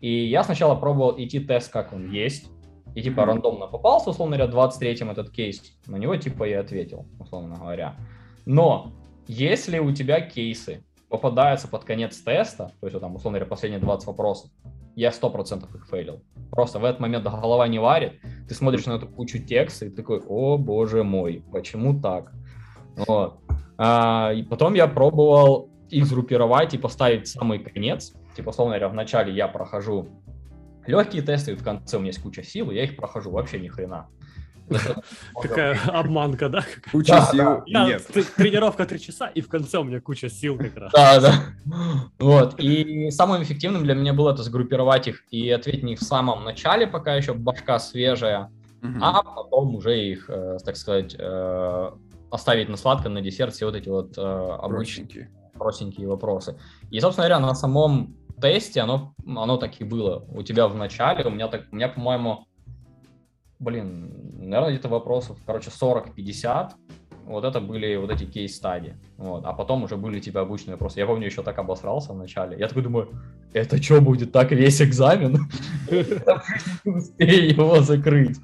И 0.00 0.26
я 0.26 0.42
сначала 0.42 0.74
пробовал 0.74 1.14
идти 1.16 1.38
тест, 1.38 1.72
как 1.72 1.92
он 1.92 2.10
есть, 2.10 2.50
и 2.96 3.02
типа 3.02 3.24
рандомно 3.24 3.66
попался, 3.66 4.10
условно 4.10 4.36
говоря, 4.36 4.52
23-м 4.52 5.10
этот 5.10 5.30
кейс, 5.30 5.62
на 5.86 5.96
него 5.96 6.16
типа 6.16 6.44
я 6.44 6.60
ответил, 6.60 7.06
условно 7.20 7.56
говоря. 7.56 7.94
Но 8.46 8.92
если 9.28 9.78
у 9.78 9.92
тебя 9.92 10.20
кейсы 10.20 10.84
попадаются 11.08 11.68
под 11.68 11.84
конец 11.84 12.16
теста, 12.18 12.72
то 12.80 12.86
есть 12.86 12.94
вот, 12.94 13.00
там, 13.00 13.14
условно 13.14 13.38
говоря, 13.38 13.48
последние 13.48 13.80
20 13.80 14.06
вопросов, 14.06 14.50
я 14.94 15.12
сто 15.12 15.30
процентов 15.30 15.74
их 15.74 15.86
фейлил. 15.86 16.22
Просто 16.50 16.78
в 16.78 16.84
этот 16.84 17.00
момент 17.00 17.24
голова 17.24 17.68
не 17.68 17.78
варит, 17.78 18.20
ты 18.48 18.54
смотришь 18.54 18.86
на 18.86 18.92
эту 18.92 19.06
кучу 19.06 19.38
текста 19.38 19.86
и 19.86 19.90
такой, 19.90 20.20
о 20.26 20.56
боже 20.56 21.04
мой, 21.04 21.44
почему 21.52 22.00
так? 22.00 22.32
Вот. 23.06 23.38
А, 23.78 24.32
и 24.34 24.42
потом 24.42 24.74
я 24.74 24.86
пробовал 24.88 25.70
их 25.90 26.08
группировать 26.08 26.74
и 26.74 26.78
поставить 26.78 27.28
самый 27.28 27.58
конец. 27.58 28.14
Типа, 28.34 28.50
условно 28.50 28.74
говоря, 28.74 28.88
вначале 28.88 29.34
я 29.34 29.48
прохожу 29.48 30.08
легкие 30.86 31.22
тесты, 31.22 31.52
и 31.52 31.56
в 31.56 31.62
конце 31.62 31.96
у 31.96 32.00
меня 32.00 32.08
есть 32.08 32.22
куча 32.22 32.42
сил, 32.42 32.70
и 32.70 32.74
я 32.74 32.84
их 32.84 32.96
прохожу 32.96 33.30
вообще 33.30 33.58
ни 33.60 33.68
хрена. 33.68 34.08
Такая 35.42 35.78
обманка, 35.88 36.48
да? 36.48 36.64
Куча 36.90 37.20
сил 37.30 37.62
Тренировка 38.36 38.86
три 38.86 39.00
часа, 39.00 39.28
и 39.28 39.40
в 39.40 39.48
конце 39.48 39.78
у 39.78 39.84
меня 39.84 40.00
куча 40.00 40.28
сил 40.28 40.58
как 40.58 40.76
раз. 40.76 40.92
Да, 40.92 41.20
да. 41.20 41.34
Вот. 42.18 42.58
И 42.58 43.10
самым 43.10 43.42
эффективным 43.42 43.84
для 43.84 43.94
меня 43.94 44.12
было 44.12 44.32
это 44.32 44.42
сгруппировать 44.42 45.08
их 45.08 45.24
и 45.30 45.50
ответить 45.50 45.82
на 45.82 45.88
них 45.88 46.00
в 46.00 46.04
самом 46.04 46.44
начале, 46.44 46.86
пока 46.86 47.14
еще 47.14 47.34
башка 47.34 47.78
свежая, 47.78 48.50
а 49.00 49.22
потом 49.22 49.76
уже 49.76 49.98
их, 49.98 50.26
э, 50.28 50.58
так 50.64 50.76
сказать, 50.76 51.16
э, 51.18 51.90
оставить 52.30 52.68
на 52.68 52.76
сладко, 52.76 53.08
на 53.08 53.20
десерт, 53.20 53.54
все 53.54 53.66
вот 53.66 53.74
эти 53.74 53.88
вот 53.88 54.16
э, 54.16 54.20
обычные 54.22 55.30
простенькие 55.54 56.06
вопросы. 56.08 56.58
И, 56.90 57.00
собственно 57.00 57.26
говоря, 57.28 57.44
на 57.44 57.54
самом 57.54 58.16
тесте 58.40 58.80
оно, 58.80 59.14
оно 59.26 59.56
так 59.56 59.80
и 59.80 59.84
было. 59.84 60.24
У 60.32 60.42
тебя 60.42 60.68
в 60.68 60.76
начале, 60.76 61.24
у 61.24 61.30
меня, 61.30 61.48
так, 61.48 61.64
у 61.72 61.76
меня 61.76 61.88
по-моему, 61.88 62.46
блин, 63.58 64.12
наверное, 64.38 64.70
где-то 64.70 64.88
вопросов, 64.88 65.38
короче, 65.46 65.70
40-50. 65.70 66.70
Вот 67.26 67.44
это 67.44 67.60
были 67.60 67.96
вот 67.96 68.10
эти 68.10 68.24
кейс-стадии. 68.24 68.94
Вот. 69.16 69.44
А 69.44 69.52
потом 69.52 69.82
уже 69.82 69.96
были 69.96 70.20
типа 70.20 70.42
обычные 70.42 70.74
вопросы. 70.74 71.00
Я 71.00 71.06
помню, 71.06 71.26
еще 71.26 71.42
так 71.42 71.58
обосрался 71.58 72.12
в 72.12 72.16
начале. 72.16 72.56
Я 72.56 72.68
такой 72.68 72.84
думаю, 72.84 73.08
это 73.52 73.82
что 73.82 74.00
будет 74.00 74.30
так 74.30 74.52
весь 74.52 74.80
экзамен? 74.80 75.48
Успею 76.84 77.50
его 77.50 77.80
закрыть. 77.80 78.36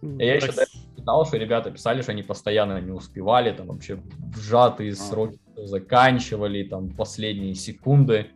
Я 0.00 0.36
еще 0.36 0.52
читал, 0.96 1.26
что 1.26 1.36
ребята 1.36 1.70
писали, 1.70 2.00
что 2.00 2.12
они 2.12 2.22
постоянно 2.22 2.80
не 2.80 2.92
успевали, 2.92 3.52
там 3.52 3.66
вообще 3.66 3.96
в 3.96 4.38
сжатые 4.38 4.92
А. 4.92 4.96
сроки 4.96 5.38
заканчивали, 5.56 6.62
там 6.64 6.88
последние 6.90 7.54
секунды. 7.54 8.28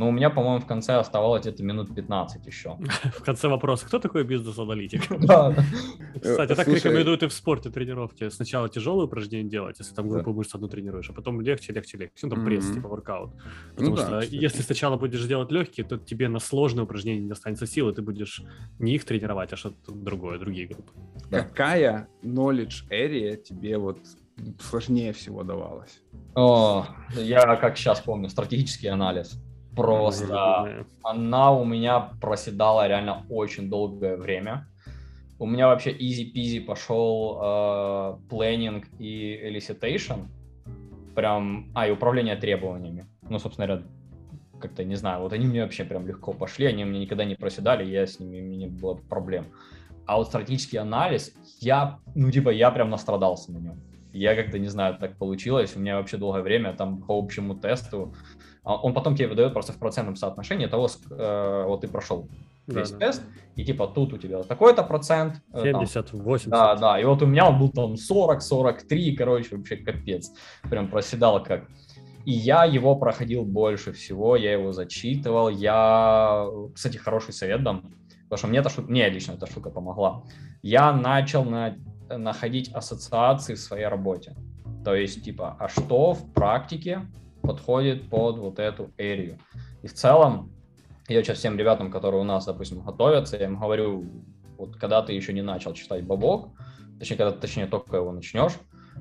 Но 0.00 0.08
у 0.08 0.12
меня, 0.12 0.30
по-моему, 0.30 0.60
в 0.60 0.66
конце 0.66 0.94
оставалось 0.94 1.42
где-то 1.42 1.62
минут 1.62 1.94
15 1.94 2.46
еще. 2.46 2.78
В 3.18 3.22
конце 3.22 3.48
вопроса, 3.48 3.84
кто 3.84 3.98
такой 3.98 4.24
бизнес-аналитик? 4.24 5.02
Кстати, 6.22 6.54
так 6.54 6.68
рекомендуют 6.68 7.22
и 7.22 7.26
в 7.26 7.34
спорте 7.34 7.68
тренировки. 7.68 8.30
Сначала 8.30 8.70
тяжелые 8.70 9.04
упражнения 9.04 9.50
делать, 9.50 9.78
если 9.78 9.94
там 9.94 10.08
группу 10.08 10.32
мышц 10.32 10.54
одну 10.54 10.68
тренируешь, 10.68 11.10
а 11.10 11.12
потом 11.12 11.42
легче, 11.42 11.74
легче, 11.74 11.98
легче. 11.98 12.26
Ну, 12.26 12.30
там 12.30 12.46
пресс, 12.46 12.70
типа 12.70 12.88
воркаут. 12.88 13.34
Ну 13.34 13.74
Потому 13.76 13.96
да, 13.96 14.02
что 14.06 14.20
кстати. 14.20 14.42
если 14.42 14.62
сначала 14.62 14.96
будешь 14.96 15.22
делать 15.26 15.52
легкие, 15.52 15.86
то 15.86 15.98
тебе 15.98 16.28
на 16.28 16.38
сложные 16.38 16.84
упражнения 16.84 17.20
не 17.20 17.32
останется 17.32 17.66
силы, 17.66 17.92
ты 17.92 18.00
будешь 18.00 18.42
не 18.78 18.94
их 18.94 19.04
тренировать, 19.04 19.52
а 19.52 19.56
что-то 19.58 19.92
другое, 19.92 20.38
другие 20.38 20.66
группы. 20.66 20.92
Какая 21.30 22.08
knowledge 22.22 22.88
area 22.90 23.36
тебе 23.36 23.76
вот 23.76 23.98
сложнее 24.60 25.12
всего 25.12 25.42
давалась? 25.42 26.00
О, 26.34 26.86
я 27.14 27.56
как 27.56 27.76
сейчас 27.76 28.00
помню, 28.00 28.30
стратегический 28.30 28.88
анализ. 28.88 29.38
Просто 29.82 30.84
она 31.02 31.52
у 31.52 31.64
меня 31.64 32.10
проседала 32.20 32.86
реально 32.88 33.24
очень 33.28 33.68
долгое 33.68 34.16
время. 34.16 34.66
У 35.38 35.46
меня 35.46 35.68
вообще 35.68 35.90
easy-peasy 35.90 36.60
пошел 36.60 37.38
э, 37.40 38.16
planning 38.28 38.84
и 38.98 39.40
elicitation. 39.42 40.28
Прям, 41.14 41.66
а, 41.74 41.88
и 41.88 41.90
управление 41.90 42.36
требованиями. 42.36 43.06
Ну, 43.28 43.38
собственно 43.38 43.66
говоря, 43.66 43.84
как-то 44.60 44.84
не 44.84 44.94
знаю, 44.94 45.22
вот 45.22 45.32
они 45.32 45.46
мне 45.46 45.62
вообще 45.62 45.84
прям 45.84 46.06
легко 46.06 46.32
пошли, 46.32 46.66
они 46.66 46.84
мне 46.84 47.00
никогда 47.00 47.24
не 47.24 47.34
проседали, 47.34 47.84
я 47.84 48.06
с 48.06 48.20
ними, 48.20 48.40
мне 48.40 48.56
не 48.56 48.66
было 48.66 48.94
проблем. 48.94 49.46
А 50.06 50.16
вот 50.16 50.28
стратегический 50.28 50.76
анализ, 50.76 51.32
я, 51.60 51.98
ну, 52.14 52.30
типа, 52.30 52.50
я 52.50 52.70
прям 52.70 52.90
настрадался 52.90 53.52
на 53.52 53.58
нем. 53.58 53.80
Я 54.12 54.34
как-то, 54.34 54.58
не 54.58 54.68
знаю, 54.68 54.96
так 54.98 55.16
получилось, 55.16 55.76
у 55.76 55.80
меня 55.80 55.96
вообще 55.98 56.16
долгое 56.16 56.42
время 56.42 56.72
там 56.72 57.00
по 57.02 57.18
общему 57.18 57.54
тесту, 57.54 58.14
а 58.64 58.76
он 58.76 58.92
потом 58.92 59.14
тебе 59.16 59.28
выдает 59.28 59.52
просто 59.52 59.72
в 59.72 59.78
процентном 59.78 60.16
соотношении 60.16 60.66
того, 60.66 60.88
э, 61.10 61.64
вот 61.66 61.80
ты 61.82 61.88
прошел 61.88 62.28
Да, 62.66 62.80
весь 62.80 62.90
да. 62.90 62.98
тест, 62.98 63.22
и 63.56 63.64
типа 63.64 63.86
тут 63.86 64.12
у 64.12 64.18
тебя 64.18 64.42
такой-то 64.42 64.82
процент. 64.82 65.34
э, 65.52 65.72
там, 65.72 65.86
70, 65.86 66.12
80. 66.12 66.50
да, 66.50 66.74
да, 66.74 67.00
и 67.00 67.04
вот 67.04 67.22
у 67.22 67.26
меня 67.26 67.48
он 67.48 67.58
был 67.58 67.70
там 67.70 67.96
40, 67.96 68.42
43, 68.42 69.16
короче, 69.16 69.56
вообще 69.56 69.76
капец. 69.76 70.32
Прям 70.68 70.88
проседал 70.88 71.42
как. 71.42 71.68
И 72.26 72.32
я 72.32 72.64
его 72.64 72.96
проходил 72.96 73.44
больше 73.44 73.92
всего, 73.92 74.36
я 74.36 74.52
его 74.52 74.72
зачитывал, 74.72 75.48
я, 75.48 76.46
кстати, 76.74 76.98
хороший 76.98 77.32
совет 77.32 77.62
дам, 77.62 77.92
потому 78.24 78.38
что 78.38 78.46
мне, 78.48 78.58
эта 78.58 78.68
штука, 78.68 78.90
мне 78.90 79.08
лично 79.08 79.32
эта 79.32 79.46
штука 79.46 79.70
помогла. 79.70 80.22
Я 80.62 80.92
начал 80.92 81.44
на- 81.44 81.76
находить 82.16 82.72
ассоциации 82.72 83.54
в 83.54 83.60
своей 83.60 83.86
работе. 83.86 84.34
То 84.84 84.94
есть, 84.94 85.24
типа, 85.24 85.56
а 85.58 85.68
что 85.68 86.14
в 86.14 86.32
практике 86.32 87.06
подходит 87.42 88.08
под 88.08 88.38
вот 88.38 88.58
эту 88.58 88.90
эрию? 88.96 89.38
И 89.82 89.86
в 89.86 89.92
целом, 89.92 90.52
я 91.08 91.22
сейчас 91.22 91.38
всем 91.38 91.58
ребятам, 91.58 91.90
которые 91.90 92.20
у 92.20 92.24
нас, 92.24 92.46
допустим, 92.46 92.80
готовятся, 92.82 93.36
я 93.36 93.46
им 93.46 93.58
говорю, 93.58 94.04
вот 94.56 94.76
когда 94.76 95.02
ты 95.02 95.12
еще 95.12 95.32
не 95.32 95.42
начал 95.42 95.72
читать 95.74 96.04
бабок, 96.04 96.50
точнее, 96.98 97.16
когда 97.16 97.32
точнее 97.32 97.66
только 97.66 97.96
его 97.96 98.12
начнешь, 98.12 98.52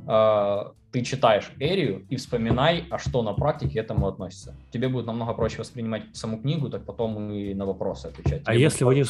э, 0.07 0.63
ты 0.91 1.03
читаешь 1.03 1.51
эрию 1.59 2.05
и 2.09 2.15
вспоминай, 2.15 2.85
а 2.89 2.97
что 2.97 3.21
на 3.21 3.33
практике 3.33 3.73
к 3.73 3.77
этому 3.77 4.07
относится. 4.07 4.55
Тебе 4.71 4.89
будет 4.89 5.05
намного 5.05 5.33
проще 5.33 5.59
воспринимать 5.59 6.03
саму 6.15 6.39
книгу, 6.39 6.69
так 6.69 6.85
потом 6.85 7.31
и 7.31 7.53
на 7.53 7.65
вопросы 7.65 8.07
отвечать. 8.07 8.41
А 8.45 8.53
Тебе 8.53 8.63
если 8.63 8.85
будет 8.85 8.87
вы 8.87 8.95
не 8.95 9.03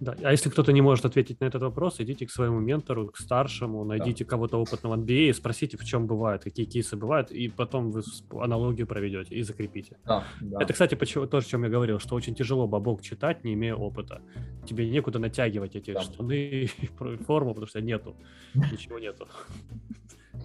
да, 0.00 0.16
а 0.22 0.32
если 0.32 0.48
кто-то 0.48 0.72
не 0.72 0.80
может 0.80 1.04
ответить 1.04 1.40
на 1.40 1.44
этот 1.44 1.62
вопрос, 1.62 2.00
идите 2.00 2.26
к 2.26 2.30
своему 2.30 2.58
ментору, 2.58 3.08
к 3.08 3.18
старшему, 3.18 3.84
найдите 3.84 4.24
кого-то 4.24 4.58
опытного 4.58 4.96
MBA 4.96 5.28
и 5.28 5.32
спросите, 5.32 5.76
в 5.76 5.84
чем 5.84 6.06
бывает, 6.06 6.42
какие 6.42 6.64
кейсы 6.66 6.96
бывают, 6.96 7.30
и 7.30 7.48
потом 7.48 7.90
вы 7.90 8.02
аналогию 8.30 8.86
проведете 8.86 9.34
и 9.34 9.42
закрепите. 9.42 9.98
Да, 10.06 10.24
да. 10.40 10.62
Это, 10.62 10.72
кстати, 10.72 10.94
почему, 10.94 11.26
то, 11.26 11.36
о 11.36 11.42
чем 11.42 11.64
я 11.64 11.68
говорил, 11.68 11.98
что 11.98 12.14
очень 12.14 12.34
тяжело 12.34 12.66
бабок 12.66 13.02
читать, 13.02 13.44
не 13.44 13.52
имея 13.52 13.74
опыта. 13.74 14.22
Тебе 14.66 14.88
некуда 14.88 15.18
натягивать 15.18 15.76
эти 15.76 15.92
Да. 15.92 16.00
штаны 16.00 16.32
и 16.82 16.86
форму, 17.26 17.50
потому 17.50 17.66
что 17.66 17.80
нету. 17.82 18.16
Ничего 18.54 18.98
нету. 18.98 19.28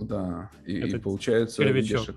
Да, 0.01 0.49
и, 0.65 0.73
и 0.73 0.89
Это 0.89 0.99
получается, 0.99 1.63
червячок. 1.63 2.07
видишь, 2.07 2.15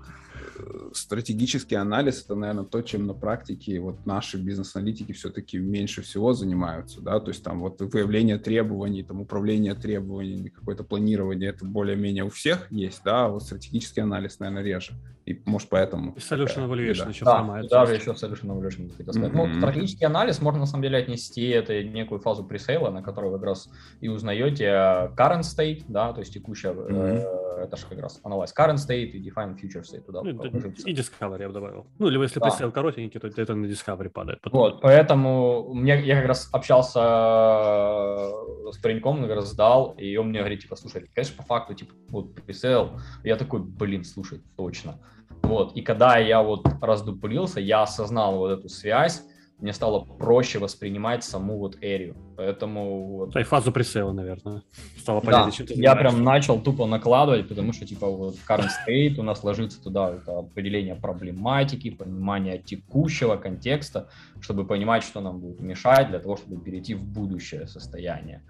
э, 0.59 0.89
стратегический 0.93 1.75
анализ 1.75 2.23
это, 2.23 2.35
наверное, 2.35 2.65
то, 2.65 2.81
чем 2.81 3.07
на 3.07 3.13
практике 3.13 3.79
вот 3.79 4.05
наши 4.05 4.37
бизнес-аналитики 4.37 5.11
все-таки 5.13 5.57
меньше 5.57 6.01
всего 6.01 6.33
занимаются, 6.33 7.01
да, 7.01 7.19
то 7.19 7.29
есть 7.29 7.43
там 7.43 7.59
вот 7.61 7.79
выявление 7.81 8.37
требований, 8.37 9.03
там 9.03 9.21
управление 9.21 9.73
требованиями, 9.75 10.49
какое-то 10.49 10.83
планирование, 10.83 11.49
это 11.49 11.65
более-менее 11.65 12.23
у 12.25 12.29
всех 12.29 12.71
есть, 12.71 13.01
да, 13.05 13.25
а 13.25 13.29
вот 13.29 13.43
стратегический 13.43 14.01
анализ, 14.01 14.39
наверное, 14.39 14.63
реже. 14.63 14.93
И 15.25 15.39
может 15.45 15.69
поэтому. 15.69 16.13
И 16.13 16.19
solution 16.19 16.67
evaluation 16.67 16.93
беда. 17.01 17.09
еще 17.09 17.25
Да, 17.25 17.31
сломается. 17.37 17.67
и 17.67 17.69
даже 17.79 17.93
еще 17.93 18.11
Solution 18.11 18.47
Evaluation 18.47 18.89
хотел 18.97 19.13
сказать. 19.13 19.33
Ну, 19.33 19.45
Мгм. 19.45 19.59
стратегический 19.59 20.05
анализ 20.05 20.41
можно 20.41 20.61
на 20.61 20.65
самом 20.65 20.81
деле 20.81 20.97
отнести 20.97 21.47
это 21.49 21.83
некую 21.83 22.19
фазу 22.19 22.43
пресейла, 22.43 22.89
на 22.89 23.03
которой 23.03 23.29
вы 23.29 23.37
как 23.37 23.45
раз 23.45 23.69
и 24.01 24.07
узнаете 24.07 24.63
э, 24.65 25.11
current 25.15 25.41
state, 25.41 25.83
да, 25.87 26.13
то 26.13 26.21
есть 26.21 26.33
текущая, 26.33 26.73
э, 26.73 27.25
это 27.59 27.77
же 27.77 27.85
как 27.87 27.99
раз 27.99 28.21
analyze 28.23 28.49
current 28.57 28.75
state 28.75 29.11
и 29.11 29.29
define 29.29 29.55
future 29.59 29.81
state 29.83 30.01
туда 30.01 30.21
Ну, 30.23 30.29
и 30.29 30.93
Discovery 30.93 31.41
я 31.41 31.47
бы 31.47 31.53
добавил. 31.53 31.85
Ну, 31.99 32.07
или 32.07 32.19
если 32.21 32.39
Да. 32.39 32.49
пресейл 32.49 32.71
коротенький, 32.71 33.19
то 33.19 33.27
это 33.27 33.55
на 33.55 33.65
Discovery 33.65 34.09
падает. 34.09 34.41
Потом. 34.41 34.59
Вот, 34.59 34.81
поэтому 34.81 35.73
мне, 35.73 36.01
я 36.05 36.17
как 36.17 36.27
раз 36.27 36.49
общался 36.51 36.99
э, 37.01 38.71
с 38.71 38.77
пареньком, 38.77 39.21
как 39.21 39.35
раз 39.35 39.49
сдал, 39.49 39.95
и 39.97 40.17
он 40.17 40.29
мне 40.29 40.39
говорит, 40.39 40.61
типа, 40.61 40.75
слушай, 40.75 41.05
конечно, 41.13 41.37
по 41.37 41.43
факту, 41.43 41.73
типа, 41.73 41.93
вот, 42.09 42.35
пресейл. 42.35 42.99
Я 43.23 43.35
такой, 43.35 43.59
блин, 43.61 44.03
слушай, 44.03 44.41
точно. 44.57 44.99
Вот, 45.43 45.75
и 45.75 45.81
когда 45.81 46.17
я 46.17 46.41
вот 46.41 46.65
раздуплился, 46.81 47.59
я 47.59 47.83
осознал 47.83 48.37
вот 48.37 48.51
эту 48.51 48.69
связь, 48.69 49.23
мне 49.61 49.73
стало 49.73 49.99
проще 49.99 50.59
воспринимать 50.59 51.23
саму 51.23 51.57
вот 51.57 51.77
эрию. 51.81 52.15
Поэтому 52.37 53.17
вот, 53.17 53.31
Да, 53.31 53.41
и 53.41 53.43
фазу 53.43 53.71
пресейла, 53.71 54.13
наверное. 54.13 54.63
Стало 54.97 55.21
да, 55.21 55.25
понятно, 55.25 55.51
чем 55.51 55.67
ты 55.67 55.73
я 55.73 55.95
прям 55.95 56.23
начал 56.23 56.59
тупо 56.61 56.85
накладывать, 56.85 57.47
потому 57.47 57.73
что, 57.73 57.85
типа, 57.85 58.07
вот 58.07 58.35
current 58.47 58.69
state 58.87 59.19
у 59.19 59.23
нас 59.23 59.43
ложится 59.43 59.81
туда 59.83 60.15
это 60.15 60.39
определение 60.39 60.95
проблематики, 60.95 61.89
понимание 61.89 62.57
текущего 62.59 63.35
контекста, 63.35 64.09
чтобы 64.39 64.65
понимать, 64.65 65.03
что 65.03 65.19
нам 65.19 65.39
будет 65.39 65.59
мешать 65.59 66.09
для 66.09 66.19
того, 66.19 66.37
чтобы 66.37 66.61
перейти 66.61 66.93
в 66.93 67.03
будущее 67.03 67.67
состояние. 67.67 68.43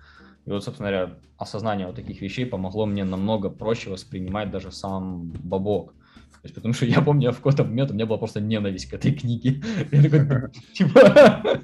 И 0.46 0.52
вот, 0.52 0.64
собственно 0.64 0.90
говоря, 0.90 1.14
осознание 1.38 1.88
вот 1.88 1.96
таких 1.96 2.22
вещей 2.22 2.46
помогло 2.46 2.86
мне 2.86 3.04
намного 3.04 3.50
проще 3.50 3.90
воспринимать 3.90 4.52
даже 4.52 4.72
сам 4.72 5.32
бабок. 5.32 5.94
То 6.42 6.46
есть, 6.46 6.56
потому 6.56 6.74
что 6.74 6.86
я 6.86 7.02
помню, 7.02 7.24
я 7.24 7.32
в 7.32 7.38
какой-то 7.38 7.66
момент 7.66 7.92
у 7.92 7.94
меня 7.94 8.06
была 8.06 8.18
просто 8.18 8.40
ненависть 8.40 8.90
к 8.90 8.94
этой 8.94 9.12
книге. 9.12 9.62
Я 9.92 10.04
такой, 10.04 10.52
типа, 10.74 11.62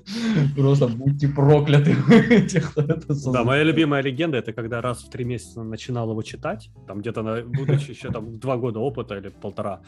просто 0.55 0.87
будьте 0.89 1.29
прокляты. 1.29 1.95
те, 2.49 2.59
кто 2.59 2.81
это 2.81 3.31
Да, 3.31 3.45
моя 3.45 3.63
любимая 3.63 4.01
легенда 4.01 4.37
это 4.37 4.51
когда 4.51 4.81
раз 4.81 5.03
в 5.03 5.09
три 5.09 5.23
месяца 5.23 5.63
начинал 5.63 6.11
его 6.11 6.21
читать, 6.23 6.71
там 6.87 6.99
где-то 6.99 7.21
на, 7.21 7.41
будучи 7.41 7.91
еще 7.91 8.11
там 8.11 8.37
два 8.37 8.57
года 8.57 8.79
опыта 8.79 9.15
или 9.17 9.29
полтора, 9.29 9.81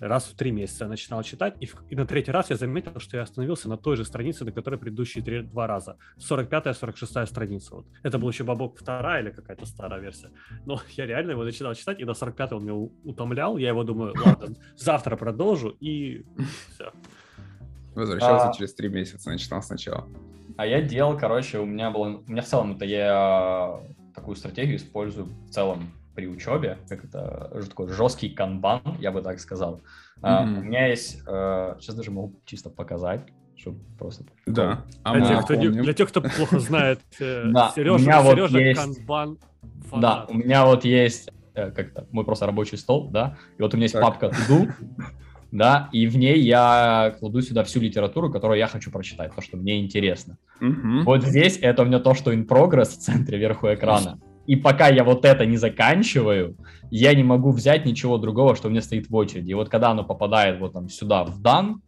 раз 0.00 0.26
в 0.26 0.36
три 0.36 0.50
месяца 0.50 0.84
я 0.84 0.88
начинал 0.88 1.22
читать, 1.22 1.54
и, 1.60 1.66
в, 1.66 1.76
и 1.88 1.96
на 1.96 2.06
третий 2.06 2.30
раз 2.30 2.50
я 2.50 2.56
заметил, 2.56 2.98
что 3.00 3.16
я 3.16 3.22
остановился 3.22 3.68
на 3.68 3.76
той 3.76 3.96
же 3.96 4.04
странице, 4.04 4.44
на 4.44 4.52
которой 4.52 4.76
предыдущие 4.76 5.24
три, 5.24 5.42
два 5.42 5.66
раза. 5.66 5.96
45-я, 6.18 6.72
46-я 6.72 7.26
страница. 7.26 7.76
Вот. 7.76 7.86
Это 8.02 8.18
был 8.18 8.28
еще 8.28 8.44
Бабок 8.44 8.78
вторая 8.78 9.22
или 9.22 9.30
какая-то 9.30 9.66
старая 9.66 10.00
версия. 10.00 10.30
Но 10.64 10.80
я 10.90 11.06
реально 11.06 11.32
его 11.32 11.44
начинал 11.44 11.74
читать, 11.74 12.00
и 12.00 12.04
на 12.04 12.14
45 12.14 12.52
он 12.52 12.64
меня 12.64 12.74
утомлял. 13.04 13.56
Я 13.56 13.68
его 13.68 13.84
думаю, 13.84 14.14
ладно, 14.24 14.56
завтра 14.76 15.16
продолжу, 15.16 15.70
и 15.80 16.24
все. 16.74 16.92
Возвращался 17.94 18.50
а... 18.50 18.52
через 18.52 18.74
три 18.74 18.88
месяца, 18.88 19.30
начинал 19.30 19.62
сначала. 19.62 20.08
А 20.58 20.66
я 20.66 20.80
делал, 20.80 21.18
короче, 21.18 21.58
у 21.58 21.66
меня 21.66 21.90
было... 21.90 22.22
У 22.26 22.30
меня 22.30 22.42
в 22.42 22.46
целом 22.46 22.72
это 22.72 22.84
я 22.84 23.80
такую 24.14 24.36
стратегию 24.36 24.76
использую 24.76 25.26
в 25.26 25.50
целом 25.50 25.92
при 26.16 26.26
учебе, 26.26 26.78
как 26.88 27.04
это 27.04 27.62
такой 27.68 27.88
жесткий 27.88 28.30
канбан, 28.30 28.80
я 28.98 29.12
бы 29.12 29.22
так 29.22 29.38
сказал. 29.38 29.82
Mm-hmm. 30.22 30.22
Uh, 30.22 30.58
у 30.58 30.62
меня 30.62 30.86
есть, 30.86 31.22
uh, 31.26 31.78
сейчас 31.78 31.94
даже 31.94 32.10
могу 32.10 32.40
чисто 32.46 32.70
показать, 32.70 33.20
чтобы 33.54 33.78
просто... 33.98 34.24
Да. 34.46 34.82
А 35.02 35.14
для, 35.14 35.26
тех, 35.28 35.44
кто, 35.44 35.54
для 35.56 35.92
тех, 35.92 36.08
кто 36.08 36.22
плохо 36.22 36.58
знает, 36.58 37.00
э, 37.20 37.44
Сережа, 37.74 37.98
Сережа 37.98 38.74
канбан 38.74 39.38
Да, 39.94 40.26
у 40.28 40.34
меня 40.34 40.64
вот 40.64 40.84
есть 40.84 41.30
э, 41.54 41.70
как-то 41.70 42.06
мой 42.10 42.24
просто 42.24 42.46
рабочий 42.46 42.78
стол, 42.78 43.08
да, 43.10 43.36
и 43.58 43.62
вот 43.62 43.74
у 43.74 43.76
меня 43.76 43.84
есть 43.84 44.00
папка 44.00 44.32
Ду, 44.48 44.68
да, 45.52 45.90
и 45.92 46.06
в 46.06 46.16
ней 46.16 46.40
я 46.40 47.14
кладу 47.18 47.42
сюда 47.42 47.62
всю 47.64 47.80
литературу, 47.80 48.32
которую 48.32 48.58
я 48.58 48.68
хочу 48.68 48.90
прочитать, 48.90 49.34
то, 49.34 49.42
что 49.42 49.58
мне 49.58 49.84
интересно. 49.84 50.38
Mm-hmm. 50.62 51.02
Вот 51.02 51.24
здесь 51.24 51.58
это 51.60 51.82
у 51.82 51.84
меня 51.84 51.98
то, 51.98 52.14
что 52.14 52.32
in 52.32 52.46
progress 52.46 52.88
в 52.88 52.98
центре 52.98 53.38
вверху 53.38 53.66
экрана. 53.72 54.18
И 54.46 54.54
пока 54.54 54.88
я 54.88 55.02
вот 55.02 55.24
это 55.24 55.44
не 55.44 55.56
заканчиваю, 55.56 56.56
я 56.90 57.14
не 57.14 57.24
могу 57.24 57.50
взять 57.50 57.84
ничего 57.84 58.16
другого, 58.16 58.54
что 58.54 58.68
у 58.68 58.70
меня 58.70 58.80
стоит 58.80 59.10
в 59.10 59.14
очереди. 59.14 59.50
И 59.50 59.54
вот 59.54 59.68
когда 59.68 59.90
оно 59.90 60.04
попадает 60.04 60.60
вот 60.60 60.72
там 60.72 60.88
сюда, 60.88 61.24
в 61.24 61.40
дан, 61.40 61.82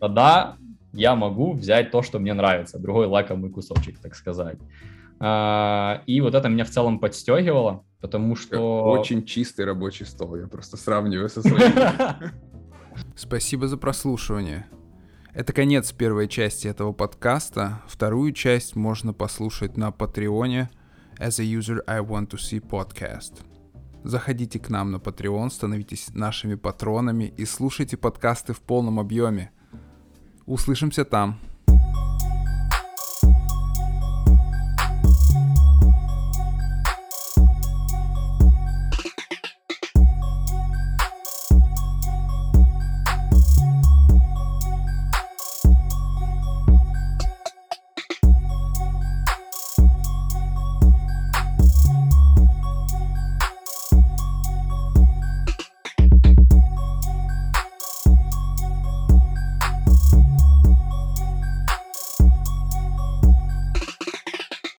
тогда 0.00 0.56
я 0.92 1.14
могу 1.14 1.52
взять 1.52 1.90
то, 1.90 2.02
что 2.02 2.18
мне 2.18 2.32
нравится, 2.32 2.78
другой 2.78 3.06
лакомый 3.06 3.50
кусочек, 3.50 3.98
так 4.00 4.14
сказать. 4.14 4.58
А, 5.20 6.02
и 6.06 6.20
вот 6.22 6.34
это 6.34 6.48
меня 6.48 6.64
в 6.64 6.70
целом 6.70 6.98
подстегивало, 6.98 7.84
потому 8.00 8.34
что... 8.34 8.84
Очень 8.84 9.24
чистый 9.24 9.66
рабочий 9.66 10.06
стол, 10.06 10.36
я 10.36 10.46
просто 10.46 10.78
сравниваю 10.78 11.28
со 11.28 11.42
своим. 11.42 11.72
Спасибо 13.14 13.68
за 13.68 13.76
прослушивание. 13.76 14.66
Это 15.34 15.52
конец 15.52 15.92
первой 15.92 16.26
части 16.26 16.66
этого 16.66 16.92
подкаста. 16.92 17.82
Вторую 17.86 18.32
часть 18.32 18.74
можно 18.74 19.12
послушать 19.12 19.76
на 19.76 19.92
Патреоне– 19.92 20.70
As 21.20 21.38
a 21.38 21.42
User 21.42 21.84
I 21.86 22.00
Want 22.00 22.28
to 22.30 22.38
See 22.38 22.60
Podcast. 22.66 23.42
Заходите 24.04 24.58
к 24.58 24.70
нам 24.70 24.90
на 24.90 24.96
Patreon, 24.96 25.50
становитесь 25.50 26.08
нашими 26.14 26.54
патронами 26.54 27.34
и 27.36 27.44
слушайте 27.44 27.98
подкасты 27.98 28.54
в 28.54 28.60
полном 28.62 28.98
объеме. 28.98 29.50
Услышимся 30.46 31.04
там. 31.04 31.38